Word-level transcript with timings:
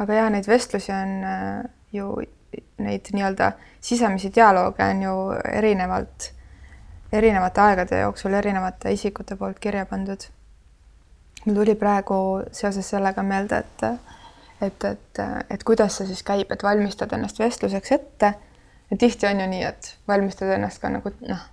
aga 0.00 0.14
ja 0.14 0.28
neid 0.32 0.48
vestlusi 0.48 0.92
on 0.92 1.16
äh, 1.24 1.64
ju 1.92 2.10
neid 2.80 3.10
nii-öelda 3.12 3.52
sisemisi 3.80 4.32
dialoog 4.34 4.80
on 4.80 5.02
ju 5.02 5.14
erinevalt, 5.52 6.30
erinevate 7.12 7.60
aegade 7.60 8.00
jooksul 8.00 8.34
erinevate 8.34 8.92
isikute 8.92 9.36
poolt 9.36 9.58
kirja 9.58 9.86
pandud. 9.86 10.20
mul 11.44 11.54
tuli 11.54 11.74
praegu 11.74 12.14
seoses 12.52 12.90
sellega 12.90 13.22
meelde, 13.22 13.58
et 13.58 13.84
et, 14.60 14.84
et, 14.84 15.20
et 15.50 15.62
kuidas 15.64 15.96
see 15.96 16.06
siis 16.06 16.22
käib, 16.22 16.50
et 16.52 16.62
valmistad 16.62 17.12
ennast 17.16 17.38
vestluseks 17.38 17.92
ette. 17.92 18.34
ja 18.90 18.96
tihti 18.96 19.26
on 19.26 19.40
ju 19.40 19.46
nii, 19.46 19.64
et 19.64 19.94
valmistad 20.08 20.52
ennast 20.56 20.80
ka 20.82 20.88
nagu 20.88 21.12
noh, 21.28 21.44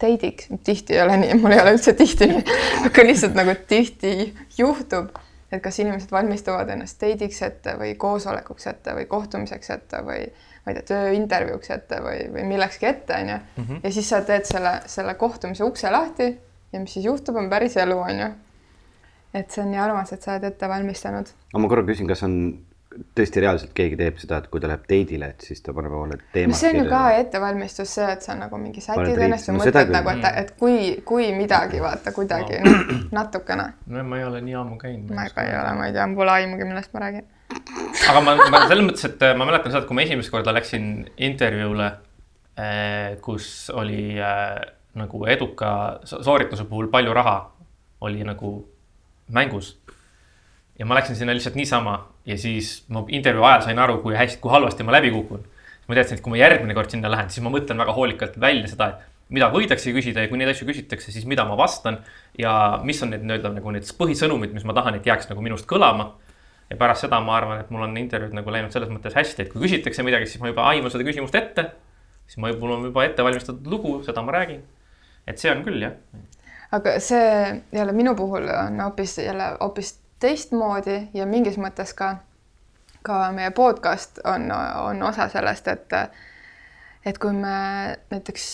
deidiks, 0.00 0.48
tihti 0.64 0.96
ei 0.96 1.02
ole 1.02 1.16
nii, 1.16 1.34
mul 1.42 1.54
ei 1.54 1.60
ole 1.60 1.74
üldse 1.76 1.92
tihti 1.94 2.26
nii, 2.30 2.44
aga 2.88 3.04
lihtsalt 3.06 3.36
nagu 3.38 3.54
tihti 3.68 4.14
juhtub 4.58 5.12
et 5.52 5.62
kas 5.62 5.78
inimesed 5.82 6.12
valmistuvad 6.14 6.68
ennast 6.70 7.00
deidiks 7.00 7.42
ette 7.42 7.74
või 7.78 7.96
koosolekuks 7.98 8.66
ette 8.70 8.94
või 8.94 9.06
kohtumiseks 9.10 9.70
ette 9.76 10.02
või 10.06 10.28
ma 10.64 10.72
ei 10.72 10.78
tea, 10.78 10.86
tööintervjuuks 10.92 11.72
ette 11.74 11.98
või, 12.04 12.22
või 12.34 12.44
millekski 12.52 12.86
ette, 12.86 13.16
onju. 13.16 13.40
Mhm. 13.56 13.82
ja 13.82 13.92
siis 13.92 14.08
sa 14.08 14.22
teed 14.26 14.46
selle, 14.48 14.76
selle 14.86 15.14
kohtumise 15.20 15.64
ukse 15.64 15.90
lahti 15.90 16.30
ja 16.72 16.80
mis 16.80 16.94
siis 16.94 17.06
juhtub, 17.06 17.36
on 17.36 17.50
päris 17.50 17.76
elu, 17.76 17.98
onju. 17.98 18.30
et 19.34 19.50
see 19.50 19.62
on 19.62 19.70
nii 19.70 19.78
armas, 19.78 20.12
et 20.12 20.22
sa 20.22 20.34
oled 20.34 20.44
ette 20.50 20.68
valmistanud. 20.68 21.28
aga 21.52 21.62
ma 21.62 21.68
korra 21.70 21.86
küsin, 21.86 22.08
kas 22.10 22.22
on 22.26 22.36
tõesti 22.90 23.42
reaalselt 23.42 23.72
keegi 23.76 23.96
teeb 23.98 24.18
seda, 24.18 24.40
et 24.40 24.48
kui 24.50 24.62
ta 24.62 24.70
läheb 24.70 24.82
date'ile, 24.90 25.28
et 25.34 25.44
siis 25.46 25.62
ta 25.62 25.74
paneb 25.76 25.92
omale 25.94 26.18
teemad 26.34 26.54
no 26.54 26.58
see 26.58 26.72
on 26.72 26.78
ju 26.80 26.86
ka 26.90 27.02
ettevalmistus, 27.20 27.92
see, 27.98 28.08
et 28.16 28.26
sa 28.26 28.34
nagu 28.38 28.58
mingi 28.58 28.82
sätid 28.82 29.20
ennast 29.26 29.50
ja 29.50 29.54
no, 29.54 29.60
mõtled 29.62 29.92
nagu, 29.94 30.12
et, 30.14 30.26
et 30.42 30.50
kui, 30.58 30.78
kui 31.06 31.28
midagi, 31.36 31.78
vaata 31.82 32.14
kuidagi 32.16 32.58
no, 32.64 32.72
natukene. 33.20 33.68
no 33.94 34.06
ma 34.08 34.18
ei 34.18 34.26
ole 34.26 34.42
nii 34.46 34.58
ammu 34.62 34.80
käinud. 34.80 35.14
ma 35.14 35.28
ka 35.34 35.46
ei 35.46 35.54
ole, 35.58 35.76
ma 35.78 35.86
ei 35.86 35.94
tea, 35.94 36.08
pole 36.18 36.34
aimugi, 36.34 36.66
millest 36.66 36.96
ma 36.96 37.04
räägin. 37.06 37.30
aga 38.10 38.24
ma, 38.26 38.36
ma 38.50 38.64
selles 38.66 38.86
mõttes, 38.88 39.06
et 39.06 39.24
ma 39.38 39.46
mäletan 39.46 39.70
seda, 39.70 39.84
et 39.84 39.90
kui 39.90 40.00
ma 40.00 40.06
esimest 40.08 40.34
korda 40.34 40.54
läksin 40.56 40.90
intervjuule, 41.30 41.88
eh, 42.58 43.16
kus 43.22 43.52
oli 43.70 44.02
äh, 44.18 44.58
nagu 44.98 45.24
eduka 45.30 45.72
soorituse 46.10 46.66
puhul 46.66 46.90
palju 46.90 47.14
raha 47.14 47.38
oli 48.00 48.24
nagu 48.26 48.56
mängus 49.30 49.76
ja 50.80 50.86
ma 50.88 50.96
läksin 50.96 51.16
sinna 51.16 51.34
lihtsalt 51.36 51.58
niisama 51.60 51.94
ja 52.26 52.38
siis 52.40 52.84
ma 52.88 53.04
intervjuu 53.12 53.44
ajal 53.44 53.66
sain 53.68 53.78
aru, 53.78 53.98
kui 54.00 54.16
hästi, 54.16 54.40
kui 54.40 54.52
halvasti 54.52 54.86
ma 54.86 54.96
läbi 54.96 55.10
kukun. 55.12 55.44
ma 55.88 55.94
teadsin, 55.98 56.16
et 56.16 56.24
kui 56.24 56.32
ma 56.32 56.38
järgmine 56.38 56.74
kord 56.74 56.92
sinna 56.92 57.10
lähen, 57.10 57.28
siis 57.30 57.42
ma 57.44 57.50
mõtlen 57.52 57.80
väga 57.82 57.92
hoolikalt 57.92 58.36
välja 58.40 58.68
seda, 58.70 58.86
et 58.94 59.34
mida 59.34 59.50
võidakse 59.52 59.92
küsida 59.92 60.24
ja 60.24 60.30
kui 60.30 60.38
neid 60.38 60.52
asju 60.52 60.68
küsitakse, 60.68 61.12
siis 61.12 61.26
mida 61.28 61.44
ma 61.44 61.56
vastan. 61.58 62.00
ja 62.38 62.80
mis 62.86 63.02
on 63.02 63.12
need 63.12 63.26
nii-öelda 63.26 63.52
nagu 63.58 63.74
need 63.74 63.86
põhisõnumid, 63.98 64.54
mis 64.56 64.64
ma 64.64 64.74
tahan, 64.76 64.96
et 64.96 65.06
jääks 65.06 65.28
nagu 65.30 65.44
minust 65.44 65.68
kõlama. 65.70 66.14
ja 66.70 66.76
pärast 66.80 67.04
seda 67.04 67.20
ma 67.20 67.36
arvan, 67.36 67.60
et 67.60 67.70
mul 67.70 67.84
on 67.84 67.96
intervjuud 67.98 68.34
nagu 68.38 68.50
läinud 68.50 68.72
selles 68.72 68.88
mõttes 68.88 69.14
hästi, 69.14 69.42
et 69.42 69.52
kui 69.52 69.66
küsitakse 69.66 70.06
midagi, 70.06 70.30
siis 70.30 70.40
ma 70.40 70.48
juba 70.48 70.68
aiman 70.70 70.90
seda 70.90 71.04
küsimust 71.04 71.34
ette. 71.34 71.70
siis 72.26 72.38
ma, 72.38 72.52
mul 72.56 72.76
on 72.78 72.90
juba 72.90 73.04
ette 73.04 73.26
valmistatud 73.26 73.66
lugu, 73.66 73.98
seda 74.06 74.22
ma 74.22 74.32
räägin. 74.38 74.62
et 75.26 75.38
see 75.38 75.52
on 75.52 75.64
küll 75.66 75.82
jah. 75.82 75.98
aga 76.72 77.00
see 77.00 77.62
jälle 77.72 77.92
minu 77.92 78.14
puhul 78.14 78.48
on 78.48 78.80
hoopis 78.80 79.18
jälle 79.18 79.56
hoopis 79.60 79.99
teistmoodi 80.20 81.08
ja 81.14 81.26
mingis 81.26 81.56
mõttes 81.58 81.94
ka, 81.96 82.16
ka 83.02 83.30
meie 83.32 83.50
podcast 83.50 84.20
on, 84.24 84.50
on 84.84 85.02
osa 85.02 85.28
sellest, 85.28 85.68
et 85.68 85.96
et 87.06 87.18
kui 87.18 87.32
me 87.32 87.96
näiteks 88.10 88.48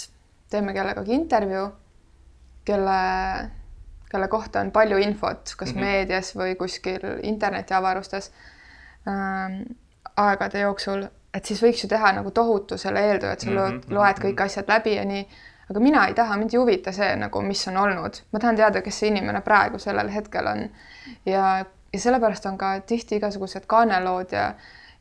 teeme 0.51 0.75
kellegagi 0.75 1.15
intervjuu, 1.15 1.67
kelle, 2.65 3.01
kelle 4.11 4.29
kohta 4.29 4.63
on 4.63 4.71
palju 4.71 5.01
infot, 5.03 5.55
kas 5.57 5.75
mm 5.75 5.81
-hmm. 5.81 5.85
meedias 5.85 6.37
või 6.37 6.55
kuskil 6.57 7.03
internetiavarustes 7.23 8.31
ähm, 9.09 9.63
aegade 10.17 10.61
jooksul, 10.61 11.07
et 11.35 11.45
siis 11.45 11.63
võiks 11.63 11.83
ju 11.83 11.89
teha 11.89 12.13
nagu 12.13 12.31
tohutu 12.31 12.79
selle 12.79 13.01
eeltöö, 13.09 13.33
et 13.33 13.41
sa 13.41 13.51
mm 13.51 13.57
-hmm. 13.57 13.95
loed 13.95 14.19
kõik 14.23 14.45
asjad 14.45 14.69
läbi 14.69 14.95
ja 14.95 15.05
nii 15.05 15.29
aga 15.71 15.81
mina 15.81 16.07
ei 16.07 16.15
taha, 16.15 16.37
mind 16.37 16.55
ei 16.55 16.61
huvita 16.61 16.93
see 16.95 17.09
nagu, 17.19 17.43
mis 17.43 17.65
on 17.69 17.77
olnud, 17.83 18.21
ma 18.33 18.43
tahan 18.43 18.59
teada, 18.59 18.83
kes 18.83 19.01
see 19.03 19.11
inimene 19.11 19.41
praegu 19.47 19.81
sellel 19.83 20.11
hetkel 20.15 20.47
on. 20.47 20.69
ja, 21.27 21.65
ja 21.93 22.01
sellepärast 22.01 22.47
on 22.47 22.59
ka 22.59 22.77
tihti 22.87 23.19
igasugused 23.21 23.67
kaanelood 23.67 24.33
ja, 24.37 24.53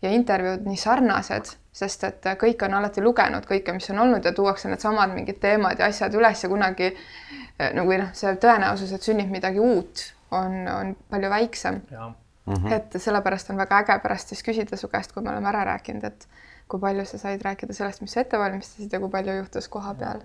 ja 0.01 0.11
intervjuud 0.17 0.65
nii 0.65 0.79
sarnased, 0.81 1.53
sest 1.75 2.03
et 2.07 2.27
kõik 2.41 2.65
on 2.65 2.77
alati 2.79 3.03
lugenud 3.03 3.45
kõike, 3.45 3.73
mis 3.75 3.89
on 3.93 4.01
olnud 4.05 4.25
ja 4.25 4.33
tuuakse 4.33 4.71
needsamad 4.71 5.13
mingid 5.13 5.41
teemad 5.43 5.79
ja 5.79 5.89
asjad 5.91 6.13
üles 6.17 6.43
ja 6.43 6.49
kunagi 6.49 6.93
nagu 7.75 7.97
noh, 8.01 8.13
see 8.17 8.35
tõenäosus, 8.41 8.93
et 8.95 9.05
sünnib 9.05 9.31
midagi 9.31 9.61
uut, 9.61 10.05
on, 10.35 10.63
on 10.71 10.95
palju 11.09 11.29
väiksem. 11.29 11.81
Mm 12.45 12.53
-hmm. 12.53 12.73
et 12.73 13.01
sellepärast 13.01 13.49
on 13.49 13.57
väga 13.57 13.79
äge 13.79 13.99
pärast 13.99 14.27
siis 14.27 14.43
küsida 14.45 14.77
su 14.77 14.87
käest, 14.87 15.11
kui 15.11 15.23
me 15.23 15.29
oleme 15.29 15.49
ära 15.49 15.63
rääkinud, 15.65 16.03
et 16.03 16.27
kui 16.67 16.79
palju 16.79 17.05
sa 17.05 17.17
said 17.17 17.41
rääkida 17.41 17.73
sellest, 17.73 18.01
mis 18.01 18.13
sa 18.13 18.21
ette 18.21 18.39
valmistasid 18.39 18.93
ja 18.93 18.99
kui 18.99 19.09
palju 19.09 19.33
juhtus 19.33 19.67
koha 19.67 19.93
peal 19.93 20.21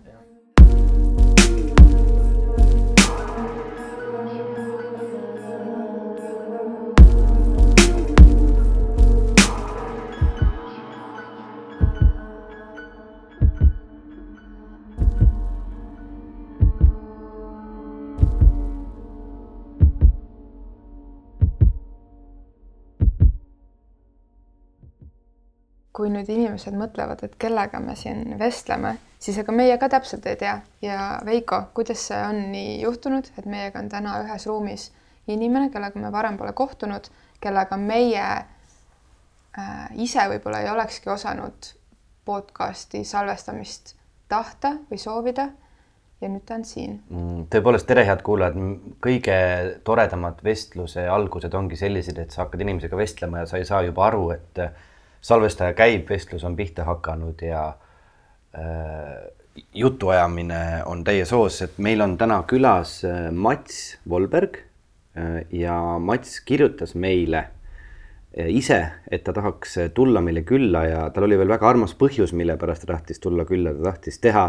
kui 26.01 26.09
nüüd 26.09 26.31
inimesed 26.33 26.77
mõtlevad, 26.81 27.21
et 27.27 27.35
kellega 27.41 27.81
me 27.85 27.93
siin 27.99 28.39
vestleme, 28.41 28.95
siis 29.21 29.37
ega 29.43 29.53
meie 29.53 29.77
ka 29.81 29.91
täpselt 29.93 30.25
ei 30.31 30.39
tea 30.41 30.55
ja 30.81 31.19
Veiko, 31.27 31.67
kuidas 31.77 32.07
see 32.09 32.21
on 32.25 32.47
nii 32.55 32.79
juhtunud, 32.87 33.29
et 33.37 33.49
meiega 33.51 33.83
on 33.83 33.91
täna 33.93 34.17
ühes 34.25 34.49
ruumis 34.49 34.89
inimene, 35.29 35.69
kellega 35.75 36.01
me 36.01 36.13
varem 36.13 36.41
pole 36.41 36.55
kohtunud, 36.57 37.11
kellega 37.45 37.77
meie 37.77 38.25
äh, 38.25 39.85
ise 40.01 40.25
võib-olla 40.33 40.65
ei 40.65 40.73
olekski 40.73 41.13
osanud 41.13 41.75
podcasti 42.25 43.05
salvestamist 43.05 43.95
tahta 44.31 44.79
või 44.89 45.01
soovida. 45.01 45.51
ja 46.21 46.29
nüüd 46.29 46.45
ta 46.45 46.57
on 46.57 46.65
siin. 46.69 46.99
Mm, 47.09 47.47
tõepoolest, 47.53 47.87
tere, 47.89 48.05
head 48.09 48.21
kuulajad. 48.25 48.57
kõige 49.05 49.37
toredamad 49.85 50.41
vestluse 50.45 51.09
algused 51.09 51.55
ongi 51.55 51.77
sellised, 51.77 52.19
et 52.19 52.33
sa 52.33 52.47
hakkad 52.47 52.61
inimesega 52.61 52.97
vestlema 52.97 53.45
ja 53.45 53.49
sa 53.49 53.61
ei 53.61 53.65
saa 53.69 53.83
juba 53.85 54.09
aru, 54.09 54.31
et 54.37 54.61
salvestaja 55.21 55.75
käib, 55.77 56.09
vestlus 56.09 56.45
on 56.45 56.57
pihta 56.57 56.85
hakanud 56.85 57.43
ja 57.45 57.67
äh, 58.57 59.31
jutuajamine 59.75 60.83
on 60.87 61.05
täies 61.05 61.33
hoos, 61.35 61.61
et 61.63 61.79
meil 61.83 62.01
on 62.05 62.17
täna 62.19 62.43
külas 62.49 63.01
äh, 63.05 63.31
Mats 63.33 63.99
Volberg 64.09 64.61
äh, 65.17 65.41
ja 65.51 65.77
Mats 65.99 66.41
kirjutas 66.47 66.95
meile 66.95 67.43
äh, 67.43 68.51
ise, 68.51 68.81
et 69.11 69.25
ta 69.25 69.35
tahaks 69.37 69.77
tulla 69.95 70.23
meile 70.25 70.45
külla 70.47 70.85
ja 70.87 71.03
tal 71.15 71.29
oli 71.29 71.39
veel 71.39 71.51
väga 71.51 71.69
armas 71.69 71.97
põhjus, 71.99 72.35
mille 72.37 72.57
pärast 72.61 72.87
ta 72.87 72.95
tahtis 72.95 73.21
tulla 73.23 73.47
külla, 73.49 73.75
ta 73.77 73.91
tahtis 73.91 74.21
teha 74.23 74.47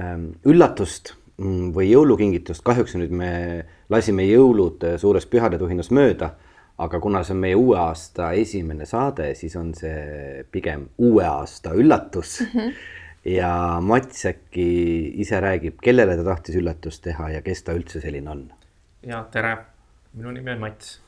ähm, 0.00 0.30
üllatust 0.44 1.14
mm, 1.38 1.72
või 1.76 1.90
jõulukingitust, 1.90 2.64
kahjuks 2.66 2.96
nüüd 3.00 3.16
me 3.16 3.32
lasime 3.90 4.28
jõulud 4.28 4.84
suures 5.00 5.26
pühadetuhinas 5.26 5.90
mööda 5.94 6.34
aga 6.80 7.00
kuna 7.00 7.22
see 7.24 7.34
on 7.34 7.42
meie 7.42 7.58
uue 7.58 7.76
aasta 7.78 8.30
esimene 8.38 8.86
saade, 8.88 9.32
siis 9.38 9.56
on 9.60 9.74
see 9.76 10.44
pigem 10.52 10.86
uue 10.98 11.26
aasta 11.28 11.74
üllatus 11.76 12.38
mm. 12.40 12.54
-hmm. 12.54 12.72
ja 13.36 13.52
Mats 13.84 14.24
äkki 14.26 14.68
ise 15.20 15.40
räägib, 15.40 15.78
kellele 15.82 16.16
ta 16.16 16.24
tahtis 16.24 16.56
üllatust 16.56 17.04
teha 17.04 17.30
ja 17.36 17.42
kes 17.42 17.62
ta 17.62 17.76
üldse 17.76 18.00
selline 18.00 18.30
on? 18.30 18.48
ja 19.06 19.24
tere, 19.32 19.56
minu 20.12 20.32
nimi 20.32 20.50
on 20.50 20.60
Mats. 20.60 21.00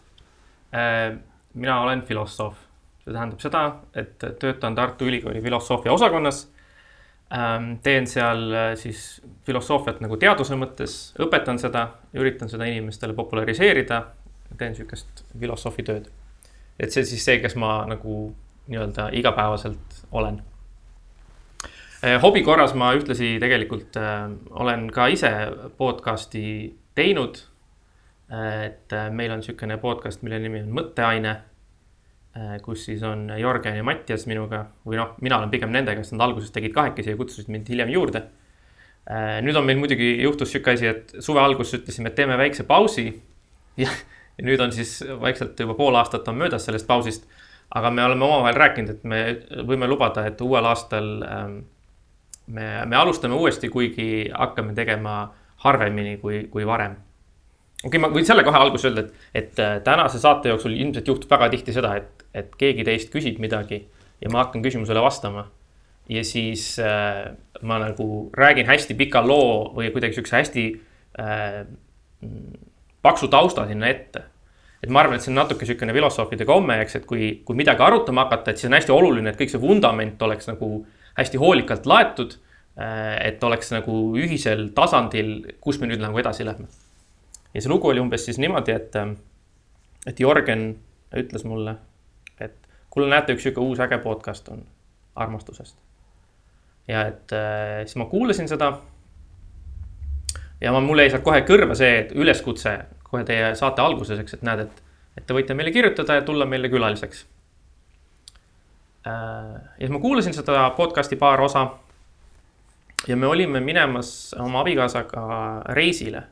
Äh, 0.72 1.18
mina 1.54 1.80
olen 1.80 2.02
filosoof, 2.02 2.56
see 3.04 3.12
tähendab 3.12 3.40
seda, 3.40 3.62
et 3.94 4.18
töötan 4.40 4.74
Tartu 4.74 5.04
Ülikooli 5.04 5.42
filosoofia 5.42 5.92
osakonnas. 5.92 6.48
Ähm, 7.32 7.78
teen 7.82 8.06
seal 8.06 8.52
äh, 8.52 8.74
siis 8.76 9.22
filosoofiat 9.44 10.00
nagu 10.04 10.16
teaduse 10.16 10.56
mõttes, 10.56 11.14
õpetan 11.20 11.58
seda, 11.58 11.86
üritan 12.12 12.48
seda 12.48 12.64
inimestele 12.68 13.14
populariseerida 13.16 14.02
teen 14.58 14.74
sihukest 14.76 15.24
filosoofi 15.38 15.84
tööd. 15.86 16.08
et 16.80 16.92
see 16.92 17.04
siis 17.06 17.24
see, 17.24 17.38
kes 17.42 17.54
ma 17.60 17.82
nagu 17.86 18.32
nii-öelda 18.72 19.10
igapäevaselt 19.18 20.02
olen. 20.12 20.40
Eh, 22.02 22.18
hobi 22.22 22.42
korras 22.42 22.74
ma 22.74 22.92
ühtlasi 22.96 23.36
tegelikult 23.42 23.96
äh, 24.00 24.30
olen 24.50 24.88
ka 24.90 25.06
ise 25.12 25.30
podcast'i 25.78 26.74
teinud 26.94 27.38
äh,. 28.32 28.64
et 28.66 28.94
meil 29.10 29.32
on 29.32 29.42
sihukene 29.42 29.78
podcast, 29.78 30.22
mille 30.22 30.38
nimi 30.42 30.62
on 30.62 30.76
Mõtteaine 30.80 31.40
kus 32.64 32.86
siis 32.86 33.02
on 33.04 33.26
Jörgen 33.36 33.74
ja 33.76 33.82
Mattias 33.84 34.22
minuga 34.24 34.62
või 34.88 34.96
noh, 34.96 35.10
mina 35.20 35.36
olen 35.36 35.50
pigem 35.52 35.68
nendega, 35.68 36.00
sest 36.00 36.14
nad 36.16 36.24
alguses 36.24 36.48
tegid 36.54 36.72
kahekesi 36.72 37.12
ja 37.12 37.18
kutsusid 37.18 37.50
mind 37.52 37.68
hiljem 37.68 37.90
juurde 37.92 38.22
nüüd 39.42 39.56
on 39.58 39.66
meil 39.66 39.80
muidugi 39.80 40.14
juhtus 40.22 40.52
sihuke 40.52 40.76
asi, 40.76 40.86
et 40.86 41.14
suve 41.20 41.42
alguses 41.42 41.80
ütlesime, 41.80 42.12
et 42.12 42.18
teeme 42.18 42.36
väikse 42.38 42.66
pausi 42.68 43.08
ja 43.80 43.90
ja 44.38 44.46
nüüd 44.46 44.60
on 44.64 44.72
siis 44.72 45.00
vaikselt 45.20 45.60
juba 45.60 45.74
pool 45.78 45.96
aastat 46.00 46.28
on 46.28 46.40
möödas 46.40 46.64
sellest 46.68 46.86
pausist. 46.86 47.28
aga 47.74 47.90
me 47.90 48.04
oleme 48.04 48.24
omavahel 48.24 48.56
rääkinud, 48.60 48.90
et 48.90 49.04
me 49.04 49.20
võime 49.68 49.88
lubada, 49.88 50.26
et 50.28 50.40
uuel 50.44 50.66
aastal 50.68 51.06
ähm, 51.24 51.54
me, 52.46 52.66
me 52.86 52.96
alustame 52.96 53.34
uuesti, 53.34 53.68
kuigi 53.68 54.28
hakkame 54.34 54.74
tegema 54.74 55.32
harvemini 55.64 56.18
kui, 56.20 56.44
kui 56.52 56.66
varem. 56.66 56.96
okei 57.84 57.88
okay,, 57.88 58.02
ma 58.02 58.10
võin 58.12 58.26
selle 58.26 58.44
kohe 58.46 58.58
alguses 58.58 58.90
öelda, 58.90 59.06
et, 59.06 59.30
et 59.42 59.62
äh, 59.62 59.78
tänase 59.84 60.20
saate 60.22 60.52
jooksul 60.52 60.76
ilmselt 60.76 61.08
juhtub 61.08 61.30
väga 61.30 61.48
tihti 61.54 61.74
seda, 61.74 61.94
et, 61.98 62.26
et 62.34 62.54
keegi 62.58 62.86
teist 62.86 63.12
küsib 63.14 63.40
midagi 63.42 63.82
ja 64.22 64.30
ma 64.30 64.44
hakkan 64.44 64.62
küsimusele 64.64 65.02
vastama. 65.02 65.48
ja 66.08 66.24
siis 66.26 66.78
äh, 66.82 67.32
ma 67.62 67.78
nagu 67.78 68.30
räägin 68.34 68.66
hästi 68.66 68.94
pika 68.98 69.22
loo 69.26 69.72
või 69.76 69.92
kuidagi 69.94 70.18
siukse 70.18 70.36
hästi 70.36 70.66
äh, 71.22 71.62
paksu 73.02 73.28
tausta 73.28 73.66
sinna 73.66 73.88
ette 73.88 74.22
et 74.82 74.90
ma 74.90 75.02
arvan, 75.02 75.14
et 75.16 75.22
see 75.22 75.30
on 75.30 75.38
natuke 75.38 75.62
niisugune 75.62 75.94
filosoofide 75.94 76.46
komme, 76.46 76.80
eks, 76.82 76.96
et 76.98 77.04
kui, 77.06 77.28
kui 77.46 77.58
midagi 77.58 77.84
arutama 77.86 78.24
hakata, 78.26 78.50
et 78.50 78.58
siis 78.58 78.70
on 78.70 78.74
hästi 78.74 78.94
oluline, 78.94 79.30
et 79.30 79.38
kõik 79.38 79.52
see 79.52 79.62
vundament 79.62 80.22
oleks 80.26 80.50
nagu 80.50 80.70
hästi 81.18 81.38
hoolikalt 81.38 81.86
laetud. 81.86 82.38
Äh, 82.80 83.18
et 83.28 83.42
oleks 83.44 83.68
nagu 83.74 83.94
ühisel 84.16 84.70
tasandil, 84.72 85.34
kus 85.60 85.76
me 85.78 85.90
nüüd 85.90 86.00
nagu 86.00 86.16
edasi 86.16 86.46
lähme. 86.48 86.70
ja 87.52 87.60
see 87.60 87.68
lugu 87.68 87.90
oli 87.90 88.00
umbes 88.00 88.24
siis 88.24 88.38
niimoodi, 88.40 88.72
et, 88.72 88.96
äh, 88.96 89.10
et 90.08 90.20
Jörgen 90.20 90.78
ütles 91.12 91.44
mulle, 91.44 91.74
et 92.40 92.56
kuule, 92.88 93.10
näete, 93.12 93.36
üks 93.36 93.44
sihuke 93.44 93.60
uus 93.60 93.82
äge 93.84 93.98
podcast 94.00 94.48
on 94.48 94.64
armastusest. 95.14 95.76
ja 96.88 97.04
et 97.12 97.36
äh, 97.36 97.84
siis 97.84 98.00
ma 98.00 98.08
kuulasin 98.08 98.48
seda. 98.48 98.72
Ja 100.62 100.72
ma, 100.72 100.80
mul 100.80 101.02
jäi 101.02 101.10
sealt 101.12 101.24
kohe 101.26 101.42
kõrva 101.46 101.76
see 101.78 102.06
üleskutse 102.14 102.76
kohe 103.12 103.26
teie 103.28 103.52
saate 103.58 103.82
alguses, 103.84 104.20
eks, 104.22 104.38
et 104.38 104.44
näed, 104.46 104.64
et, 104.64 104.82
et 105.18 105.26
te 105.28 105.36
võite 105.36 105.56
meile 105.58 105.72
kirjutada 105.74 106.16
ja 106.20 106.26
tulla 106.26 106.46
meile 106.48 106.70
külaliseks. 106.72 107.26
Äh, 109.06 109.56
ja 109.58 109.82
siis 109.82 109.92
ma 109.92 110.00
kuulasin 110.00 110.36
seda 110.36 110.68
podcast'i 110.76 111.18
paar 111.20 111.42
osa. 111.44 111.66
ja 113.08 113.16
me 113.16 113.26
olime 113.26 113.60
minemas 113.60 114.34
oma 114.38 114.60
abikaasaga 114.60 115.22
reisile 115.74 116.22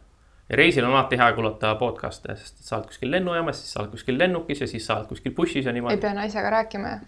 ja 0.50 0.56
reisil 0.56 0.84
on 0.84 0.92
alati 0.92 1.18
hea 1.18 1.32
kuulata 1.32 1.74
podcast'e, 1.74 2.36
sest 2.38 2.62
sa 2.62 2.76
oled 2.76 2.86
kuskil 2.90 3.10
lennujaamas, 3.10 3.58
siis 3.58 3.72
sa 3.74 3.80
oled 3.82 3.90
kuskil 3.90 4.18
lennukis 4.18 4.60
ja 4.60 4.68
siis 4.70 4.86
sa 4.86 4.96
oled 5.00 5.10
kuskil 5.10 5.34
bussis 5.34 5.66
ja 5.66 5.72
niimoodi. 5.72 5.98
ei 5.98 6.00
pea 6.00 6.14
naisega 6.14 6.50
rääkima 6.50 6.94
ju 6.94 6.98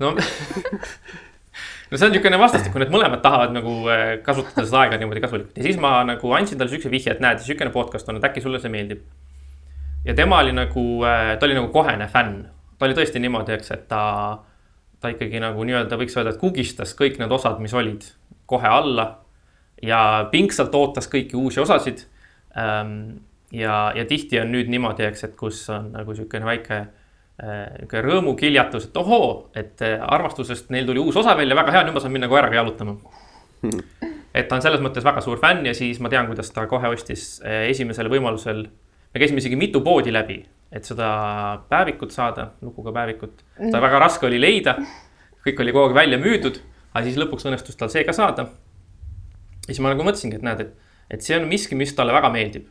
no 0.02 0.14
no 1.92 1.98
see 1.98 2.06
on 2.08 2.14
niisugune 2.14 2.38
vastastikune, 2.40 2.86
et 2.86 2.92
mõlemad 2.92 3.20
tahavad 3.24 3.52
nagu 3.52 3.72
äh, 3.92 4.14
kasutada 4.24 4.64
seda 4.64 4.86
aega 4.86 4.98
niimoodi 5.00 5.20
kasulikult 5.20 5.58
ja 5.60 5.66
siis 5.66 5.80
ma 5.80 5.98
nagu 6.08 6.30
andsin 6.32 6.60
talle 6.60 6.72
siukse 6.72 6.90
vihje, 6.92 7.12
et 7.12 7.20
näed, 7.20 7.42
niisugune 7.42 7.72
podcast 7.74 8.08
on, 8.08 8.16
et 8.16 8.24
äkki 8.30 8.40
sulle 8.44 8.60
see 8.62 8.72
meeldib. 8.72 9.02
ja 10.06 10.14
tema 10.16 10.40
oli 10.40 10.54
nagu, 10.56 10.86
äh, 11.04 11.34
ta 11.36 11.46
oli 11.46 11.58
nagu 11.58 11.68
kohene 11.74 12.08
fänn, 12.08 12.46
ta 12.78 12.88
oli 12.88 12.96
tõesti 12.96 13.20
niimoodi, 13.20 13.52
eks, 13.58 13.74
et 13.76 13.84
ta, 13.92 14.04
ta 15.04 15.12
ikkagi 15.12 15.42
nagu 15.44 15.68
nii-öelda 15.68 15.98
võiks 16.00 16.16
öelda, 16.16 16.32
et 16.32 16.40
kugistas 16.40 16.96
kõik 16.96 17.20
need 17.20 17.36
osad, 17.36 17.60
mis 17.60 17.76
olid 17.76 18.08
kohe 18.48 18.72
alla 18.72 19.06
ja 19.82 20.00
pingsalt 20.32 20.74
ootas 20.74 21.10
kõiki 21.12 21.36
uusi 21.36 21.60
osasid. 21.60 22.06
Ja, 23.52 23.76
ja 23.96 24.04
tihti 24.08 24.38
on 24.40 24.52
nüüd 24.52 24.68
niimoodi, 24.72 25.04
eks, 25.04 25.24
et 25.26 25.32
kus 25.36 25.64
on 25.72 25.90
nagu 25.92 26.12
niisugune 26.12 26.46
väike 26.46 26.78
niisugune 27.40 28.02
rõõmukiljatus, 28.04 28.88
et 28.88 28.96
ohoo, 29.00 29.28
et 29.56 29.82
äh, 29.82 29.98
armastusest 30.14 30.70
neil 30.70 30.86
tuli 30.86 31.00
uus 31.00 31.16
osa 31.16 31.34
välja, 31.36 31.56
väga 31.56 31.72
hea, 31.74 31.84
nüüd 31.86 31.96
ma 31.96 32.02
saan 32.04 32.12
minna 32.12 32.28
koeraga 32.30 32.58
jalutama. 32.58 32.96
et 34.34 34.48
ta 34.48 34.56
on 34.56 34.64
selles 34.64 34.82
mõttes 34.82 35.04
väga 35.04 35.22
suur 35.24 35.40
fänn 35.40 35.66
ja 35.66 35.74
siis 35.74 36.00
ma 36.02 36.10
tean, 36.12 36.26
kuidas 36.26 36.50
ta 36.52 36.66
kohe 36.66 36.90
ostis 36.92 37.40
äh, 37.44 37.68
esimesel 37.70 38.10
võimalusel. 38.12 38.66
me 39.14 39.20
käisime 39.20 39.40
isegi 39.40 39.56
mitu 39.56 39.80
poodi 39.80 40.12
läbi, 40.12 40.42
et 40.72 40.84
seda 40.84 41.62
päevikut 41.68 42.12
saada, 42.12 42.50
lukuga 42.60 42.92
päevikut. 42.92 43.42
seda 43.58 43.80
väga 43.80 43.98
raske 44.04 44.26
oli 44.26 44.40
leida. 44.40 44.76
kõik 45.46 45.60
oli 45.60 45.72
kogu 45.72 45.88
aeg 45.88 45.94
välja 45.94 46.18
müüdud, 46.18 46.60
aga 46.92 47.04
siis 47.06 47.16
lõpuks 47.18 47.48
õnnestus 47.48 47.76
tal 47.80 47.90
see 47.90 48.04
ka 48.04 48.12
saada. 48.12 48.48
ja 49.62 49.72
siis 49.72 49.80
ma 49.80 49.94
nagu 49.94 50.04
mõtlesingi, 50.04 50.36
et 50.36 50.46
näed, 50.46 50.60
et, 50.60 50.92
et 51.10 51.22
see 51.22 51.40
on 51.40 51.48
miski, 51.48 51.74
mis 51.74 51.94
talle 51.96 52.12
väga 52.12 52.30
meeldib. 52.30 52.68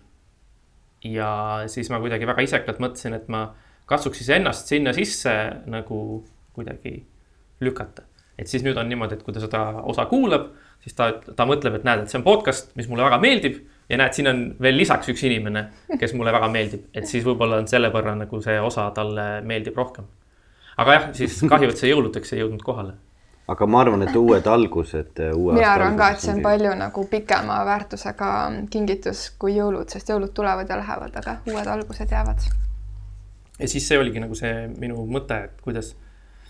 ja 1.03 1.65
siis 1.67 1.89
ma 1.89 1.99
kuidagi 1.99 2.29
väga 2.29 2.45
isekalt 2.45 2.79
mõtlesin, 2.79 3.17
et 3.17 3.27
ma 3.27 3.49
katsuks 3.91 4.21
siis 4.21 4.31
ennast 4.37 4.71
sinna 4.71 4.93
sisse 4.95 5.33
nagu 5.71 5.99
kuidagi 6.55 6.95
lükata. 7.61 8.07
et 8.37 8.47
siis 8.47 8.63
nüüd 8.65 8.77
on 8.79 8.87
niimoodi, 8.89 9.19
et 9.19 9.23
kui 9.23 9.33
ta 9.35 9.43
seda 9.43 9.59
osa 9.85 10.07
kuulab, 10.09 10.47
siis 10.81 10.95
ta, 10.97 11.11
ta 11.35 11.45
mõtleb, 11.45 11.75
et 11.77 11.83
näed, 11.85 12.03
et 12.03 12.09
see 12.09 12.17
on 12.17 12.25
podcast, 12.25 12.71
mis 12.79 12.87
mulle 12.89 13.05
väga 13.05 13.19
meeldib. 13.21 13.59
ja 13.89 13.99
näed, 14.01 14.15
siin 14.17 14.31
on 14.31 14.41
veel 14.61 14.77
lisaks 14.79 15.11
üks 15.13 15.23
inimene, 15.27 15.67
kes 15.99 16.15
mulle 16.17 16.33
väga 16.33 16.49
meeldib, 16.49 16.87
et 16.95 17.07
siis 17.07 17.25
võib-olla 17.27 17.59
on 17.61 17.69
selle 17.69 17.91
võrra 17.93 18.15
nagu 18.17 18.41
see 18.41 18.57
osa 18.61 18.89
talle 18.95 19.29
meeldib 19.45 19.77
rohkem. 19.77 20.09
aga 20.77 20.97
jah, 20.97 21.07
siis 21.21 21.39
kahju, 21.49 21.69
et 21.69 21.83
see 21.83 21.93
jõuludeks 21.93 22.35
ei 22.35 22.43
jõudnud 22.43 22.65
kohale 22.65 22.97
aga 23.51 23.65
ma 23.67 23.81
arvan, 23.83 24.05
et 24.07 24.15
uued 24.15 24.47
algused. 24.47 25.19
mina 25.35 25.71
arvan 25.73 25.97
ka, 25.99 26.09
et 26.15 26.23
see 26.23 26.33
on 26.33 26.41
palju 26.45 26.73
nagu 26.79 27.05
pikema 27.11 27.61
väärtusega 27.67 28.31
kingitus 28.71 29.29
kui 29.37 29.57
jõulud, 29.59 29.89
sest 29.91 30.09
jõulud 30.13 30.33
tulevad 30.33 30.69
ja 30.69 30.79
lähevad, 30.79 31.15
aga 31.23 31.39
uued 31.51 31.73
algused 31.75 32.17
jäävad 32.17 32.70
ja 33.61 33.69
siis 33.69 33.87
see 33.87 33.99
oligi 34.01 34.21
nagu 34.23 34.37
see 34.37 34.65
minu 34.81 35.05
mõte, 35.09 35.37
et 35.47 35.61
kuidas, 35.63 35.93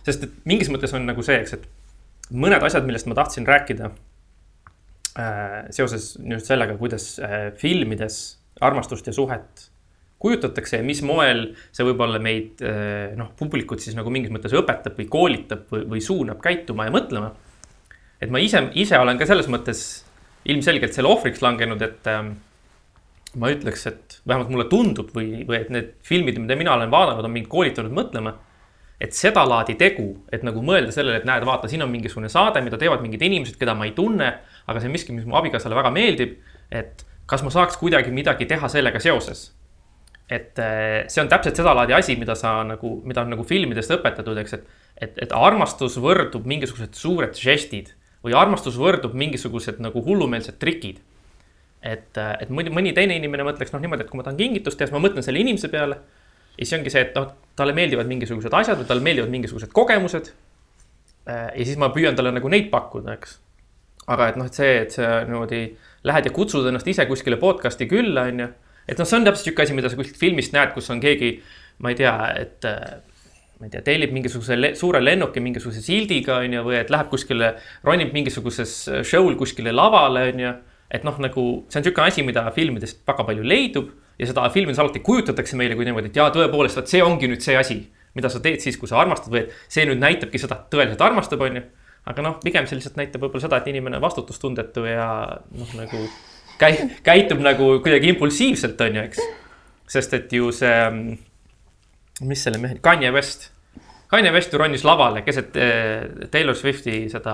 sest 0.06 0.28
et 0.28 0.38
mingis 0.50 0.72
mõttes 0.74 0.94
on 0.98 1.06
nagu 1.08 1.24
see, 1.26 1.42
eks, 1.44 1.58
et 1.60 1.68
mõned 2.32 2.64
asjad, 2.64 2.88
millest 2.88 3.10
ma 3.12 3.18
tahtsin 3.18 3.48
rääkida 3.48 3.92
äh, 5.20 5.58
seoses 5.76 6.14
just 6.18 6.50
sellega, 6.50 6.78
kuidas 6.80 7.14
äh, 7.20 7.52
filmides 7.60 8.22
armastust 8.62 9.08
ja 9.10 9.16
suhet 9.16 9.68
kujutatakse 10.22 10.78
ja 10.78 10.86
mis 10.86 11.02
moel 11.06 11.48
see 11.74 11.86
võib-olla 11.88 12.22
meid 12.22 12.62
äh, 12.66 13.14
noh, 13.18 13.32
publikut 13.38 13.82
siis 13.82 13.98
nagu 13.98 14.12
mingis 14.14 14.34
mõttes 14.34 14.54
õpetab 14.58 15.00
või 15.00 15.08
koolitab 15.10 15.66
või, 15.74 15.88
või 15.96 16.04
suunab 16.06 16.42
käituma 16.44 16.88
ja 16.88 16.94
mõtlema. 16.94 17.34
et 18.22 18.30
ma 18.30 18.42
ise, 18.44 18.68
ise 18.78 19.00
olen 19.02 19.18
ka 19.18 19.26
selles 19.30 19.50
mõttes 19.50 19.84
ilmselgelt 20.52 20.94
selle 20.94 21.10
ohvriks 21.10 21.42
langenud, 21.42 21.82
et 21.86 22.10
äh, 22.10 22.22
ma 23.40 23.52
ütleks, 23.54 23.86
et 23.88 24.18
vähemalt 24.28 24.50
mulle 24.52 24.68
tundub 24.72 25.12
või, 25.16 25.44
või 25.48 25.62
et 25.62 25.70
need 25.72 25.92
filmid, 26.08 26.40
mida 26.42 26.58
mina 26.60 26.74
olen 26.76 26.92
vaadanud, 26.92 27.28
on 27.28 27.36
mind 27.36 27.52
koolitanud 27.52 27.94
mõtlema. 27.96 28.38
et 29.02 29.16
sedalaadi 29.18 29.74
tegu, 29.80 30.12
et 30.30 30.44
nagu 30.46 30.62
mõelda 30.62 30.92
sellele, 30.94 31.18
et 31.18 31.24
näed, 31.26 31.42
vaata, 31.42 31.66
siin 31.68 31.82
on 31.82 31.90
mingisugune 31.90 32.30
saade, 32.30 32.62
mida 32.62 32.78
teevad 32.78 33.02
mingid 33.02 33.24
inimesed, 33.26 33.56
keda 33.58 33.74
ma 33.74 33.88
ei 33.88 33.96
tunne. 33.98 34.28
aga 34.68 34.80
see 34.80 34.92
on 34.92 34.94
miski, 34.94 35.16
mis 35.16 35.26
mu 35.26 35.36
abikaasale 35.40 35.76
väga 35.76 35.90
meeldib. 35.92 36.38
et 36.72 37.06
kas 37.26 37.44
ma 37.44 37.50
saaks 37.50 37.78
kuidagi 37.80 38.12
midagi 38.12 38.46
teha 38.46 38.68
sellega 38.68 39.00
seoses. 39.00 39.52
et 40.30 40.60
eh, 40.60 41.04
see 41.08 41.22
on 41.24 41.28
täpselt 41.28 41.56
sedalaadi 41.56 41.94
asi, 41.94 42.16
mida 42.16 42.36
sa 42.36 42.62
nagu, 42.64 43.02
mida 43.04 43.22
on 43.22 43.34
nagu 43.34 43.44
filmidest 43.44 43.92
õpetatud, 43.92 44.38
eks, 44.38 44.54
et, 44.54 44.68
et, 44.96 45.18
et 45.26 45.34
armastus 45.36 45.98
võrdub 46.00 46.46
mingisugused 46.48 46.94
suured 46.96 47.36
žestid 47.36 47.96
või 48.24 48.36
armastus 48.38 48.78
võrdub 48.80 49.16
mingisugused 49.18 49.82
nagu 49.84 50.04
hullumeelsed 50.06 50.60
trikid 50.62 51.02
et, 51.82 52.18
et 52.18 52.50
mõni, 52.54 52.72
mõni 52.74 52.94
teine 52.96 53.18
inimene 53.18 53.46
mõtleks 53.48 53.74
noh 53.74 53.82
niimoodi, 53.82 54.06
et 54.06 54.12
kui 54.12 54.20
ma 54.20 54.26
tahan 54.26 54.40
kingitust 54.40 54.78
teha, 54.78 54.90
siis 54.90 54.96
ma 54.96 55.02
mõtlen 55.04 55.26
selle 55.26 55.42
inimese 55.42 55.70
peale. 55.72 55.98
ja 56.58 56.66
siis 56.66 56.78
ongi 56.78 56.94
see, 56.94 57.06
et 57.08 57.16
noh, 57.18 57.32
talle 57.58 57.74
meeldivad 57.78 58.10
mingisugused 58.10 58.54
asjad 58.54 58.80
või 58.82 58.90
talle 58.90 59.06
meeldivad 59.06 59.34
mingisugused 59.34 59.74
kogemused. 59.74 60.32
ja 61.28 61.66
siis 61.66 61.78
ma 61.82 61.92
püüan 61.94 62.18
talle 62.18 62.34
nagu 62.34 62.50
neid 62.50 62.70
pakkuda, 62.74 63.18
eks. 63.18 63.40
aga 64.08 64.32
et 64.32 64.42
noh, 64.42 64.50
et 64.50 64.58
see, 64.58 64.74
et 64.86 64.98
sa 64.98 65.22
niimoodi 65.26 65.64
lähed 66.10 66.30
ja 66.30 66.34
kutsud 66.34 66.68
ennast 66.70 66.88
ise 66.88 67.06
kuskile 67.10 67.38
podcast'i 67.42 67.90
külla, 67.90 68.28
on 68.30 68.46
ju. 68.46 68.50
et 68.88 68.98
noh, 68.98 69.08
see 69.08 69.18
on 69.18 69.30
täpselt 69.30 69.50
sihuke 69.50 69.66
asi, 69.66 69.78
mida 69.78 69.90
sa 69.90 69.98
kuskilt 69.98 70.22
filmist 70.22 70.54
näed, 70.54 70.74
kus 70.78 70.90
on 70.94 71.02
keegi, 71.02 71.36
ma 71.82 71.94
ei 71.94 71.98
tea, 71.98 72.16
et 72.42 72.70
ma 73.62 73.70
ei 73.70 73.74
tea, 73.74 73.82
tellib 73.86 74.14
mingisuguse 74.14 74.58
le 74.58 74.74
suure 74.78 75.02
lennuki 75.02 75.42
mingisuguse 75.42 75.82
sildiga, 75.86 76.40
on 76.42 76.58
ju, 76.58 76.66
või 76.66 76.80
et 76.80 76.90
läheb 76.94 77.10
kuskile, 77.10 77.56
ronib 77.86 78.14
mingisuguses 78.14 78.74
show'l 79.06 79.38
kuskile 79.38 79.74
lavale, 79.74 80.30
on 80.34 80.46
ju 80.46 80.54
et 80.92 81.06
noh, 81.08 81.18
nagu 81.24 81.44
see 81.72 81.80
on 81.80 81.86
niisugune 81.86 82.08
asi, 82.12 82.24
mida 82.28 82.44
filmidest 82.56 83.02
väga 83.08 83.26
palju 83.28 83.46
leidub 83.48 83.92
ja 84.20 84.28
seda 84.30 84.48
filmides 84.54 84.80
alati 84.82 85.02
kujutatakse 85.06 85.58
meile 85.60 85.78
kui 85.78 85.88
niimoodi, 85.88 86.12
et 86.12 86.18
jaa, 86.20 86.30
tõepoolest, 86.36 86.82
vot 86.82 86.92
see 86.92 87.04
ongi 87.04 87.30
nüüd 87.32 87.44
see 87.44 87.56
asi, 87.58 87.78
mida 88.18 88.30
sa 88.30 88.42
teed 88.44 88.60
siis, 88.64 88.78
kui 88.80 88.90
sa 88.92 89.00
armastad 89.02 89.32
või 89.34 89.46
et 89.46 89.56
see 89.72 89.86
nüüd 89.88 90.02
näitabki 90.02 90.42
seda, 90.42 90.60
et 90.60 90.74
tõeliselt 90.74 91.04
armastab, 91.06 91.44
on 91.48 91.62
ju. 91.62 91.64
aga 92.12 92.26
noh, 92.26 92.36
pigem 92.44 92.68
see 92.68 92.80
lihtsalt 92.80 93.00
näitab 93.00 93.24
võib-olla 93.24 93.46
seda, 93.46 93.62
et 93.62 93.70
inimene 93.72 94.00
on 94.00 94.04
vastutustundetu 94.04 94.84
ja 94.90 95.08
noh, 95.56 95.72
nagu 95.78 96.04
käi-, 96.60 96.90
käitub 97.06 97.40
nagu 97.46 97.72
kuidagi 97.80 98.12
impulsiivselt, 98.12 98.84
on 98.84 99.00
ju, 99.00 99.06
eks. 99.08 99.24
sest 99.96 100.18
et 100.20 100.36
ju 100.36 100.52
see, 100.56 100.76
mis 102.28 102.44
selle 102.44 102.60
mehe, 102.62 102.82
Kanye 102.84 103.14
West. 103.16 103.50
Kanye 104.12 104.34
West 104.36 104.52
ju 104.52 104.60
ronis 104.60 104.84
lavale 104.84 105.24
keset 105.24 105.56
eh, 105.56 106.28
Taylor 106.34 106.58
Swifti 106.58 107.06
seda 107.10 107.34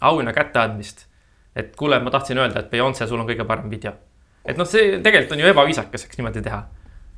auhinna 0.00 0.32
kätteandmist 0.32 1.09
et 1.56 1.72
kuule, 1.76 1.98
ma 2.02 2.12
tahtsin 2.12 2.38
öelda, 2.38 2.62
et 2.62 2.70
Beyonce, 2.70 3.06
sul 3.08 3.20
on 3.20 3.28
kõige 3.28 3.46
parem 3.48 3.70
video. 3.70 3.92
et 4.44 4.56
noh, 4.56 4.66
see 4.68 5.00
tegelikult 5.04 5.34
on 5.36 5.42
ju 5.42 5.50
ebaviisakas, 5.50 6.06
eks 6.06 6.18
niimoodi 6.18 6.42
teha. 6.44 6.60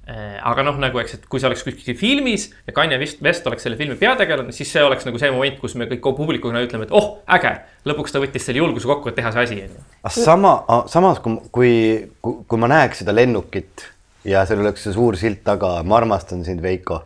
Äh, 0.02 0.40
aga 0.42 0.64
noh, 0.66 0.80
nagu 0.82 0.98
eks, 0.98 1.14
et 1.14 1.26
kui 1.30 1.38
see 1.38 1.46
oleks 1.46 1.62
kuskil 1.62 1.94
filmis 1.94 2.48
ja 2.66 2.72
Kanye 2.74 2.98
West 2.98 3.46
oleks 3.46 3.62
selle 3.62 3.78
filmi 3.78 3.94
peategelane, 4.00 4.50
siis 4.52 4.72
see 4.74 4.82
oleks 4.82 5.06
nagu 5.06 5.20
see 5.22 5.30
moment, 5.30 5.60
kus 5.62 5.76
me 5.78 5.86
kõik 5.86 6.08
publikuna 6.18 6.64
ütleme, 6.64 6.88
et 6.88 6.94
oh, 6.98 7.20
äge. 7.36 7.54
lõpuks 7.86 8.10
ta 8.10 8.22
võttis 8.24 8.42
selle 8.48 8.58
julguse 8.58 8.90
kokku, 8.90 9.12
et 9.12 9.20
teha 9.20 9.30
see 9.30 9.46
asi, 9.46 9.60
on 9.68 9.78
ju. 9.78 9.84
sama, 10.16 10.56
samas 10.90 11.22
kui, 11.22 11.38
kui, 11.54 11.70
kui 12.18 12.58
ma 12.58 12.72
näeks 12.74 13.04
seda 13.04 13.14
lennukit 13.14 13.86
ja 14.26 14.42
seal 14.48 14.64
oleks 14.64 14.82
see 14.88 14.96
suur 14.98 15.14
silt 15.20 15.44
taga, 15.46 15.76
ma 15.86 16.00
armastan 16.02 16.42
sind, 16.42 16.66
Veiko 16.66 17.04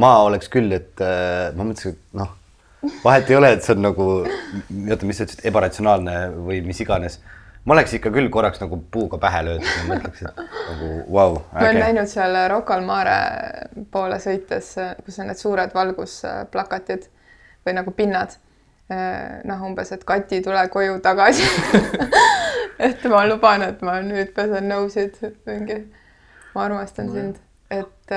ma 0.00 0.16
oleks 0.26 0.50
küll, 0.52 0.72
et 0.74 1.02
äh, 1.02 1.50
ma 1.54 1.66
mõtlesin, 1.66 1.94
et 1.94 2.18
noh, 2.18 2.32
vahet 3.04 3.30
ei 3.30 3.36
ole, 3.38 3.52
et 3.56 3.64
see 3.64 3.74
on 3.76 3.82
nagu, 3.84 4.08
oota, 4.24 5.08
mis 5.08 5.20
sa 5.20 5.26
ütlesid, 5.26 5.44
ebaratsionaalne 5.50 6.18
või 6.46 6.60
mis 6.66 6.80
iganes. 6.84 7.20
ma 7.64 7.72
oleks 7.72 7.94
ikka 7.96 8.10
küll 8.12 8.28
korraks 8.28 8.60
nagu 8.60 8.76
puuga 8.92 9.18
pähe 9.18 9.40
löödud 9.46 9.68
ja 9.68 9.84
mõtleks, 9.88 10.24
et 10.28 10.40
nagu 10.40 10.88
vau 11.08 11.30
wow,, 11.32 11.38
ma 11.52 11.62
olen 11.64 11.80
näinud 11.80 12.10
seal 12.10 12.36
Rocca 12.52 12.76
al 12.76 12.84
Mare 12.84 13.18
poole 13.92 14.18
sõites, 14.20 14.74
kus 15.06 15.20
on 15.22 15.30
need 15.32 15.40
suured 15.40 15.72
valgusplakatid 15.74 17.08
või 17.64 17.78
nagu 17.80 17.94
pinnad. 17.96 18.36
noh, 19.48 19.62
umbes, 19.64 19.94
et 19.96 20.02
Kati, 20.04 20.42
tule 20.44 20.60
koju 20.68 20.98
tagasi. 21.00 21.46
Et 22.78 23.04
ma 23.08 23.22
luban, 23.26 23.62
et 23.62 23.82
ma 23.86 24.00
nüüd 24.02 24.32
pesen 24.34 24.66
nõusid, 24.66 25.18
mingi, 25.46 25.76
ma 26.56 26.64
armastan 26.66 27.10
sind, 27.12 27.36
et, 27.70 28.14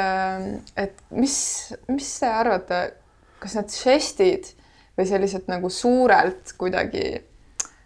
et 0.82 1.04
mis, 1.14 1.36
mis 1.92 2.08
te 2.20 2.32
arvate, 2.32 2.80
kas 3.40 3.58
need 3.58 3.74
žestid 3.74 4.52
või 4.98 5.06
sellised 5.10 5.50
nagu 5.52 5.70
suurelt 5.70 6.54
kuidagi, 6.58 7.22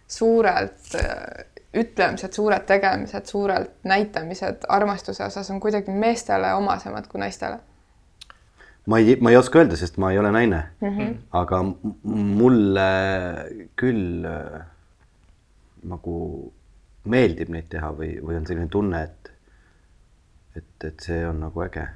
suurelt 0.08 0.94
ütlemised, 1.72 2.32
suured 2.36 2.64
tegemised, 2.68 3.26
suurelt 3.26 3.74
näitamised 3.88 4.66
armastuse 4.68 5.24
osas 5.24 5.50
on 5.50 5.60
kuidagi 5.60 5.92
meestele 5.92 6.54
omasemad 6.54 7.08
kui 7.08 7.20
naistele? 7.20 7.60
ma 8.86 8.98
ei, 8.98 9.16
ma 9.20 9.30
ei 9.30 9.36
oska 9.38 9.60
öelda, 9.60 9.76
sest 9.78 9.96
ma 10.02 10.10
ei 10.10 10.18
ole 10.18 10.32
naine 10.34 10.62
mm. 10.80 10.98
-hmm. 10.98 11.14
aga 11.38 11.62
mulle 12.02 12.88
küll 13.78 14.26
äh, 14.26 14.64
nagu 15.82 16.16
meeldib 17.04 17.50
neid 17.50 17.68
teha 17.70 17.90
või, 17.98 18.16
või 18.22 18.38
on 18.38 18.46
selline 18.46 18.68
tunne, 18.70 19.02
et, 19.02 19.32
et, 20.56 20.86
et 20.86 21.00
see 21.06 21.24
on 21.26 21.40
nagu 21.42 21.64
äge. 21.64 21.86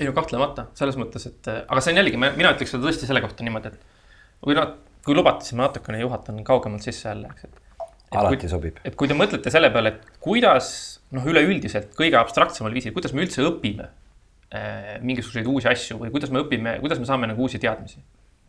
Ei 0.00 0.08
no 0.08 0.14
kahtlemata 0.16 0.70
selles 0.78 0.96
mõttes, 1.00 1.26
et 1.28 1.50
aga 1.52 1.82
see 1.82 1.92
on 1.92 2.00
jällegi, 2.00 2.20
mina 2.22 2.54
ütleks 2.54 2.72
seda 2.72 2.86
tõesti 2.86 3.08
selle 3.08 3.20
kohta 3.24 3.44
niimoodi, 3.44 3.72
et 3.72 4.40
kui 4.44 4.56
kui 5.02 5.16
lubate, 5.18 5.46
siis 5.46 5.58
ma 5.58 5.66
natukene 5.66 6.00
juhatan 6.02 6.40
kaugemalt 6.46 6.84
sisse 6.86 7.08
jälle, 7.08 7.30
eks, 7.32 7.48
et 7.48 8.18
alati 8.18 8.44
kui, 8.44 8.50
sobib. 8.52 8.80
et 8.86 8.96
kui 8.98 9.10
te 9.10 9.16
mõtlete 9.18 9.52
selle 9.52 9.70
peale, 9.74 9.94
et 9.96 10.18
kuidas 10.22 10.68
noh, 11.16 11.26
üleüldiselt 11.28 11.92
kõige 11.98 12.18
abstraktsemal 12.20 12.74
viisil, 12.74 12.94
kuidas 12.94 13.14
me 13.16 13.24
üldse 13.24 13.44
õpime 13.46 13.88
äh, 13.88 14.98
mingisuguseid 15.02 15.48
uusi 15.50 15.70
asju 15.72 15.98
või 16.04 16.12
kuidas 16.14 16.32
me 16.34 16.42
õpime, 16.44 16.76
kuidas 16.84 17.02
me 17.02 17.08
saame 17.08 17.30
nagu 17.30 17.42
uusi 17.46 17.60
teadmisi. 17.62 18.02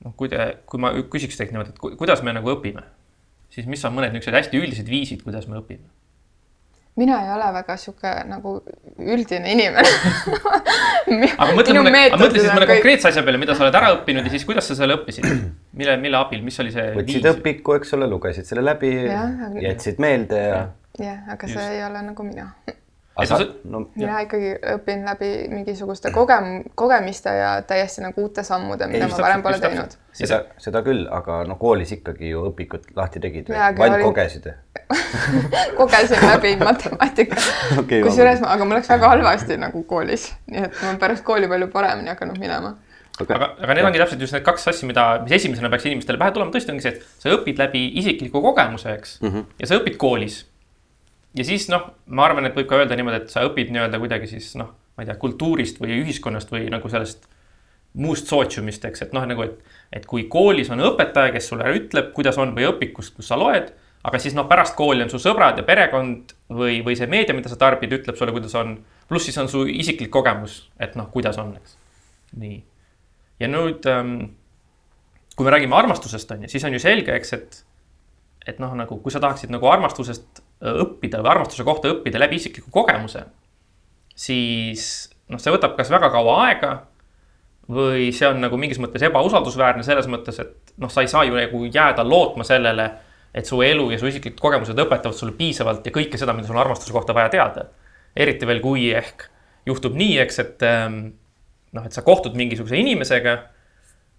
noh, 0.04 0.14
kui 0.20 0.30
te, 0.30 0.46
kui 0.70 0.82
ma 0.84 0.94
küsiks 1.10 1.40
teilt 1.40 1.54
niimoodi, 1.56 1.74
et 1.74 1.98
kuidas 2.00 2.22
me 2.26 2.36
nagu 2.36 2.54
õpime, 2.54 2.86
siis 3.54 3.68
mis 3.72 3.84
on 3.88 3.96
mõned 3.96 4.14
niisugused 4.14 4.38
hästi 4.38 4.62
üldised 4.62 4.90
viisid, 4.90 5.26
kuidas 5.26 5.48
me 5.50 5.58
õpime? 5.62 5.90
Mina 6.96 7.20
ei 7.26 7.32
ole 7.34 7.48
väga 7.56 7.78
sihuke 7.82 8.12
nagu 8.30 8.54
üldine 9.00 9.56
inimene 9.56 9.90
aga 11.42 11.50
mõtle 11.58 11.80
mõne, 11.80 12.04
mõtle 12.14 12.38
siis 12.38 12.52
mõne 12.52 12.68
kõik... 12.68 12.76
konkreetse 12.76 13.10
asja 13.10 13.24
peale, 13.26 13.42
mida 13.42 13.56
sa 13.58 13.66
oled 13.66 13.80
ära 13.80 13.90
õppinud 13.98 14.28
ja 14.30 14.34
siis 14.34 14.46
kuidas 14.50 14.70
sa 14.70 14.78
selle 14.78 15.00
õppisid? 15.00 15.26
mille, 15.80 15.98
mille 16.04 16.22
abil, 16.22 16.44
mis 16.46 16.60
oli 16.62 16.76
see? 16.76 16.92
võtsid 17.00 17.28
õpiku, 17.34 17.80
eks 17.80 17.98
ole, 17.98 18.10
lugesid 18.12 18.50
selle 18.50 18.66
läbi, 18.66 18.94
jätsid 19.64 20.02
meelde 20.04 20.46
ja. 20.46 20.64
jah, 21.02 21.20
aga 21.34 21.50
see 21.50 21.58
Just. 21.58 21.74
ei 21.74 21.86
ole 21.88 22.06
nagu 22.12 22.30
mina 22.30 22.52
Sa, 23.14 23.38
no, 23.70 23.84
mina 23.94 24.24
ikkagi 24.24 24.56
õpin 24.74 25.04
läbi 25.06 25.28
mingisuguste 25.52 26.10
kogem-, 26.16 26.64
kogemiste 26.74 27.30
ja 27.38 27.50
täiesti 27.62 28.02
nagu 28.02 28.24
uute 28.26 28.42
sammude, 28.44 28.88
mida 28.90 29.06
ei, 29.06 29.12
ma 29.12 29.20
varem 29.22 29.44
pole 29.46 29.60
teinud. 29.62 29.92
seda, 30.18 30.40
seda 30.58 30.82
küll, 30.82 31.04
aga 31.14 31.44
no 31.46 31.60
koolis 31.62 31.92
ikkagi 31.94 32.32
ju 32.32 32.48
õpikut 32.50 32.88
lahti 32.98 33.22
tegid 33.22 33.52
või? 33.52 33.60
ainult 33.60 33.84
olin... 33.86 34.06
kogesid 34.08 34.48
kogesin 35.80 36.26
läbi 36.26 36.56
matemaatika. 36.68 37.38
okay,. 37.84 38.02
kusjuures, 38.02 38.42
aga 38.50 38.66
mul 38.66 38.80
läks 38.80 38.90
väga 38.90 39.12
halvasti 39.14 39.60
nagu 39.62 39.84
koolis, 39.90 40.32
nii 40.50 40.66
et 40.66 40.82
ma 40.82 40.96
pärast 41.04 41.26
kooli 41.28 41.52
palju 41.52 41.70
paremini 41.76 42.10
hakanud 42.16 42.42
minema. 42.42 42.74
Okay.. 43.20 43.36
aga, 43.36 43.52
aga 43.62 43.76
need 43.78 43.92
ongi 43.92 44.02
täpselt 44.02 44.26
just 44.26 44.34
need 44.34 44.46
kaks 44.48 44.66
asja, 44.72 44.90
mida, 44.90 45.06
mis 45.22 45.38
esimesena 45.38 45.70
peaks 45.70 45.86
inimestele 45.86 46.18
pähe 46.18 46.34
tulema, 46.34 46.50
tõesti 46.56 46.74
ongi 46.74 46.88
see, 46.88 46.96
et 46.98 47.22
sa 47.22 47.38
õpid 47.38 47.62
läbi 47.62 47.84
isikliku 48.02 48.42
kogemuse, 48.42 48.98
eks? 48.98 49.20
Mm, 49.22 49.30
-hmm. 49.36 49.62
ja 49.62 49.70
sa 49.70 49.78
õpid 49.78 50.02
koolis 50.02 50.42
ja 51.38 51.46
siis 51.48 51.68
noh, 51.72 51.90
ma 52.08 52.28
arvan, 52.28 52.48
et 52.48 52.58
võib 52.58 52.70
ka 52.70 52.80
öelda 52.82 52.98
niimoodi, 52.98 53.24
et 53.24 53.34
sa 53.34 53.46
õpid 53.48 53.72
nii-öelda 53.74 54.00
kuidagi 54.02 54.30
siis 54.32 54.54
noh, 54.60 54.74
ma 54.94 55.04
ei 55.04 55.10
tea, 55.10 55.18
kultuurist 55.22 55.80
või 55.82 55.98
ühiskonnast 56.02 56.52
või 56.54 56.68
nagu 56.74 56.90
sellest 56.92 57.26
muust 58.00 58.30
sootsiumist, 58.30 58.86
eks, 58.90 59.06
et 59.06 59.16
noh, 59.16 59.26
nagu, 59.30 59.46
et, 59.46 59.80
et 59.94 60.06
kui 60.10 60.26
koolis 60.32 60.72
on 60.74 60.82
õpetaja, 60.82 61.34
kes 61.34 61.50
sulle 61.52 61.70
ütleb, 61.78 62.12
kuidas 62.16 62.40
on 62.42 62.54
või 62.56 62.66
õpikust, 62.72 63.16
kus 63.18 63.30
sa 63.30 63.38
loed, 63.38 63.70
aga 64.04 64.20
siis 64.20 64.36
noh, 64.38 64.48
pärast 64.50 64.76
kooli 64.78 65.06
on 65.06 65.12
su 65.12 65.22
sõbrad 65.22 65.60
ja 65.62 65.66
perekond 65.68 66.34
või, 66.52 66.82
või 66.86 66.98
see 67.00 67.10
meedia, 67.10 67.36
mida 67.38 67.52
sa 67.52 67.58
tarbid, 67.62 67.94
ütleb 68.00 68.18
sulle, 68.20 68.34
kuidas 68.36 68.56
on. 68.60 68.76
pluss 69.10 69.30
siis 69.30 69.38
on 69.38 69.50
su 69.50 69.66
isiklik 69.70 70.10
kogemus, 70.14 70.64
et 70.82 70.98
noh, 71.00 71.10
kuidas 71.14 71.38
on, 71.42 71.54
eks. 71.60 71.78
nii. 72.42 72.64
ja 73.40 73.50
nüüd 73.52 73.86
ähm,, 73.90 74.16
kui 75.36 75.46
me 75.46 75.54
räägime 75.54 75.78
armastusest, 75.78 76.32
on 76.32 76.46
ju, 76.46 76.50
siis 76.50 76.66
on 76.66 76.74
ju 76.74 76.82
selge, 76.82 77.14
eks, 77.14 77.34
et, 77.38 77.62
et 78.48 78.60
noh, 78.62 78.74
nagu 78.78 78.98
kui 79.02 79.14
sa 79.14 79.22
tahaksid 79.24 79.54
nagu 79.54 79.70
armastusest 79.70 80.43
õppida 80.64 81.22
või 81.24 81.34
armastuse 81.34 81.66
kohta 81.68 81.92
õppida 81.92 82.22
läbi 82.22 82.40
isikliku 82.40 82.72
kogemuse, 82.72 83.26
siis 84.16 85.10
noh, 85.32 85.42
see 85.42 85.54
võtab 85.54 85.76
kas 85.78 85.92
väga 85.92 86.10
kaua 86.14 86.38
aega 86.48 86.74
või 87.72 88.12
see 88.16 88.28
on 88.28 88.42
nagu 88.44 88.60
mingis 88.60 88.80
mõttes 88.84 89.04
ebausaldusväärne 89.08 89.86
selles 89.88 90.08
mõttes, 90.12 90.40
et 90.44 90.74
noh, 90.82 90.92
sa 90.92 91.04
ei 91.04 91.12
saa 91.12 91.24
ju 91.28 91.36
nagu 91.38 91.64
jääda 91.72 92.04
lootma 92.08 92.46
sellele, 92.48 92.90
et 93.34 93.48
su 93.50 93.62
elu 93.66 93.90
ja 93.94 94.00
su 94.00 94.10
isiklikud 94.10 94.42
kogemused 94.44 94.80
õpetavad 94.80 95.18
sulle 95.18 95.36
piisavalt 95.38 95.88
ja 95.88 95.94
kõike 95.96 96.20
seda, 96.20 96.36
mida 96.36 96.50
sul 96.50 96.60
armastuse 96.60 96.94
kohta 96.94 97.16
vaja 97.16 97.32
teada. 97.34 97.70
eriti 98.16 98.46
veel, 98.46 98.60
kui 98.62 98.92
ehk 98.94 99.24
juhtub 99.66 99.96
nii, 99.98 100.20
eks, 100.22 100.40
et 100.44 100.66
ähm, 100.68 101.00
noh, 101.74 101.86
et 101.88 101.96
sa 101.96 102.04
kohtud 102.06 102.36
mingisuguse 102.38 102.78
inimesega 102.78 103.38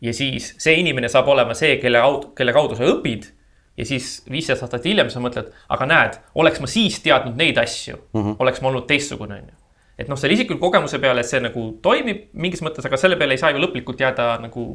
ja 0.03 0.15
siis 0.17 0.55
see 0.59 0.75
inimene 0.81 1.09
saab 1.09 1.29
olema 1.31 1.55
see, 1.55 1.77
kelle, 1.83 2.01
kelle 2.35 2.55
kaudu 2.57 2.75
sa 2.79 2.89
õpid 2.91 3.29
ja 3.77 3.87
siis 3.87 4.23
viisteist 4.31 4.63
aastat 4.63 4.85
hiljem 4.85 5.11
sa 5.11 5.21
mõtled, 5.23 5.51
aga 5.73 5.87
näed, 5.91 6.19
oleks 6.39 6.61
ma 6.63 6.71
siis 6.71 7.01
teadnud 7.03 7.37
neid 7.39 7.59
asju 7.59 7.97
mm, 7.97 8.21
-hmm. 8.21 8.37
oleks 8.39 8.61
ma 8.63 8.69
olnud 8.71 8.87
teistsugune, 8.87 9.35
on 9.35 9.49
ju. 9.49 9.57
et 9.99 10.09
noh, 10.09 10.19
selle 10.19 10.35
isikliku 10.35 10.61
kogemuse 10.61 10.99
peale 10.99 11.23
see 11.23 11.41
nagu 11.41 11.67
toimib 11.83 12.29
mingis 12.33 12.63
mõttes, 12.63 12.87
aga 12.87 12.97
selle 12.97 13.17
peale 13.17 13.35
ei 13.35 13.43
saa 13.43 13.51
ju 13.51 13.63
lõplikult 13.63 14.01
jääda 14.01 14.39
nagu. 14.43 14.67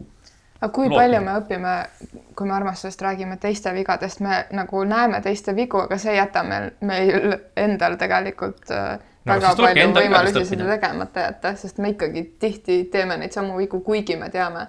aga 0.62 0.72
kui 0.74 0.89
lootma. 0.89 1.01
palju 1.01 1.22
me 1.22 1.38
õpime, 1.39 1.75
kui 2.36 2.48
me 2.48 2.53
armastusest 2.53 3.01
räägime 3.01 3.38
teiste 3.38 3.74
vigadest, 3.74 4.20
me 4.20 4.46
nagu 4.51 4.84
näeme 4.84 5.22
teiste 5.22 5.56
vigu, 5.56 5.77
aga 5.77 5.98
see 5.98 6.12
ei 6.12 6.18
jäta 6.18 6.44
meil, 6.44 6.72
meil 6.82 7.38
endal 7.56 7.96
tegelikult 7.96 8.72
äh, 8.72 9.00
no, 9.25 9.34
väga 9.34 9.56
palju 9.56 9.94
võimalusi 9.96 10.46
seda 10.46 10.68
tegemata 10.75 11.29
jätta, 11.29 11.56
sest 11.56 11.77
me 11.77 11.96
ikkagi 11.96 12.24
tihti 12.39 12.84
teeme 12.91 13.18
neid 13.18 13.32
samu 13.32 13.58
vigu, 13.58 13.79
kuigi 13.79 14.15
me 14.20 14.29
teame 14.29 14.68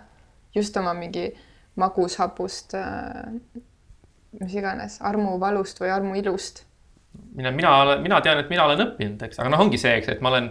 just 0.55 0.77
oma 0.77 0.95
mingi 0.95 1.33
magushapust 1.77 2.75
äh, 2.75 3.61
mis 4.39 4.55
iganes 4.55 5.01
armuvalust 5.03 5.81
või 5.83 5.91
armuilust. 5.95 6.65
mina, 7.35 7.51
mina 7.51 7.73
olen, 7.83 8.03
mina 8.03 8.21
tean, 8.23 8.39
et 8.39 8.51
mina 8.51 8.65
olen 8.69 8.85
õppinud, 8.87 9.23
eks, 9.27 9.41
aga 9.43 9.51
noh, 9.51 9.65
ongi 9.65 9.81
see, 9.81 9.97
eks, 9.99 10.13
et 10.15 10.21
ma 10.23 10.31
olen 10.31 10.51